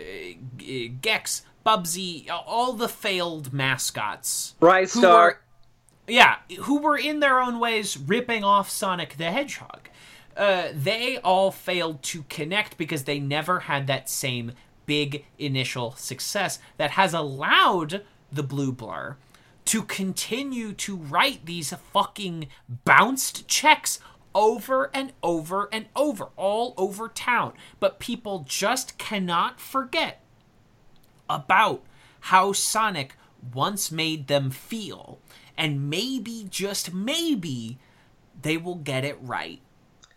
Gex, 1.02 1.42
Bubsy, 1.66 2.30
all 2.30 2.72
the 2.72 2.88
failed 2.88 3.52
mascots 3.52 4.54
Right, 4.60 4.88
who 4.88 5.00
Star. 5.00 5.24
were 5.24 5.40
yeah, 6.06 6.36
who 6.60 6.78
were 6.80 6.98
in 6.98 7.20
their 7.20 7.40
own 7.40 7.58
ways 7.58 7.96
ripping 7.96 8.44
off 8.44 8.68
Sonic 8.68 9.16
the 9.16 9.30
Hedgehog. 9.30 9.88
Uh, 10.36 10.68
they 10.74 11.18
all 11.18 11.50
failed 11.50 12.02
to 12.02 12.24
connect 12.24 12.76
because 12.76 13.04
they 13.04 13.20
never 13.20 13.60
had 13.60 13.86
that 13.86 14.08
same 14.08 14.52
big 14.86 15.24
initial 15.38 15.92
success 15.92 16.58
that 16.76 16.92
has 16.92 17.14
allowed 17.14 18.02
the 18.32 18.42
Blue 18.42 18.72
Blur 18.72 19.16
to 19.66 19.82
continue 19.82 20.72
to 20.72 20.96
write 20.96 21.46
these 21.46 21.72
fucking 21.92 22.48
bounced 22.84 23.48
checks 23.48 23.98
over 24.34 24.90
and 24.92 25.12
over 25.22 25.68
and 25.72 25.86
over, 25.94 26.28
all 26.36 26.74
over 26.76 27.08
town. 27.08 27.52
But 27.80 28.00
people 28.00 28.44
just 28.46 28.98
cannot 28.98 29.60
forget 29.60 30.20
about 31.30 31.82
how 32.20 32.52
Sonic 32.52 33.16
once 33.52 33.90
made 33.90 34.26
them 34.26 34.50
feel. 34.50 35.18
And 35.56 35.88
maybe, 35.88 36.46
just 36.50 36.92
maybe, 36.92 37.78
they 38.40 38.56
will 38.56 38.74
get 38.74 39.04
it 39.04 39.16
right 39.20 39.60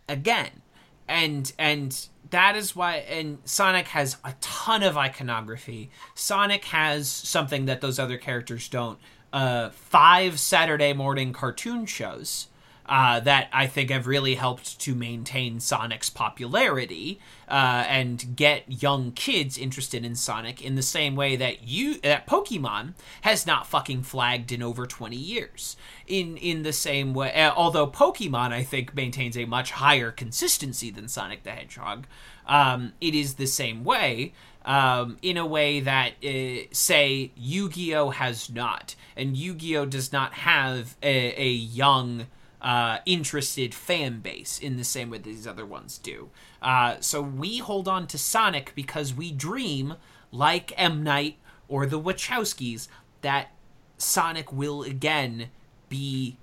again. 0.08 0.62
And 1.08 1.52
and 1.58 2.08
that 2.30 2.56
is 2.56 2.76
why 2.76 2.98
and 2.98 3.40
Sonic 3.46 3.88
has 3.90 4.18
a 4.24 4.34
ton 4.42 4.84
of 4.84 4.98
iconography. 4.98 5.90
Sonic 6.16 6.66
has 6.66 7.10
something 7.10 7.66
that 7.66 7.82
those 7.82 8.00
other 8.00 8.18
characters 8.18 8.68
don't. 8.68 9.00
Uh, 9.32 9.70
five 9.70 10.40
Saturday 10.40 10.94
morning 10.94 11.34
cartoon 11.34 11.86
shows 11.86 12.48
uh, 12.88 13.20
that 13.22 13.50
I 13.52 13.68
think 13.68 13.90
have 13.90 14.08
really 14.08 14.36
helped 14.36 14.80
to 14.80 14.96
maintain 14.96 15.60
Sonic's 15.60 16.10
popularity 16.10 17.20
uh, 17.48 17.86
and 17.88 18.36
get 18.36 18.82
young 18.82 19.12
kids 19.12 19.58
interested 19.58 20.06
in 20.06 20.16
Sonic 20.16 20.62
in 20.62 20.76
the 20.76 20.82
same 20.82 21.16
way 21.16 21.36
that 21.36 21.68
you 21.68 22.00
that 22.02 22.28
Pokemon 22.28 22.94
has 23.22 23.46
not 23.46 23.68
fucking 23.68 24.04
flagged 24.04 24.52
in 24.52 24.64
over 24.64 24.86
20 24.86 25.16
years. 25.16 25.76
In 26.08 26.38
in 26.38 26.64
the 26.64 26.74
same 26.74 27.14
way, 27.14 27.34
uh, 27.34 27.54
although 27.56 27.88
Pokemon 27.88 28.52
I 28.52 28.64
think 28.64 28.96
maintains 28.96 29.38
a 29.38 29.46
much 29.46 29.72
higher 29.72 30.12
consistency 30.12 30.90
than 30.90 31.08
Sonic 31.08 31.44
the 31.44 31.52
Hedgehog, 31.52 32.08
um, 32.46 32.94
it 33.02 33.14
is 33.14 33.36
the 33.36 33.48
same 33.48 33.84
way. 33.84 34.34
Um, 34.66 35.18
in 35.22 35.38
a 35.38 35.46
way 35.46 35.80
that, 35.80 36.16
uh, 36.22 36.68
say, 36.74 37.32
Yu 37.38 37.70
Gi 37.70 37.96
Oh! 37.96 38.10
has 38.10 38.50
not. 38.50 38.96
And 39.16 39.38
Yu 39.38 39.56
Gi 39.56 39.78
Oh! 39.78 39.86
does 39.86 40.12
not 40.12 40.34
have 40.34 40.98
a, 41.02 41.42
a 41.42 41.50
young 41.50 42.28
uh, 42.68 43.00
interested 43.06 43.74
fan 43.74 44.20
base 44.20 44.60
in 44.60 44.76
the 44.76 44.84
same 44.84 45.10
way 45.10 45.18
that 45.18 45.24
these 45.24 45.48
other 45.48 45.66
ones 45.66 45.98
do. 45.98 46.30
Uh, 46.62 46.98
so 47.00 47.22
we 47.22 47.60
hold 47.60 47.88
on 47.88 48.06
to 48.08 48.18
Sonic 48.18 48.74
because 48.76 49.14
we 49.14 49.32
dream, 49.32 49.94
like 50.34 50.74
M. 50.76 51.02
Night 51.02 51.38
or 51.70 51.86
the 51.86 51.98
Wachowskis, 51.98 52.90
that 53.22 53.52
Sonic 53.98 54.52
will 54.52 54.84
again 54.84 55.48
be 55.88 56.36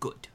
good. 0.00 0.28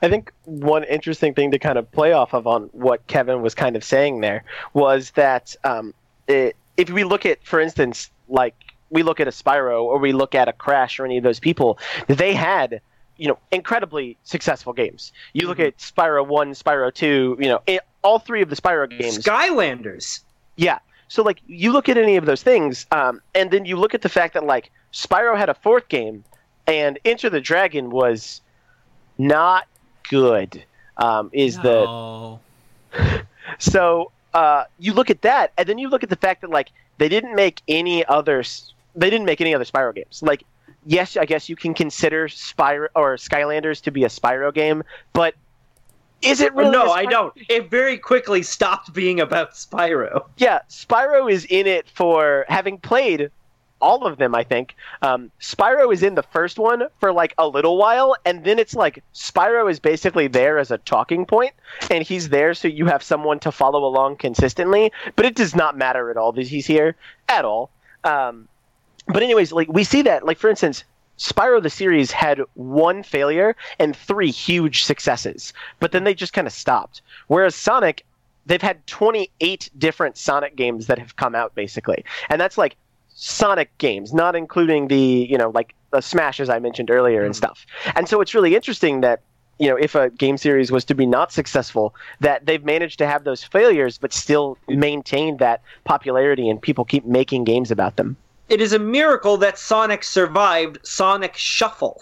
I 0.00 0.08
think 0.08 0.32
one 0.46 0.84
interesting 0.84 1.34
thing 1.34 1.50
to 1.50 1.58
kind 1.58 1.76
of 1.76 1.92
play 1.92 2.12
off 2.12 2.32
of 2.32 2.46
on 2.46 2.70
what 2.72 3.06
Kevin 3.06 3.42
was 3.42 3.54
kind 3.54 3.76
of 3.76 3.84
saying 3.84 4.22
there 4.22 4.44
was 4.72 5.10
that 5.10 5.54
um, 5.64 5.92
it, 6.28 6.56
if 6.78 6.88
we 6.88 7.04
look 7.04 7.26
at, 7.26 7.44
for 7.44 7.60
instance, 7.60 8.10
like 8.30 8.54
we 8.88 9.02
look 9.02 9.20
at 9.20 9.28
a 9.28 9.32
Spyro 9.32 9.82
or 9.82 9.98
we 9.98 10.14
look 10.14 10.34
at 10.34 10.48
a 10.48 10.52
Crash 10.54 10.98
or 10.98 11.04
any 11.04 11.18
of 11.18 11.24
those 11.24 11.40
people, 11.40 11.78
they 12.08 12.32
had 12.32 12.80
you 13.16 13.28
know 13.28 13.38
incredibly 13.52 14.16
successful 14.24 14.72
games. 14.72 15.12
You 15.32 15.46
look 15.46 15.60
at 15.60 15.78
Spyro 15.78 16.26
One, 16.26 16.52
Spyro 16.52 16.92
Two, 16.92 17.36
you 17.40 17.48
know 17.48 17.60
it, 17.66 17.80
all 18.02 18.18
three 18.18 18.42
of 18.42 18.50
the 18.50 18.56
Spyro 18.56 18.88
games. 18.88 19.18
Skylanders. 19.18 20.20
Yeah. 20.56 20.78
So 21.08 21.22
like 21.22 21.40
you 21.46 21.72
look 21.72 21.88
at 21.88 21.96
any 21.96 22.16
of 22.16 22.26
those 22.26 22.42
things, 22.42 22.86
um, 22.90 23.20
and 23.34 23.50
then 23.50 23.64
you 23.64 23.76
look 23.76 23.94
at 23.94 24.02
the 24.02 24.08
fact 24.08 24.34
that 24.34 24.44
like 24.44 24.70
Spyro 24.92 25.36
had 25.36 25.48
a 25.48 25.54
fourth 25.54 25.88
game, 25.88 26.24
and 26.66 26.98
Enter 27.04 27.30
the 27.30 27.40
Dragon 27.40 27.90
was 27.90 28.40
not 29.18 29.66
good. 30.08 30.64
Um, 30.96 31.30
is 31.32 31.56
No. 31.58 32.40
the 32.92 33.26
so 33.58 34.12
uh, 34.32 34.64
you 34.78 34.92
look 34.92 35.10
at 35.10 35.22
that, 35.22 35.52
and 35.58 35.68
then 35.68 35.78
you 35.78 35.88
look 35.88 36.02
at 36.02 36.08
the 36.10 36.16
fact 36.16 36.40
that 36.42 36.50
like 36.50 36.70
they 36.98 37.08
didn't 37.08 37.34
make 37.34 37.60
any 37.68 38.04
other 38.06 38.42
They 38.94 39.10
didn't 39.10 39.26
make 39.26 39.40
any 39.40 39.54
other 39.54 39.64
Spyro 39.64 39.94
games. 39.94 40.22
Like, 40.22 40.44
yes, 40.86 41.16
I 41.16 41.24
guess 41.24 41.48
you 41.48 41.56
can 41.56 41.74
consider 41.74 42.28
Spyro 42.28 42.88
or 42.94 43.16
Skylanders 43.16 43.82
to 43.82 43.90
be 43.90 44.04
a 44.04 44.08
Spyro 44.08 44.52
game, 44.52 44.82
but 45.12 45.34
is 46.22 46.40
it 46.40 46.54
really? 46.54 46.70
no, 46.70 46.90
I 46.90 47.04
don't. 47.04 47.34
It 47.48 47.70
very 47.70 47.98
quickly 47.98 48.42
stopped 48.42 48.92
being 48.92 49.20
about 49.20 49.52
Spyro. 49.52 50.24
Yeah, 50.38 50.60
Spyro 50.70 51.30
is 51.30 51.44
in 51.44 51.66
it 51.66 51.88
for 51.88 52.46
having 52.48 52.78
played 52.78 53.30
all 53.80 54.06
of 54.06 54.16
them. 54.16 54.34
I 54.34 54.42
think 54.42 54.74
um, 55.02 55.30
Spyro 55.40 55.92
is 55.92 56.02
in 56.02 56.14
the 56.14 56.22
first 56.22 56.58
one 56.58 56.84
for 56.98 57.12
like 57.12 57.34
a 57.36 57.46
little 57.46 57.76
while, 57.76 58.16
and 58.24 58.44
then 58.44 58.58
it's 58.58 58.74
like 58.74 59.04
Spyro 59.14 59.70
is 59.70 59.78
basically 59.78 60.26
there 60.26 60.58
as 60.58 60.70
a 60.70 60.78
talking 60.78 61.26
point, 61.26 61.52
and 61.90 62.02
he's 62.02 62.30
there 62.30 62.54
so 62.54 62.68
you 62.68 62.86
have 62.86 63.02
someone 63.02 63.38
to 63.40 63.52
follow 63.52 63.84
along 63.84 64.16
consistently. 64.16 64.90
But 65.16 65.26
it 65.26 65.34
does 65.34 65.54
not 65.54 65.76
matter 65.76 66.10
at 66.10 66.16
all 66.16 66.32
that 66.32 66.48
he's 66.48 66.66
here 66.66 66.96
at 67.28 67.44
all. 67.44 67.70
Um, 68.04 68.48
but 69.06 69.22
anyways, 69.22 69.52
like 69.52 69.68
we 69.68 69.84
see 69.84 70.02
that, 70.02 70.24
like 70.24 70.38
for 70.38 70.48
instance, 70.48 70.84
Spyro 71.18 71.62
the 71.62 71.70
series 71.70 72.10
had 72.10 72.40
one 72.54 73.02
failure 73.02 73.56
and 73.78 73.94
three 73.94 74.30
huge 74.30 74.84
successes, 74.84 75.52
but 75.78 75.92
then 75.92 76.04
they 76.04 76.14
just 76.14 76.32
kind 76.32 76.46
of 76.46 76.52
stopped. 76.52 77.02
Whereas 77.28 77.54
Sonic, 77.54 78.04
they've 78.46 78.62
had 78.62 78.86
28 78.86 79.70
different 79.78 80.16
Sonic 80.16 80.56
games 80.56 80.86
that 80.86 80.98
have 80.98 81.16
come 81.16 81.34
out 81.34 81.54
basically, 81.54 82.04
and 82.28 82.40
that's 82.40 82.58
like 82.58 82.76
Sonic 83.14 83.76
games, 83.78 84.12
not 84.12 84.34
including 84.34 84.88
the 84.88 85.26
you 85.30 85.38
know 85.38 85.50
like 85.50 85.74
the 85.90 86.00
Smash 86.00 86.40
as 86.40 86.48
I 86.48 86.58
mentioned 86.58 86.90
earlier 86.90 87.24
and 87.24 87.34
mm. 87.34 87.36
stuff. 87.36 87.66
And 87.94 88.08
so 88.08 88.20
it's 88.20 88.34
really 88.34 88.56
interesting 88.56 89.02
that 89.02 89.20
you 89.58 89.68
know 89.68 89.76
if 89.76 89.94
a 89.94 90.10
game 90.10 90.36
series 90.36 90.72
was 90.72 90.84
to 90.86 90.94
be 90.94 91.06
not 91.06 91.30
successful, 91.30 91.94
that 92.20 92.46
they've 92.46 92.64
managed 92.64 92.98
to 92.98 93.06
have 93.06 93.22
those 93.22 93.44
failures 93.44 93.98
but 93.98 94.12
still 94.12 94.58
maintain 94.66 95.36
that 95.36 95.60
popularity 95.84 96.50
and 96.50 96.60
people 96.60 96.84
keep 96.84 97.04
making 97.04 97.44
games 97.44 97.70
about 97.70 97.96
them. 97.96 98.16
It 98.48 98.60
is 98.60 98.72
a 98.72 98.78
miracle 98.78 99.36
that 99.38 99.58
Sonic 99.58 100.04
survived 100.04 100.78
Sonic 100.82 101.36
Shuffle. 101.36 102.00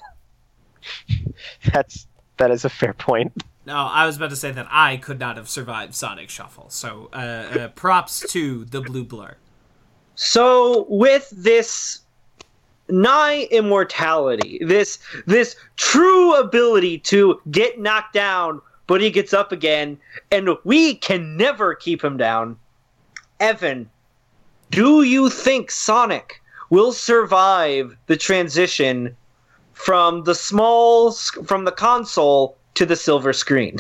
That's 1.73 2.07
that 2.39 2.51
is 2.51 2.65
a 2.65 2.69
fair 2.69 2.93
point. 2.93 3.33
No, 3.67 3.77
I 3.77 4.07
was 4.07 4.17
about 4.17 4.31
to 4.31 4.37
say 4.37 4.51
that 4.51 4.67
I 4.71 4.97
could 4.97 5.21
not 5.21 5.37
have 5.37 5.49
survived 5.49 5.95
Sonic 5.95 6.29
Shuffle. 6.29 6.69
So, 6.71 7.09
uh, 7.13 7.17
uh, 7.17 7.69
props 7.69 8.25
to 8.31 8.65
the 8.65 8.81
Blue 8.81 9.05
Blur. 9.05 9.37
So 10.17 10.87
with 10.89 11.31
this 11.31 12.01
nigh 12.89 13.47
immortality, 13.51 14.59
this 14.63 14.99
this 15.27 15.57
true 15.77 16.35
ability 16.35 16.99
to 16.99 17.41
get 17.51 17.81
knocked 17.81 18.15
down, 18.15 18.61
but 18.87 19.01
he 19.01 19.11
gets 19.11 19.33
up 19.33 19.53
again, 19.53 19.99
and 20.31 20.51
we 20.65 20.97
can 20.97 21.37
never 21.37 21.75
keep 21.75 22.03
him 22.03 22.17
down. 22.17 22.59
Evan, 23.41 23.89
do 24.73 25.03
you 25.03 25.29
think 25.31 25.71
Sonic 25.71 26.41
will 26.71 26.93
survive 26.93 27.97
the 28.07 28.17
transition 28.17 29.15
from 29.75 30.25
the 30.25 30.35
small 30.35 31.13
from 31.13 31.65
the 31.65 31.73
console 31.73 32.57
to 32.75 32.87
the 32.87 32.97
silver 32.97 33.33
screen? 33.33 33.77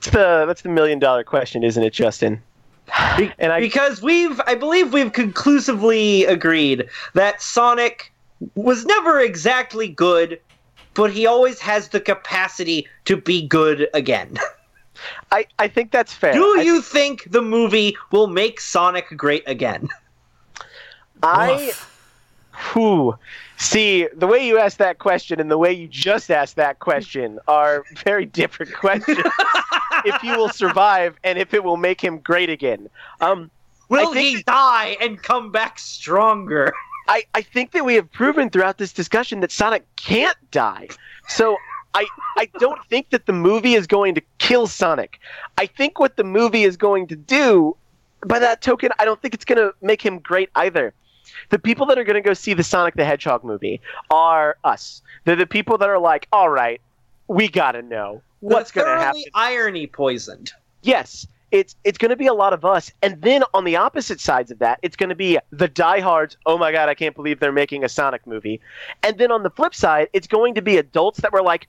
That's 0.00 0.10
the 0.14 0.44
that's 0.46 0.62
the 0.62 0.70
million 0.70 0.98
dollar 0.98 1.22
question, 1.24 1.62
isn't 1.62 1.82
it, 1.82 1.92
Justin? 1.92 2.42
And 3.38 3.52
I- 3.52 3.60
because 3.60 4.02
we've, 4.02 4.40
I 4.46 4.54
believe 4.54 4.92
we've 4.92 5.12
conclusively 5.12 6.24
agreed 6.26 6.86
that 7.14 7.40
Sonic 7.40 8.12
was 8.54 8.84
never 8.84 9.20
exactly 9.20 9.88
good, 9.88 10.38
but 10.92 11.10
he 11.10 11.26
always 11.26 11.60
has 11.60 11.88
the 11.88 12.00
capacity 12.00 12.86
to 13.06 13.16
be 13.16 13.46
good 13.46 13.88
again. 13.94 14.38
I, 15.32 15.46
I 15.58 15.68
think 15.68 15.90
that's 15.92 16.12
fair. 16.12 16.32
Do 16.34 16.58
I- 16.58 16.62
you 16.62 16.80
think 16.82 17.30
the 17.30 17.42
movie 17.42 17.96
will 18.10 18.26
make 18.26 18.60
Sonic 18.60 19.06
great 19.16 19.42
again? 19.46 19.88
I 21.24 21.72
Who? 22.72 23.16
see 23.56 24.08
the 24.14 24.26
way 24.26 24.46
you 24.46 24.58
asked 24.58 24.78
that 24.78 24.98
question 24.98 25.40
and 25.40 25.50
the 25.50 25.58
way 25.58 25.72
you 25.72 25.88
just 25.88 26.30
asked 26.30 26.56
that 26.56 26.80
question 26.80 27.38
are 27.48 27.84
very 28.04 28.26
different 28.26 28.74
questions. 28.74 29.18
if 30.04 30.20
he 30.20 30.30
will 30.32 30.48
survive 30.48 31.16
and 31.24 31.38
if 31.38 31.54
it 31.54 31.64
will 31.64 31.76
make 31.76 32.00
him 32.00 32.18
great 32.18 32.50
again. 32.50 32.88
Um, 33.20 33.50
Will 33.88 34.12
he 34.12 34.42
die 34.42 34.96
and 35.00 35.22
come 35.22 35.52
back 35.52 35.78
stronger? 35.78 36.72
I, 37.08 37.22
I 37.34 37.42
think 37.42 37.72
that 37.72 37.84
we 37.84 37.94
have 37.94 38.10
proven 38.12 38.48
throughout 38.48 38.78
this 38.78 38.92
discussion 38.92 39.40
that 39.40 39.52
Sonic 39.52 39.84
can't 39.96 40.36
die. 40.50 40.88
So 41.28 41.56
I 41.92 42.06
I 42.36 42.48
don't 42.58 42.82
think 42.86 43.10
that 43.10 43.26
the 43.26 43.32
movie 43.32 43.74
is 43.74 43.86
going 43.86 44.14
to 44.14 44.22
kill 44.38 44.66
Sonic. 44.66 45.20
I 45.58 45.66
think 45.66 46.00
what 46.00 46.16
the 46.16 46.24
movie 46.24 46.64
is 46.64 46.78
going 46.78 47.06
to 47.08 47.16
do, 47.16 47.76
by 48.26 48.38
that 48.38 48.62
token, 48.62 48.90
I 48.98 49.04
don't 49.04 49.20
think 49.20 49.34
it's 49.34 49.44
going 49.44 49.58
to 49.58 49.74
make 49.82 50.00
him 50.00 50.18
great 50.18 50.48
either. 50.54 50.94
The 51.50 51.58
people 51.58 51.86
that 51.86 51.98
are 51.98 52.04
going 52.04 52.14
to 52.14 52.20
go 52.20 52.34
see 52.34 52.54
the 52.54 52.62
Sonic 52.62 52.94
the 52.94 53.04
Hedgehog 53.04 53.44
movie 53.44 53.80
are 54.10 54.56
us. 54.64 55.02
They're 55.24 55.36
the 55.36 55.46
people 55.46 55.78
that 55.78 55.88
are 55.88 55.98
like, 55.98 56.28
all 56.32 56.48
right, 56.48 56.80
we 57.28 57.48
got 57.48 57.72
to 57.72 57.82
know 57.82 58.22
what's 58.40 58.70
going 58.70 58.86
to 58.86 59.02
happen. 59.02 59.22
Irony 59.34 59.86
poisoned. 59.86 60.52
Yes, 60.82 61.26
it's 61.50 61.76
it's 61.84 61.98
going 61.98 62.10
to 62.10 62.16
be 62.16 62.26
a 62.26 62.34
lot 62.34 62.52
of 62.52 62.64
us, 62.64 62.90
and 63.00 63.20
then 63.22 63.44
on 63.54 63.64
the 63.64 63.76
opposite 63.76 64.20
sides 64.20 64.50
of 64.50 64.58
that, 64.58 64.78
it's 64.82 64.96
going 64.96 65.08
to 65.08 65.14
be 65.14 65.38
the 65.50 65.68
diehards. 65.68 66.36
Oh 66.46 66.58
my 66.58 66.72
god, 66.72 66.88
I 66.88 66.94
can't 66.94 67.14
believe 67.14 67.40
they're 67.40 67.52
making 67.52 67.84
a 67.84 67.88
Sonic 67.88 68.26
movie. 68.26 68.60
And 69.02 69.18
then 69.18 69.30
on 69.30 69.44
the 69.44 69.50
flip 69.50 69.74
side, 69.74 70.08
it's 70.12 70.26
going 70.26 70.54
to 70.56 70.62
be 70.62 70.76
adults 70.76 71.20
that 71.20 71.32
were 71.32 71.42
like, 71.42 71.68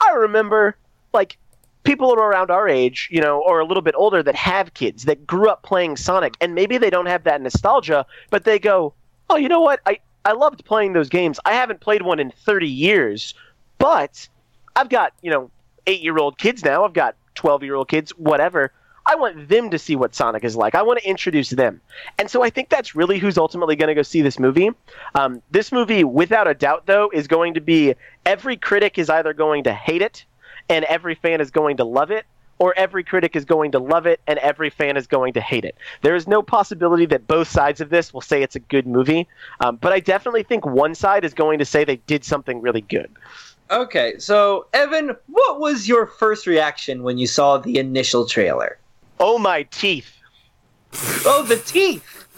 I 0.00 0.12
remember, 0.12 0.76
like 1.12 1.36
people 1.84 2.12
around 2.14 2.50
our 2.50 2.68
age, 2.68 3.08
you 3.10 3.20
know, 3.20 3.40
or 3.40 3.60
a 3.60 3.64
little 3.64 3.82
bit 3.82 3.94
older 3.96 4.22
that 4.22 4.34
have 4.34 4.74
kids 4.74 5.04
that 5.04 5.26
grew 5.26 5.48
up 5.48 5.62
playing 5.62 5.96
Sonic, 5.96 6.34
and 6.40 6.54
maybe 6.54 6.78
they 6.78 6.90
don't 6.90 7.06
have 7.06 7.24
that 7.24 7.40
nostalgia, 7.40 8.06
but 8.30 8.44
they 8.44 8.58
go, 8.58 8.94
"Oh, 9.30 9.36
you 9.36 9.48
know 9.48 9.60
what? 9.60 9.80
I 9.86 9.98
I 10.24 10.32
loved 10.32 10.64
playing 10.64 10.92
those 10.92 11.08
games. 11.08 11.40
I 11.44 11.54
haven't 11.54 11.80
played 11.80 12.02
one 12.02 12.20
in 12.20 12.30
30 12.30 12.68
years, 12.68 13.34
but 13.78 14.28
I've 14.76 14.88
got 14.88 15.12
you 15.22 15.30
know 15.30 15.50
eight 15.86 16.02
year 16.02 16.18
old 16.18 16.38
kids 16.38 16.64
now. 16.64 16.84
I've 16.84 16.92
got 16.92 17.16
12 17.34 17.62
year 17.62 17.74
old 17.74 17.88
kids, 17.88 18.10
whatever." 18.16 18.72
I 19.04 19.16
want 19.16 19.48
them 19.48 19.70
to 19.70 19.80
see 19.80 19.96
what 19.96 20.14
Sonic 20.14 20.44
is 20.44 20.54
like. 20.54 20.76
I 20.76 20.82
want 20.82 21.00
to 21.00 21.08
introduce 21.08 21.50
them. 21.50 21.80
And 22.18 22.30
so 22.30 22.44
I 22.44 22.50
think 22.50 22.68
that's 22.68 22.94
really 22.94 23.18
who's 23.18 23.36
ultimately 23.36 23.74
going 23.74 23.88
to 23.88 23.96
go 23.96 24.02
see 24.02 24.22
this 24.22 24.38
movie. 24.38 24.70
Um, 25.16 25.42
this 25.50 25.72
movie, 25.72 26.04
without 26.04 26.46
a 26.46 26.54
doubt, 26.54 26.86
though, 26.86 27.10
is 27.12 27.26
going 27.26 27.54
to 27.54 27.60
be 27.60 27.94
every 28.24 28.56
critic 28.56 28.98
is 28.98 29.10
either 29.10 29.32
going 29.32 29.64
to 29.64 29.72
hate 29.72 30.02
it 30.02 30.24
and 30.68 30.84
every 30.86 31.14
fan 31.14 31.40
is 31.40 31.50
going 31.50 31.76
to 31.78 31.84
love 31.84 32.10
it, 32.10 32.26
or 32.58 32.72
every 32.76 33.02
critic 33.02 33.34
is 33.34 33.44
going 33.44 33.72
to 33.72 33.78
love 33.80 34.06
it 34.06 34.20
and 34.28 34.38
every 34.38 34.70
fan 34.70 34.96
is 34.96 35.08
going 35.08 35.32
to 35.32 35.40
hate 35.40 35.64
it. 35.64 35.76
There 36.02 36.14
is 36.14 36.28
no 36.28 36.42
possibility 36.42 37.06
that 37.06 37.26
both 37.26 37.48
sides 37.48 37.80
of 37.80 37.90
this 37.90 38.14
will 38.14 38.20
say 38.20 38.40
it's 38.40 38.54
a 38.54 38.60
good 38.60 38.86
movie, 38.86 39.26
um, 39.58 39.76
but 39.76 39.92
I 39.92 39.98
definitely 39.98 40.44
think 40.44 40.64
one 40.64 40.94
side 40.94 41.24
is 41.24 41.34
going 41.34 41.58
to 41.58 41.64
say 41.64 41.84
they 41.84 41.96
did 41.96 42.24
something 42.24 42.60
really 42.60 42.82
good. 42.82 43.10
Okay, 43.72 44.14
so 44.18 44.66
Evan, 44.72 45.16
what 45.26 45.58
was 45.58 45.88
your 45.88 46.06
first 46.06 46.46
reaction 46.46 47.02
when 47.02 47.18
you 47.18 47.26
saw 47.26 47.58
the 47.58 47.78
initial 47.78 48.26
trailer? 48.26 48.78
Oh, 49.18 49.38
my 49.38 49.64
teeth. 49.64 50.14
Oh, 51.24 51.44
the 51.48 51.56
teeth! 51.56 52.28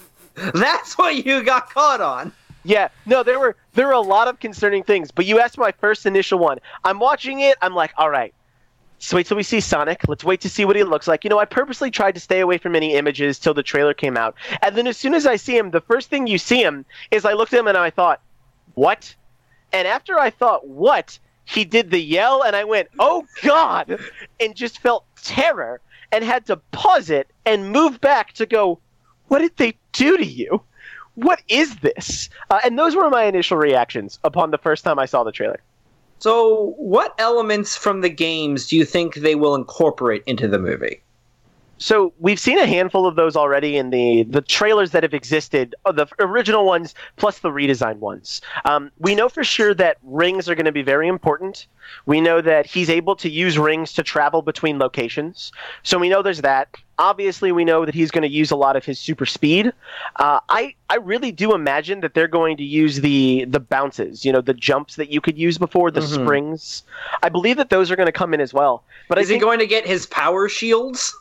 That's 0.55 0.97
what 0.97 1.27
you 1.27 1.43
got 1.43 1.71
caught 1.71 2.01
on. 2.01 2.33
Yeah, 2.65 2.89
no, 3.05 3.23
there 3.23 3.39
were 3.39 3.57
there 3.75 3.87
were 3.87 3.93
a 3.93 4.01
lot 4.01 4.27
of 4.27 4.41
concerning 4.41 4.83
things, 4.83 5.11
but 5.11 5.27
you 5.27 5.39
asked 5.39 5.59
my 5.59 5.73
first 5.73 6.07
initial 6.07 6.39
one. 6.39 6.59
I'm 6.83 6.99
watching 6.99 7.41
it. 7.41 7.59
I'm 7.61 7.75
like, 7.75 7.93
all 7.99 8.09
right, 8.09 8.35
so 9.05 9.17
wait 9.17 9.27
till 9.27 9.37
we 9.37 9.43
see 9.43 9.61
Sonic. 9.61 10.09
Let's 10.09 10.25
wait 10.25 10.41
to 10.41 10.49
see 10.49 10.65
what 10.65 10.77
he 10.77 10.83
looks 10.83 11.07
like. 11.07 11.25
You 11.25 11.31
know, 11.31 11.39
I 11.39 11.45
purposely 11.45 11.91
tried 11.91 12.15
to 12.15 12.21
stay 12.21 12.41
away 12.41 12.57
from 12.57 12.75
any 12.75 12.95
images 12.95 13.39
till 13.39 13.53
the 13.53 13.63
trailer 13.63 13.93
came 13.93 14.17
out. 14.17 14.35
And 14.63 14.77
then 14.77 14.87
as 14.87 14.97
soon 14.97 15.13
as 15.13 15.27
I 15.27 15.37
see 15.37 15.57
him, 15.57 15.71
the 15.71 15.83
first 15.83 16.09
thing 16.09 16.27
you 16.27 16.39
see 16.39 16.63
him 16.63 16.87
is 17.11 17.27
I 17.27 17.35
looked 17.35 17.53
at 17.53 17.61
him 17.61 17.69
and 17.69 17.77
I 17.77 17.91
thought, 17.91 18.23
what? 18.75 19.15
And 19.75 19.87
after 19.87 20.19
I 20.19 20.31
thought, 20.31 20.67
what? 20.67 21.19
He 21.45 21.67
did 21.67 21.91
the 21.91 22.01
yell 22.01 22.43
and 22.43 22.57
I 22.57 22.65
went, 22.65 22.89
oh 22.99 23.27
God! 23.43 23.99
And 24.41 24.57
just 24.57 24.79
felt 24.79 25.05
terror 25.23 25.83
and 26.11 26.25
had 26.25 26.47
to 26.47 26.57
pause 26.73 27.11
it 27.11 27.29
and 27.45 27.71
move 27.73 28.01
back 28.01 28.33
to 28.35 28.47
go, 28.47 28.79
what 29.29 29.41
did 29.41 29.55
they 29.57 29.77
do 29.93 30.17
to 30.17 30.25
you? 30.25 30.63
What 31.15 31.43
is 31.49 31.77
this? 31.77 32.29
Uh, 32.51 32.61
and 32.65 32.79
those 32.79 32.97
were 32.97 33.09
my 33.11 33.25
initial 33.25 33.57
reactions 33.57 34.19
upon 34.25 34.51
the 34.51 34.59
first 34.59 34.85
time 34.85 34.99
I 34.99 35.07
saw 35.07 35.23
the 35.23 35.33
trailer. 35.33 35.61
So, 36.19 36.75
what 36.79 37.15
elements 37.19 37.77
from 37.77 38.01
the 38.01 38.09
games 38.09 38.69
do 38.69 38.77
you 38.77 38.85
think 38.85 39.17
they 39.17 39.35
will 39.35 39.55
incorporate 39.55 40.23
into 40.27 40.49
the 40.49 40.59
movie? 40.59 41.03
So 41.79 42.13
we've 42.19 42.39
seen 42.39 42.59
a 42.59 42.67
handful 42.67 43.07
of 43.07 43.17
those 43.17 43.37
already 43.37 43.77
in 43.77 43.91
the 43.91 44.23
the 44.25 44.41
trailers 44.41 44.93
that 44.93 45.03
have 45.03 45.15
existed, 45.15 45.75
uh, 45.85 45.93
the 45.93 46.07
original 46.21 46.65
ones 46.65 46.95
plus 47.17 47.41
the 47.41 47.51
redesigned 47.51 47.99
ones. 47.99 48.41
Um, 48.65 48.91
we 48.99 49.15
know 49.15 49.29
for 49.29 49.45
sure 49.45 49.75
that 49.75 49.99
rings 50.03 50.49
are 50.49 50.55
going 50.55 50.65
to 50.67 50.73
be 50.73 50.83
very 50.83 51.09
important. 51.09 51.67
We 52.07 52.21
know 52.21 52.41
that 52.41 52.67
he's 52.67 52.89
able 52.89 53.17
to 53.17 53.29
use 53.29 53.59
rings 53.59 53.93
to 53.95 54.03
travel 54.03 54.41
between 54.41 54.79
locations. 54.79 55.53
So 55.83 55.99
we 55.99 56.09
know 56.09 56.23
there's 56.23 56.41
that. 56.43 56.69
Obviously, 56.99 57.51
we 57.51 57.65
know 57.65 57.85
that 57.85 57.95
he's 57.95 58.11
going 58.13 58.23
to 58.23 58.29
use 58.29 58.51
a 58.53 58.57
lot 58.57 58.77
of 58.77 58.85
his 58.85 58.99
super 59.01 59.27
speed. 59.27 59.73
Uh, 60.17 60.39
I 60.49 60.75
I 60.89 60.97
really 60.97 61.33
do 61.33 61.55
imagine 61.55 62.01
that 62.01 62.15
they're 62.15 62.29
going 62.29 62.57
to 62.59 62.65
use 62.65 63.01
the 63.01 63.45
the 63.49 63.61
bounces, 63.61 64.25
you 64.25 64.33
know, 64.33 64.41
the 64.41 64.55
jumps 64.55 64.95
that 64.97 65.11
you 65.11 65.21
could 65.21 65.37
use 65.37 65.59
before, 65.59 65.91
the 65.91 66.01
Mhm. 66.01 66.15
springs. 66.23 66.85
I 67.23 67.29
believe 67.29 67.57
that 67.57 67.71
those 67.71 67.91
are 67.91 67.97
going 67.97 68.07
to 68.07 68.13
come 68.13 68.33
in 68.33 68.41
as 68.41 68.55
well. 68.55 68.85
But 69.09 69.19
Is 69.19 69.29
he 69.29 69.39
going 69.39 69.59
to 69.59 69.67
get 69.67 69.87
his 69.87 70.07
power 70.07 70.49
shields? 70.49 71.15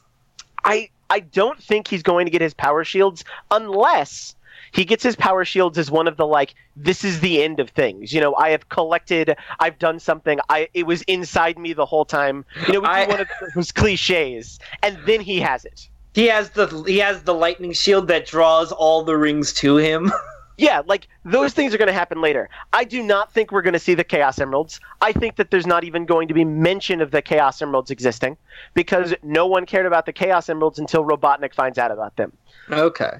I 0.64 0.89
I 1.09 1.20
don't 1.20 1.61
think 1.61 1.88
he's 1.88 2.03
going 2.03 2.26
to 2.26 2.32
get 2.32 2.41
his 2.41 2.53
power 2.53 2.84
shields 2.84 3.24
unless 3.51 4.36
he 4.72 4.86
gets 4.86 5.03
his 5.03 5.16
power 5.16 5.45
shields 5.45 5.78
as 5.78 5.91
one 5.91 6.07
of 6.07 6.18
the 6.18 6.26
like 6.26 6.55
this 6.76 7.03
is 7.03 7.20
the 7.20 7.43
end 7.43 7.59
of 7.59 7.70
things. 7.70 8.11
You 8.11 8.22
know, 8.22 8.36
I 8.36 8.49
have 8.49 8.70
collected, 8.70 9.36
I've 9.59 9.78
done 9.78 9.99
something. 9.99 10.39
I 10.49 10.68
it 10.74 10.88
was 10.88 11.03
inside 11.03 11.59
me 11.59 11.74
the 11.74 11.86
whole 11.86 12.05
time. 12.05 12.45
You 12.68 12.82
know, 12.82 12.88
I- 12.88 13.05
one 13.07 13.22
of 13.22 13.28
those 13.53 13.72
cliches, 13.72 14.59
and 14.82 14.97
then 15.05 15.22
he 15.22 15.39
has 15.39 15.66
it. 15.66 15.88
He 16.16 16.28
has 16.28 16.49
the 16.51 16.68
he 16.88 16.99
has 16.99 17.24
the 17.24 17.34
lightning 17.34 17.74
shield 17.74 18.07
that 18.07 18.26
draws 18.28 18.72
all 18.72 19.03
the 19.03 19.18
rings 19.18 19.53
to 19.53 19.78
him. 19.78 20.11
Yeah, 20.58 20.82
like 20.86 21.08
those 21.26 21.54
things 21.54 21.74
are 21.74 21.78
going 21.78 21.88
to 21.88 21.93
happen 21.93 22.22
later. 22.22 22.49
I 22.74 22.84
do 22.84 23.01
not 23.01 23.34
think 23.34 23.51
we're 23.51 23.62
going 23.62 23.74
to 23.74 23.80
see 23.80 23.95
the 23.95 24.04
Chaos 24.04 24.39
Emeralds. 24.39 24.80
I 25.01 25.12
think 25.12 25.38
that 25.38 25.49
there's 25.51 25.66
not 25.66 25.84
even 25.84 26.06
going 26.06 26.28
to 26.28 26.34
be 26.34 26.45
mention 26.45 27.01
of 27.01 27.12
the 27.12 27.22
Chaos 27.22 27.62
Emeralds 27.62 27.89
existing 27.89 28.38
because 28.74 29.14
no 29.24 29.47
one 29.47 29.66
cared 29.66 29.86
about 29.86 30.06
the 30.06 30.14
Chaos 30.14 30.49
Emeralds 30.49 30.78
until 30.78 31.04
Robotnik 31.04 31.54
finds 31.54 31.78
out 31.78 31.91
about 31.91 32.16
them. 32.18 32.32
okay. 32.72 33.20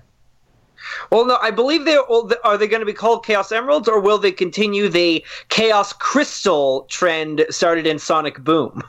Well, 1.11 1.25
no, 1.25 1.38
I 1.41 1.49
believe 1.51 1.86
they 1.86 1.95
are. 1.95 2.29
Are 2.43 2.57
they 2.57 2.67
going 2.67 2.81
to 2.81 2.86
be 2.86 2.93
called 2.93 3.25
Chaos 3.25 3.51
Emeralds, 3.51 3.88
or 3.88 4.01
will 4.01 4.17
they 4.17 4.34
continue 4.34 4.89
the 4.89 5.25
Chaos 5.47 5.93
Crystal 5.93 6.86
trend 6.89 7.45
started 7.49 7.88
in 7.88 7.99
Sonic 7.99 8.43
Boom? 8.43 8.84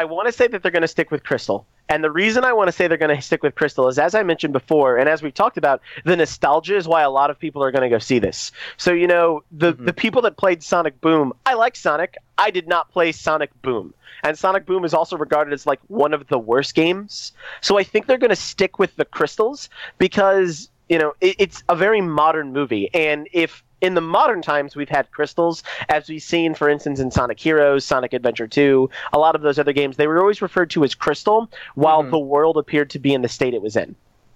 I 0.00 0.04
want 0.04 0.28
to 0.28 0.32
say 0.32 0.46
that 0.46 0.62
they're 0.62 0.72
going 0.72 0.80
to 0.80 0.88
stick 0.88 1.10
with 1.10 1.24
Crystal. 1.24 1.66
And 1.90 2.02
the 2.02 2.10
reason 2.10 2.42
I 2.42 2.54
want 2.54 2.68
to 2.68 2.72
say 2.72 2.88
they're 2.88 2.96
going 2.96 3.14
to 3.14 3.20
stick 3.20 3.42
with 3.42 3.54
Crystal 3.54 3.86
is, 3.86 3.98
as 3.98 4.14
I 4.14 4.22
mentioned 4.22 4.54
before, 4.54 4.96
and 4.96 5.10
as 5.10 5.22
we've 5.22 5.34
talked 5.34 5.58
about, 5.58 5.82
the 6.06 6.16
nostalgia 6.16 6.74
is 6.74 6.88
why 6.88 7.02
a 7.02 7.10
lot 7.10 7.28
of 7.28 7.38
people 7.38 7.62
are 7.62 7.70
going 7.70 7.82
to 7.82 7.90
go 7.90 7.98
see 7.98 8.18
this. 8.18 8.50
So, 8.78 8.94
you 8.94 9.06
know, 9.06 9.42
the, 9.52 9.74
mm-hmm. 9.74 9.84
the 9.84 9.92
people 9.92 10.22
that 10.22 10.38
played 10.38 10.62
Sonic 10.62 10.98
Boom, 11.02 11.34
I 11.44 11.52
like 11.52 11.76
Sonic. 11.76 12.16
I 12.38 12.50
did 12.50 12.66
not 12.66 12.90
play 12.90 13.12
Sonic 13.12 13.50
Boom. 13.60 13.92
And 14.24 14.38
Sonic 14.38 14.64
Boom 14.64 14.86
is 14.86 14.94
also 14.94 15.18
regarded 15.18 15.52
as 15.52 15.66
like 15.66 15.80
one 15.88 16.14
of 16.14 16.26
the 16.28 16.38
worst 16.38 16.74
games. 16.74 17.32
So 17.60 17.76
I 17.76 17.84
think 17.84 18.06
they're 18.06 18.16
going 18.16 18.30
to 18.30 18.36
stick 18.36 18.78
with 18.78 18.96
the 18.96 19.04
crystals 19.04 19.68
because, 19.98 20.70
you 20.88 20.98
know, 20.98 21.12
it, 21.20 21.36
it's 21.38 21.62
a 21.68 21.76
very 21.76 22.00
modern 22.00 22.54
movie. 22.54 22.88
And 22.94 23.28
if 23.34 23.62
in 23.80 23.94
the 23.94 24.00
modern 24.00 24.42
times 24.42 24.76
we've 24.76 24.88
had 24.88 25.10
crystals 25.10 25.62
as 25.88 26.08
we've 26.08 26.22
seen 26.22 26.54
for 26.54 26.68
instance 26.68 27.00
in 27.00 27.10
sonic 27.10 27.38
heroes 27.40 27.84
sonic 27.84 28.12
adventure 28.12 28.46
2 28.46 28.88
a 29.12 29.18
lot 29.18 29.34
of 29.34 29.42
those 29.42 29.58
other 29.58 29.72
games 29.72 29.96
they 29.96 30.06
were 30.06 30.20
always 30.20 30.42
referred 30.42 30.70
to 30.70 30.84
as 30.84 30.94
crystal 30.94 31.50
while 31.74 32.02
Mhm. 32.04 32.10
the 32.10 32.18
world 32.18 32.56
appeared 32.56 32.90
to 32.90 32.98
be 32.98 33.12
in 33.14 33.22
the 33.22 33.28
state 33.28 33.54
it 33.54 33.62
was 33.62 33.76
in 33.76 33.94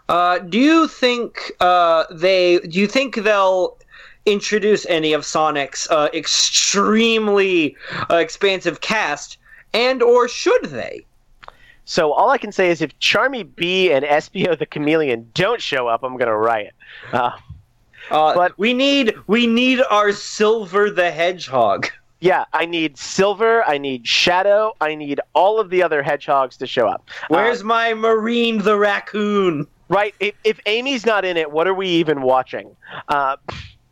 Uh, 0.09 0.38
do 0.38 0.59
you 0.59 0.86
think 0.86 1.53
uh, 1.61 2.05
they? 2.11 2.59
Do 2.59 2.78
you 2.78 2.86
think 2.86 3.14
they'll 3.16 3.76
introduce 4.26 4.84
any 4.86 5.14
of 5.14 5.24
Sonic's 5.24 5.88
uh, 5.90 6.09
extremely 6.12 7.74
uh, 8.11 8.16
expansive 8.16 8.80
cast, 8.82 9.38
and 9.72 10.03
or 10.03 10.28
should 10.28 10.66
they? 10.66 11.05
so 11.86 12.12
all 12.12 12.30
i 12.30 12.38
can 12.38 12.51
say 12.51 12.70
is 12.70 12.80
if 12.80 12.99
charmy 12.99 13.42
bee 13.57 13.92
and 13.92 14.07
espio 14.07 14.59
the 14.59 14.64
chameleon 14.64 15.30
don't 15.34 15.61
show 15.61 15.86
up 15.86 16.03
i'm 16.03 16.16
going 16.16 16.28
to 16.30 16.34
riot 16.34 16.72
uh, 18.11 18.24
Uh, 18.26 18.34
But- 18.34 18.59
we 18.59 18.72
need 18.74 19.14
we 19.26 19.46
need 19.46 19.80
our 19.90 20.12
Silver 20.12 20.90
the 20.90 21.11
Hedgehog. 21.11 21.88
yeah 22.20 22.44
i 22.55 22.64
need 22.64 22.96
silver 22.96 23.62
i 23.68 23.76
need 23.76 24.07
shadow 24.07 24.72
i 24.80 24.94
need 24.94 25.20
all 25.34 25.59
of 25.61 25.68
the 25.68 25.82
other 25.82 26.00
hedgehogs 26.02 26.57
to 26.57 26.66
show 26.66 26.86
up 26.88 27.02
Uh, 27.24 27.26
Where's 27.28 27.62
my 27.64 27.92
Marine 27.92 28.59
the 28.59 28.78
raccoon? 28.78 29.66
right 29.88 30.14
if, 30.20 30.34
if 30.44 30.59
amy's 30.64 31.05
not 31.05 31.24
in 31.26 31.36
it 31.36 31.50
what 31.50 31.66
are 31.66 31.74
we 31.74 31.88
even 31.88 32.22
watching 32.22 32.74
uh, 33.09 33.36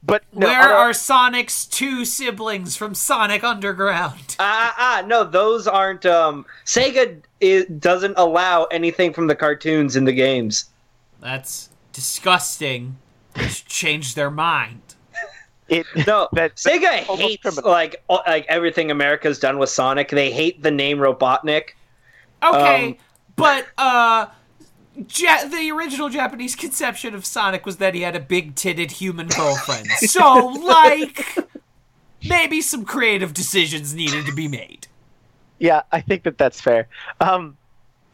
but 0.04 0.22
no, 0.32 0.46
Where 0.46 0.62
on 0.62 0.70
a- 0.70 0.74
are 0.74 0.92
Sonic's 0.94 1.66
two 1.66 2.04
siblings 2.04 2.74
from 2.76 2.94
Sonic 2.94 3.44
Underground? 3.44 4.36
Ah, 4.40 4.74
ah, 4.76 4.98
ah, 5.02 5.06
no, 5.06 5.22
those 5.22 5.68
aren't. 5.68 6.04
Um, 6.06 6.44
Sega 6.64 7.20
i 7.42 7.64
doesn't 7.78 8.14
allow 8.18 8.64
anything 8.64 9.12
from 9.12 9.28
the 9.28 9.36
cartoons 9.36 9.94
in 9.94 10.04
the 10.04 10.12
games. 10.12 10.64
That's 11.20 11.68
disgusting. 11.92 12.96
They 13.34 13.48
should 13.48 13.66
change 13.66 14.14
their 14.14 14.30
mind. 14.30 14.80
it, 15.68 15.86
No, 16.06 16.28
that- 16.32 16.56
Sega 16.56 17.08
almost 17.08 17.22
hates 17.22 17.42
criminal. 17.42 17.70
like 17.70 18.02
all- 18.08 18.22
like 18.26 18.46
everything 18.48 18.90
America's 18.90 19.38
done 19.38 19.58
with 19.58 19.70
Sonic. 19.70 20.08
They 20.10 20.30
hate 20.30 20.62
the 20.62 20.70
name 20.70 20.98
Robotnik. 20.98 21.70
Okay, 22.42 22.86
Um, 22.88 22.96
but 23.36 23.66
uh, 23.78 24.26
ja- 25.16 25.44
the 25.46 25.70
original 25.72 26.08
Japanese 26.08 26.56
conception 26.56 27.14
of 27.14 27.24
Sonic 27.24 27.64
was 27.64 27.76
that 27.76 27.94
he 27.94 28.00
had 28.02 28.16
a 28.16 28.20
big-titted 28.20 28.90
human 28.90 29.28
girlfriend. 29.28 29.86
so, 29.98 30.46
like, 30.48 31.24
maybe 32.28 32.60
some 32.60 32.84
creative 32.84 33.32
decisions 33.32 33.94
needed 33.94 34.26
to 34.26 34.32
be 34.34 34.48
made. 34.48 34.88
Yeah, 35.60 35.82
I 35.92 36.00
think 36.00 36.24
that 36.24 36.36
that's 36.36 36.60
fair. 36.60 36.88
Um, 37.20 37.56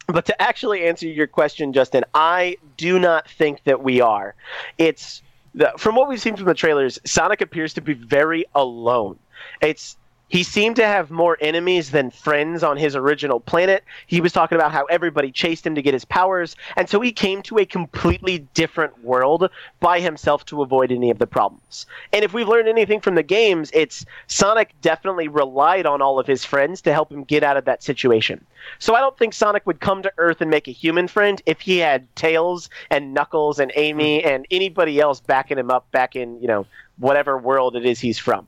but 0.13 0.25
to 0.27 0.43
actually 0.43 0.85
answer 0.85 1.07
your 1.07 1.27
question, 1.27 1.73
Justin, 1.73 2.05
I 2.15 2.57
do 2.77 2.99
not 2.99 3.29
think 3.29 3.63
that 3.65 3.83
we 3.83 4.01
are. 4.01 4.35
It's 4.79 5.23
the, 5.55 5.73
from 5.77 5.97
what 5.97 6.09
we've 6.09 6.21
seen 6.21 6.37
from 6.37 6.47
the 6.47 6.55
trailers, 6.55 6.99
Sonic 7.05 7.43
appears 7.43 7.75
to 7.75 7.83
be 7.83 7.93
very 7.93 8.47
alone. 8.55 9.19
It's 9.61 9.99
he 10.29 10.43
seemed 10.43 10.77
to 10.77 10.87
have 10.87 11.11
more 11.11 11.39
enemies 11.41 11.91
than 11.91 12.11
friends 12.11 12.63
on 12.63 12.77
his 12.77 12.95
original 12.95 13.41
planet. 13.41 13.85
He 14.07 14.21
was 14.21 14.33
talking 14.33 14.57
about 14.57 14.73
how 14.73 14.85
everybody 14.85 15.33
chased 15.33 15.67
him 15.67 15.75
to 15.75 15.83
get 15.83 15.95
his 15.95 16.05
powers, 16.05 16.55
and 16.77 16.89
so 16.89 17.01
he 17.01 17.13
came 17.13 17.43
to 17.43 17.59
a 17.59 17.65
completely 17.65 18.39
different 18.55 19.03
world 19.03 19.51
by 19.81 20.01
himself 20.01 20.45
to 20.47 20.63
avoid 20.63 20.93
any 20.93 21.11
of 21.11 21.19
the 21.19 21.27
problems. 21.27 21.87
And 22.13 22.25
if 22.25 22.33
we've 22.33 22.49
learned 22.49 22.69
anything 22.69 23.01
from 23.01 23.15
the 23.15 23.23
games, 23.23 23.71
it's 23.73 24.05
Sonic 24.27 24.75
definitely 24.83 25.29
relied 25.29 25.87
on 25.87 26.03
all 26.03 26.19
of 26.19 26.27
his 26.27 26.45
friends 26.45 26.83
to 26.83 26.93
help 26.93 27.11
him 27.11 27.25
get 27.25 27.43
out 27.43 27.57
of 27.57 27.65
that 27.65 27.83
situation. 27.83 28.45
So 28.79 28.95
I 28.95 29.01
don't 29.01 29.17
think 29.17 29.33
Sonic 29.33 29.67
would 29.67 29.81
come 29.81 30.03
to 30.03 30.13
Earth 30.19 30.41
and 30.41 30.51
make 30.51 30.69
a 30.69 30.73
human 30.73 31.09
friend 31.09 31.41
if 31.47 31.61
he 31.61 31.79
had 31.79 32.15
Tails 32.17 32.69
and 32.91 33.15
Knuckles 33.15 33.59
and 33.59 33.73
Amy 33.77 34.21
hmm. 34.21 34.29
and 34.29 34.47
anybody 34.51 35.01
else 35.01 35.21
backing 35.21 35.59
him 35.59 35.71
up 35.71 35.91
back 35.91 36.17
in, 36.17 36.41
you 36.41 36.49
know, 36.49 36.67
whatever 36.99 37.39
world 37.39 37.77
it 37.77 37.87
is 37.87 38.01
he's 38.01 38.19
from. 38.19 38.47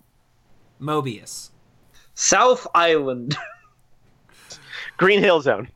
Mobius. 0.81 1.51
South 2.21 2.67
Island. 2.75 3.35
Green 4.99 5.21
Hill 5.21 5.41
Zone. 5.41 5.69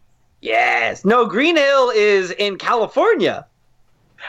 yes. 0.42 1.02
No, 1.02 1.24
Green 1.24 1.56
Hill 1.56 1.90
is 1.90 2.32
in 2.32 2.58
California. 2.58 3.46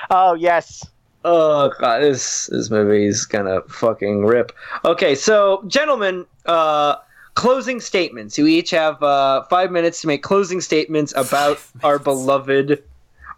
Oh 0.09 0.34
yes. 0.34 0.86
Oh 1.26 1.74
god, 1.80 2.03
this 2.03 2.47
this 2.47 2.70
movie 2.70 3.05
is 3.05 3.26
gonna 3.26 3.61
fucking 3.68 4.26
rip. 4.26 4.53
Okay, 4.86 5.13
so 5.13 5.63
gentlemen, 5.68 6.26
uh 6.45 6.95
closing 7.34 7.82
statements. 7.82 8.38
You 8.38 8.47
each 8.47 8.70
have 8.70 9.03
uh 9.03 9.43
five 9.49 9.70
minutes 9.72 9.99
to 10.01 10.07
make 10.07 10.24
closing 10.24 10.61
statements 10.61 11.13
about 11.18 11.59
our 11.84 11.99
beloved 11.99 12.82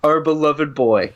our 0.03 0.19
beloved 0.19 0.75
boy. 0.75 1.13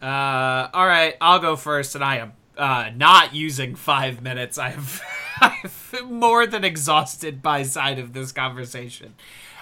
Uh, 0.00 0.68
all 0.72 0.86
right, 0.86 1.14
I'll 1.20 1.40
go 1.40 1.56
first, 1.56 1.94
and 1.96 2.02
I 2.04 2.18
am 2.18 2.32
uh, 2.56 2.90
not 2.96 3.34
using 3.34 3.74
five 3.74 4.22
minutes. 4.22 4.56
I've, 4.56 5.02
I've 5.42 5.79
more 6.04 6.46
than 6.46 6.64
exhausted 6.64 7.42
by 7.42 7.62
side 7.62 7.98
of 7.98 8.12
this 8.12 8.32
conversation. 8.32 9.14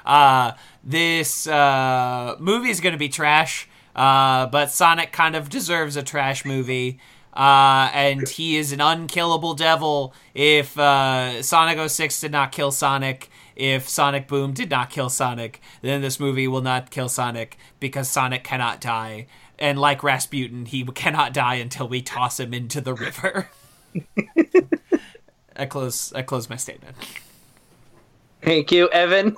Uh, 0.04 0.52
this 0.82 1.46
uh, 1.46 2.36
movie 2.38 2.70
is 2.70 2.80
going 2.80 2.92
to 2.92 2.98
be 2.98 3.08
trash, 3.08 3.68
uh, 3.94 4.46
but 4.46 4.70
Sonic 4.70 5.12
kind 5.12 5.36
of 5.36 5.48
deserves 5.48 5.96
a 5.96 6.02
trash 6.02 6.44
movie. 6.44 6.98
Uh, 7.34 7.90
and 7.94 8.28
he 8.28 8.56
is 8.56 8.72
an 8.72 8.80
unkillable 8.80 9.54
devil. 9.54 10.12
If 10.34 10.76
uh, 10.78 11.42
Sonic 11.42 11.88
06 11.88 12.20
did 12.20 12.32
not 12.32 12.50
kill 12.50 12.72
Sonic, 12.72 13.30
if 13.54 13.88
Sonic 13.88 14.26
Boom 14.26 14.52
did 14.52 14.70
not 14.70 14.90
kill 14.90 15.08
Sonic, 15.08 15.60
then 15.82 16.00
this 16.00 16.18
movie 16.18 16.48
will 16.48 16.62
not 16.62 16.90
kill 16.90 17.08
Sonic 17.08 17.56
because 17.78 18.10
Sonic 18.10 18.42
cannot 18.42 18.80
die. 18.80 19.26
And 19.58 19.78
like 19.78 20.02
Rasputin, 20.02 20.66
he 20.66 20.84
cannot 20.84 21.32
die 21.32 21.56
until 21.56 21.88
we 21.88 22.00
toss 22.00 22.40
him 22.40 22.54
into 22.54 22.80
the 22.80 22.94
river. 22.94 23.50
I 25.58 25.66
close. 25.66 26.12
I 26.12 26.22
close 26.22 26.48
my 26.48 26.56
statement. 26.56 26.96
Thank 28.42 28.70
you, 28.72 28.88
Evan. 28.90 29.36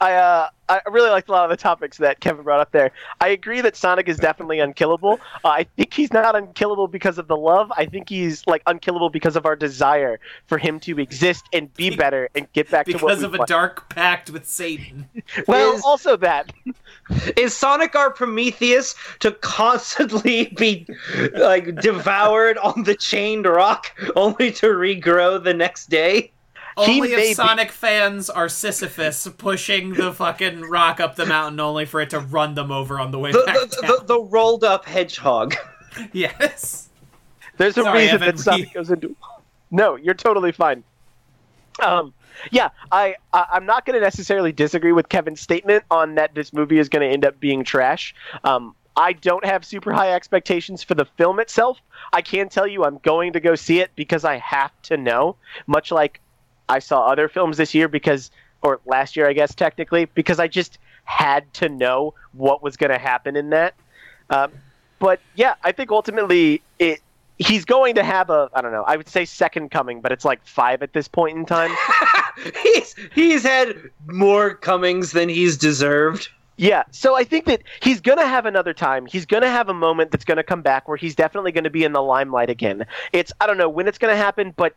I 0.00 0.14
uh, 0.14 0.48
I 0.68 0.80
really 0.90 1.10
liked 1.10 1.28
a 1.28 1.32
lot 1.32 1.44
of 1.44 1.50
the 1.50 1.56
topics 1.56 1.98
that 1.98 2.20
Kevin 2.20 2.44
brought 2.44 2.60
up 2.60 2.70
there. 2.70 2.92
I 3.20 3.28
agree 3.28 3.60
that 3.60 3.76
Sonic 3.76 4.08
is 4.08 4.18
definitely 4.18 4.60
unkillable. 4.60 5.18
Uh, 5.44 5.48
I 5.48 5.64
think 5.64 5.92
he's 5.92 6.12
not 6.12 6.36
unkillable 6.36 6.86
because 6.86 7.18
of 7.18 7.26
the 7.26 7.36
love. 7.36 7.72
I 7.76 7.86
think 7.86 8.08
he's 8.08 8.46
like 8.46 8.62
unkillable 8.66 9.10
because 9.10 9.34
of 9.36 9.46
our 9.46 9.56
desire 9.56 10.20
for 10.46 10.58
him 10.58 10.78
to 10.80 10.98
exist 11.00 11.44
and 11.52 11.72
be 11.74 11.94
better 11.96 12.28
and 12.34 12.50
get 12.52 12.70
back 12.70 12.86
to 12.86 12.92
what 12.92 13.00
Because 13.00 13.22
of 13.22 13.34
a 13.34 13.38
want. 13.38 13.48
dark 13.48 13.88
pact 13.88 14.30
with 14.30 14.46
Satan. 14.46 15.06
Well, 15.48 15.74
Is- 15.74 15.82
also 15.84 16.16
that. 16.18 16.52
Is 17.36 17.56
Sonic 17.56 17.94
our 17.96 18.10
Prometheus 18.10 18.94
to 19.20 19.32
constantly 19.32 20.46
be 20.56 20.86
like 21.34 21.74
devoured 21.80 22.58
on 22.58 22.84
the 22.84 22.94
chained 22.94 23.46
rock 23.46 23.86
only 24.16 24.52
to 24.52 24.66
regrow 24.66 25.42
the 25.42 25.54
next 25.54 25.88
day? 25.90 26.30
He 26.78 26.94
Only 26.96 27.08
may 27.08 27.14
if 27.14 27.28
be- 27.28 27.34
Sonic 27.34 27.70
fans 27.72 28.30
are 28.30 28.48
Sisyphus 28.48 29.26
pushing 29.38 29.92
the 29.94 30.12
fucking 30.12 30.62
rock 30.62 31.00
up 31.00 31.16
the 31.16 31.26
mountain 31.26 31.58
only 31.60 31.84
for 31.84 32.00
it 32.00 32.10
to 32.10 32.20
run 32.20 32.54
them 32.54 32.70
over 32.70 32.98
on 33.00 33.10
the 33.10 33.18
way 33.18 33.32
The 33.32 33.42
back 33.44 33.56
the, 33.70 33.78
down. 33.82 33.90
the, 33.98 34.04
the 34.04 34.20
rolled 34.20 34.64
up 34.64 34.84
hedgehog. 34.84 35.54
yes. 36.12 36.88
There's 37.56 37.76
a 37.76 37.82
Sorry, 37.82 38.00
reason 38.02 38.14
Evan, 38.22 38.36
that 38.36 38.42
Sonic 38.42 38.68
we- 38.68 38.72
goes 38.72 38.90
into. 38.90 39.14
No, 39.70 39.96
you're 39.96 40.14
totally 40.14 40.52
fine. 40.52 40.82
Um, 41.80 42.12
yeah, 42.50 42.70
I, 42.92 43.16
I 43.32 43.46
I'm 43.52 43.66
not 43.66 43.84
going 43.86 43.94
to 43.94 44.00
necessarily 44.00 44.52
disagree 44.52 44.92
with 44.92 45.08
Kevin's 45.08 45.40
statement 45.40 45.84
on 45.90 46.14
that 46.16 46.34
this 46.34 46.52
movie 46.52 46.78
is 46.78 46.88
going 46.88 47.06
to 47.06 47.12
end 47.12 47.24
up 47.24 47.38
being 47.40 47.64
trash. 47.64 48.14
Um, 48.44 48.74
I 48.96 49.12
don't 49.12 49.44
have 49.44 49.64
super 49.64 49.92
high 49.92 50.12
expectations 50.12 50.82
for 50.82 50.94
the 50.94 51.04
film 51.04 51.38
itself. 51.40 51.78
I 52.12 52.22
can 52.22 52.48
tell 52.48 52.66
you 52.66 52.84
I'm 52.84 52.98
going 52.98 53.32
to 53.34 53.40
go 53.40 53.54
see 53.54 53.80
it 53.80 53.90
because 53.94 54.24
I 54.24 54.36
have 54.38 54.72
to 54.84 54.96
know. 54.96 55.36
Much 55.66 55.90
like 55.92 56.20
I 56.70 56.78
saw 56.78 57.06
other 57.06 57.28
films 57.28 57.56
this 57.56 57.74
year 57.74 57.88
because, 57.88 58.30
or 58.62 58.80
last 58.86 59.16
year, 59.16 59.28
I 59.28 59.32
guess 59.32 59.54
technically, 59.54 60.04
because 60.06 60.38
I 60.38 60.48
just 60.48 60.78
had 61.04 61.52
to 61.54 61.68
know 61.68 62.14
what 62.32 62.62
was 62.62 62.76
going 62.76 62.90
to 62.90 62.98
happen 62.98 63.36
in 63.36 63.50
that. 63.50 63.74
Um, 64.30 64.52
but 65.00 65.20
yeah, 65.34 65.54
I 65.64 65.72
think 65.72 65.90
ultimately 65.90 66.62
it 66.78 67.00
he's 67.38 67.64
going 67.64 67.94
to 67.96 68.04
have 68.04 68.30
a 68.30 68.48
I 68.54 68.60
don't 68.60 68.70
know 68.70 68.84
I 68.84 68.96
would 68.96 69.08
say 69.08 69.24
second 69.24 69.70
coming, 69.70 70.00
but 70.00 70.12
it's 70.12 70.24
like 70.24 70.46
five 70.46 70.82
at 70.82 70.92
this 70.92 71.08
point 71.08 71.36
in 71.36 71.46
time. 71.46 71.74
he's 72.62 72.94
he's 73.14 73.42
had 73.42 73.76
more 74.06 74.54
comings 74.54 75.12
than 75.12 75.28
he's 75.28 75.56
deserved. 75.56 76.28
yeah, 76.56 76.84
so 76.92 77.16
I 77.16 77.24
think 77.24 77.46
that 77.46 77.62
he's 77.82 78.00
gonna 78.00 78.26
have 78.26 78.46
another 78.46 78.74
time. 78.74 79.06
He's 79.06 79.26
gonna 79.26 79.50
have 79.50 79.68
a 79.68 79.74
moment 79.74 80.12
that's 80.12 80.24
gonna 80.24 80.44
come 80.44 80.62
back 80.62 80.86
where 80.86 80.98
he's 80.98 81.16
definitely 81.16 81.50
gonna 81.50 81.70
be 81.70 81.82
in 81.82 81.92
the 81.92 82.02
limelight 82.02 82.50
again. 82.50 82.86
It's 83.12 83.32
I 83.40 83.46
don't 83.46 83.58
know 83.58 83.68
when 83.68 83.88
it's 83.88 83.98
gonna 83.98 84.16
happen, 84.16 84.52
but 84.56 84.76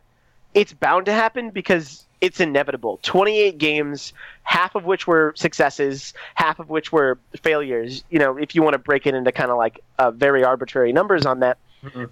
it's 0.54 0.72
bound 0.72 1.06
to 1.06 1.12
happen 1.12 1.50
because 1.50 2.06
it's 2.20 2.40
inevitable. 2.40 3.00
28 3.02 3.58
games, 3.58 4.12
half 4.44 4.74
of 4.74 4.84
which 4.84 5.06
were 5.06 5.34
successes, 5.36 6.14
half 6.34 6.58
of 6.58 6.70
which 6.70 6.90
were 6.90 7.18
failures. 7.42 8.02
You 8.08 8.18
know, 8.18 8.38
if 8.38 8.54
you 8.54 8.62
want 8.62 8.74
to 8.74 8.78
break 8.78 9.06
it 9.06 9.14
into 9.14 9.30
kind 9.32 9.50
of 9.50 9.58
like 9.58 9.80
uh, 9.98 10.10
very 10.10 10.42
arbitrary 10.42 10.92
numbers 10.92 11.26
on 11.26 11.40
that. 11.40 11.58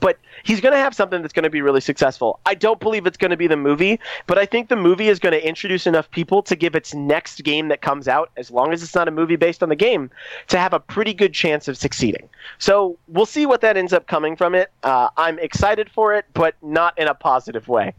But 0.01 0.19
he's 0.43 0.61
going 0.61 0.73
to 0.73 0.79
have 0.79 0.95
something 0.95 1.23
that's 1.23 1.33
going 1.33 1.45
to 1.45 1.51
be 1.51 1.63
really 1.63 1.81
successful. 1.81 2.41
I 2.45 2.55
don't 2.55 2.79
believe 2.79 3.07
it's 3.07 3.17
going 3.17 3.31
to 3.31 3.39
be 3.39 3.47
the 3.47 3.57
movie, 3.57 3.99
but 4.27 4.37
I 4.37 4.45
think 4.45 4.69
the 4.69 4.77
movie 4.77 5.09
is 5.09 5.19
going 5.19 5.33
to 5.33 5.47
introduce 5.47 5.87
enough 5.87 6.11
people 6.11 6.43
to 6.43 6.57
give 6.57 6.75
its 6.75 6.93
next 6.93 7.43
game 7.43 7.69
that 7.69 7.81
comes 7.81 8.07
out, 8.07 8.31
as 8.37 8.51
long 8.51 8.75
as 8.75 8.83
it's 8.83 8.95
not 8.95 9.09
a 9.09 9.11
movie 9.11 9.37
based 9.37 9.63
on 9.63 9.71
the 9.71 9.77
game, 9.77 10.11
to 10.49 10.59
have 10.59 10.75
a 10.75 10.81
pretty 10.81 11.15
good 11.15 11.33
chance 11.33 11.69
of 11.69 11.79
succeeding. 11.79 12.29
So 12.59 12.99
we'll 13.09 13.25
see 13.25 13.47
what 13.47 13.63
that 13.63 13.79
ends 13.79 13.95
up 13.95 14.07
coming 14.07 14.37
from 14.37 14.55
it. 14.55 14.71
Uh, 14.83 15.09
I'm 15.17 15.39
excited 15.39 15.91
for 15.91 16.15
it, 16.15 16.27
but 16.35 16.55
not 16.61 16.99
in 16.99 17.09
a 17.09 17.15
positive 17.15 17.67
way. 17.67 17.95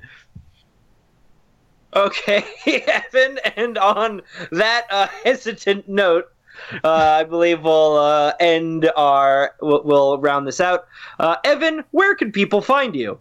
Okay, 1.95 2.43
Evan, 2.87 3.39
and 3.55 3.77
on 3.77 4.21
that 4.51 4.87
uh, 4.89 5.07
hesitant 5.23 5.87
note, 5.87 6.31
uh, 6.83 6.89
I 6.89 7.23
believe 7.23 7.63
we'll 7.63 7.97
uh, 7.97 8.33
end 8.39 8.91
our. 8.95 9.55
We'll, 9.61 9.83
we'll 9.83 10.17
round 10.19 10.47
this 10.47 10.59
out. 10.59 10.87
Uh, 11.19 11.37
Evan, 11.43 11.83
where 11.91 12.15
can 12.15 12.31
people 12.31 12.61
find 12.61 12.95
you? 12.95 13.19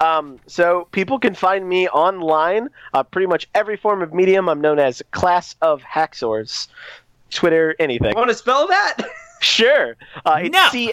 Um, 0.00 0.38
so 0.46 0.86
people 0.92 1.18
can 1.18 1.34
find 1.34 1.68
me 1.68 1.88
online, 1.88 2.68
uh, 2.94 3.02
pretty 3.02 3.26
much 3.26 3.48
every 3.54 3.76
form 3.76 4.00
of 4.00 4.14
medium. 4.14 4.48
I'm 4.48 4.60
known 4.60 4.78
as 4.78 5.02
Clas 5.10 5.56
of 5.60 5.82
Haxzors, 5.82 6.68
Twitter, 7.30 7.74
anything. 7.78 8.14
Want 8.14 8.28
to 8.28 8.34
spell 8.34 8.66
that? 8.68 8.96
Sure. 9.40 9.96
Uh, 10.26 10.40
it's 10.42 10.52
No. 10.52 10.68
C. 10.72 10.92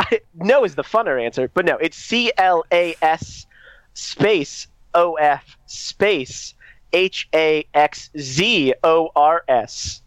I, 0.00 0.20
no 0.34 0.64
is 0.64 0.76
the 0.76 0.82
funner 0.82 1.22
answer, 1.22 1.50
but 1.52 1.66
no, 1.66 1.76
it's 1.76 1.94
C 1.94 2.32
L 2.38 2.64
A 2.72 2.94
S 3.02 3.44
space 3.92 4.66
O 4.94 5.14
F 5.14 5.56
space 5.66 6.54
H 6.92 7.28
A 7.34 7.66
X 7.74 8.10
Z 8.18 8.74
O 8.82 9.10
R 9.14 9.44
S. 9.48 10.02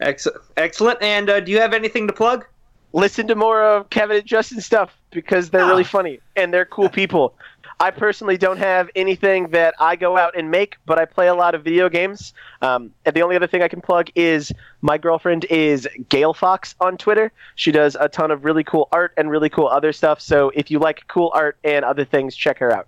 Ex- 0.00 0.26
excellent. 0.56 1.00
And 1.02 1.30
uh, 1.30 1.40
do 1.40 1.52
you 1.52 1.60
have 1.60 1.72
anything 1.72 2.06
to 2.08 2.12
plug? 2.12 2.46
Listen 2.92 3.26
to 3.26 3.34
more 3.34 3.62
of 3.62 3.90
Kevin 3.90 4.18
and 4.18 4.26
Justin 4.26 4.60
stuff 4.60 4.96
because 5.10 5.50
they're 5.50 5.64
Oh. 5.64 5.68
really 5.68 5.84
funny 5.84 6.20
and 6.36 6.52
they're 6.54 6.64
cool 6.64 6.88
people. 7.02 7.34
I 7.80 7.90
personally 7.90 8.36
don't 8.36 8.58
have 8.58 8.88
anything 8.94 9.48
that 9.48 9.74
I 9.80 9.96
go 9.96 10.16
out 10.16 10.36
and 10.38 10.48
make, 10.48 10.76
but 10.86 10.96
I 10.98 11.04
play 11.06 11.26
a 11.26 11.34
lot 11.34 11.56
of 11.56 11.64
video 11.64 11.88
games. 11.88 12.32
Um, 12.62 12.92
and 13.04 13.14
the 13.16 13.22
only 13.22 13.34
other 13.34 13.48
thing 13.48 13.62
I 13.62 13.68
can 13.68 13.80
plug 13.80 14.10
is 14.14 14.52
my 14.80 14.96
girlfriend 14.96 15.44
is 15.46 15.88
Gail 16.08 16.34
Fox 16.34 16.76
on 16.80 16.96
Twitter. 16.96 17.32
She 17.56 17.72
does 17.72 17.96
a 17.98 18.08
ton 18.08 18.30
of 18.30 18.44
really 18.44 18.62
cool 18.62 18.88
art 18.92 19.12
and 19.16 19.28
really 19.28 19.50
cool 19.50 19.66
other 19.66 19.92
stuff. 19.92 20.20
So 20.20 20.52
if 20.54 20.70
you 20.70 20.78
like 20.78 21.02
cool 21.08 21.32
art 21.34 21.56
and 21.64 21.84
other 21.84 22.04
things, 22.04 22.36
check 22.36 22.58
her 22.58 22.70
out. 22.72 22.86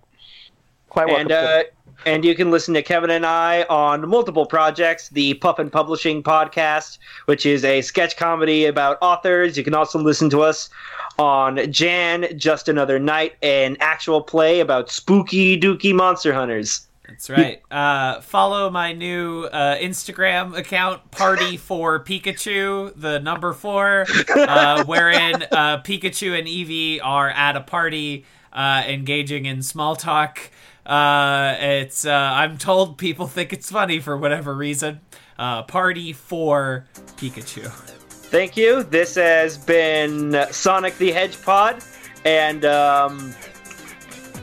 Quite 0.89 1.07
welcome. 1.07 1.23
And 1.23 1.31
uh, 1.31 1.63
and 2.05 2.23
you 2.23 2.35
can 2.35 2.51
listen 2.51 2.73
to 2.75 2.81
Kevin 2.81 3.09
and 3.09 3.25
I 3.25 3.63
on 3.63 4.07
multiple 4.07 4.45
projects. 4.45 5.09
The 5.09 5.33
Puffin 5.35 5.69
Publishing 5.69 6.23
podcast, 6.23 6.99
which 7.25 7.45
is 7.45 7.65
a 7.65 7.81
sketch 7.81 8.15
comedy 8.17 8.65
about 8.65 8.97
authors. 9.01 9.57
You 9.57 9.63
can 9.63 9.73
also 9.73 9.99
listen 9.99 10.29
to 10.29 10.41
us 10.41 10.69
on 11.19 11.71
Jan, 11.71 12.27
Just 12.37 12.69
Another 12.69 12.99
Night, 12.99 13.35
an 13.41 13.77
actual 13.79 14.21
play 14.21 14.59
about 14.59 14.89
spooky 14.89 15.59
dooky 15.59 15.93
monster 15.93 16.33
hunters. 16.33 16.87
That's 17.07 17.29
right. 17.29 17.61
Uh, 17.71 18.19
follow 18.21 18.69
my 18.69 18.91
new 18.91 19.45
uh, 19.45 19.77
Instagram 19.77 20.57
account, 20.57 21.09
Party 21.11 21.57
for 21.57 22.03
Pikachu, 22.03 22.93
the 22.95 23.19
number 23.19 23.53
four, 23.53 24.05
uh, 24.35 24.83
wherein 24.85 25.43
uh, 25.43 25.81
Pikachu 25.81 26.37
and 26.37 26.47
Eevee 26.47 26.99
are 27.01 27.29
at 27.29 27.55
a 27.55 27.61
party, 27.61 28.25
uh, 28.51 28.83
engaging 28.85 29.45
in 29.45 29.61
small 29.61 29.95
talk. 29.95 30.51
Uh, 30.87 31.57
it's 31.59 32.05
uh, 32.05 32.11
I'm 32.11 32.57
told 32.57 32.97
people 32.97 33.27
think 33.27 33.51
it's 33.51 33.69
funny 33.69 33.99
for 33.99 34.17
whatever 34.17 34.55
reason. 34.55 35.01
Uh, 35.37 35.63
party 35.63 36.13
for 36.13 36.85
Pikachu. 37.17 37.69
Thank 38.29 38.55
you. 38.55 38.83
This 38.83 39.15
has 39.15 39.57
been 39.57 40.45
Sonic 40.51 40.97
the 40.97 41.11
Hedgepod, 41.11 41.85
and 42.25 42.63
um, 42.63 43.33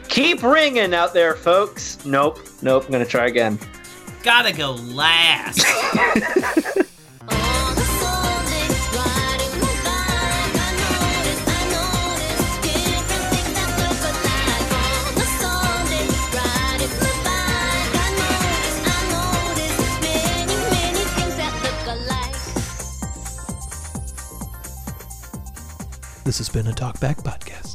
keep 0.09 0.43
ringing 0.43 0.95
out 0.95 1.15
there, 1.15 1.35
folks. 1.35 2.05
Nope, 2.05 2.39
nope. 2.61 2.85
I'm 2.85 2.93
gonna 2.93 3.07
try 3.07 3.27
again. 3.27 3.59
Gotta 4.23 4.53
go 4.53 4.73
last. 4.73 5.65
This 26.25 26.39
has 26.39 26.49
been 26.49 26.67
a 26.69 26.73
Talkback 26.73 27.23
Podcast. 27.23 27.74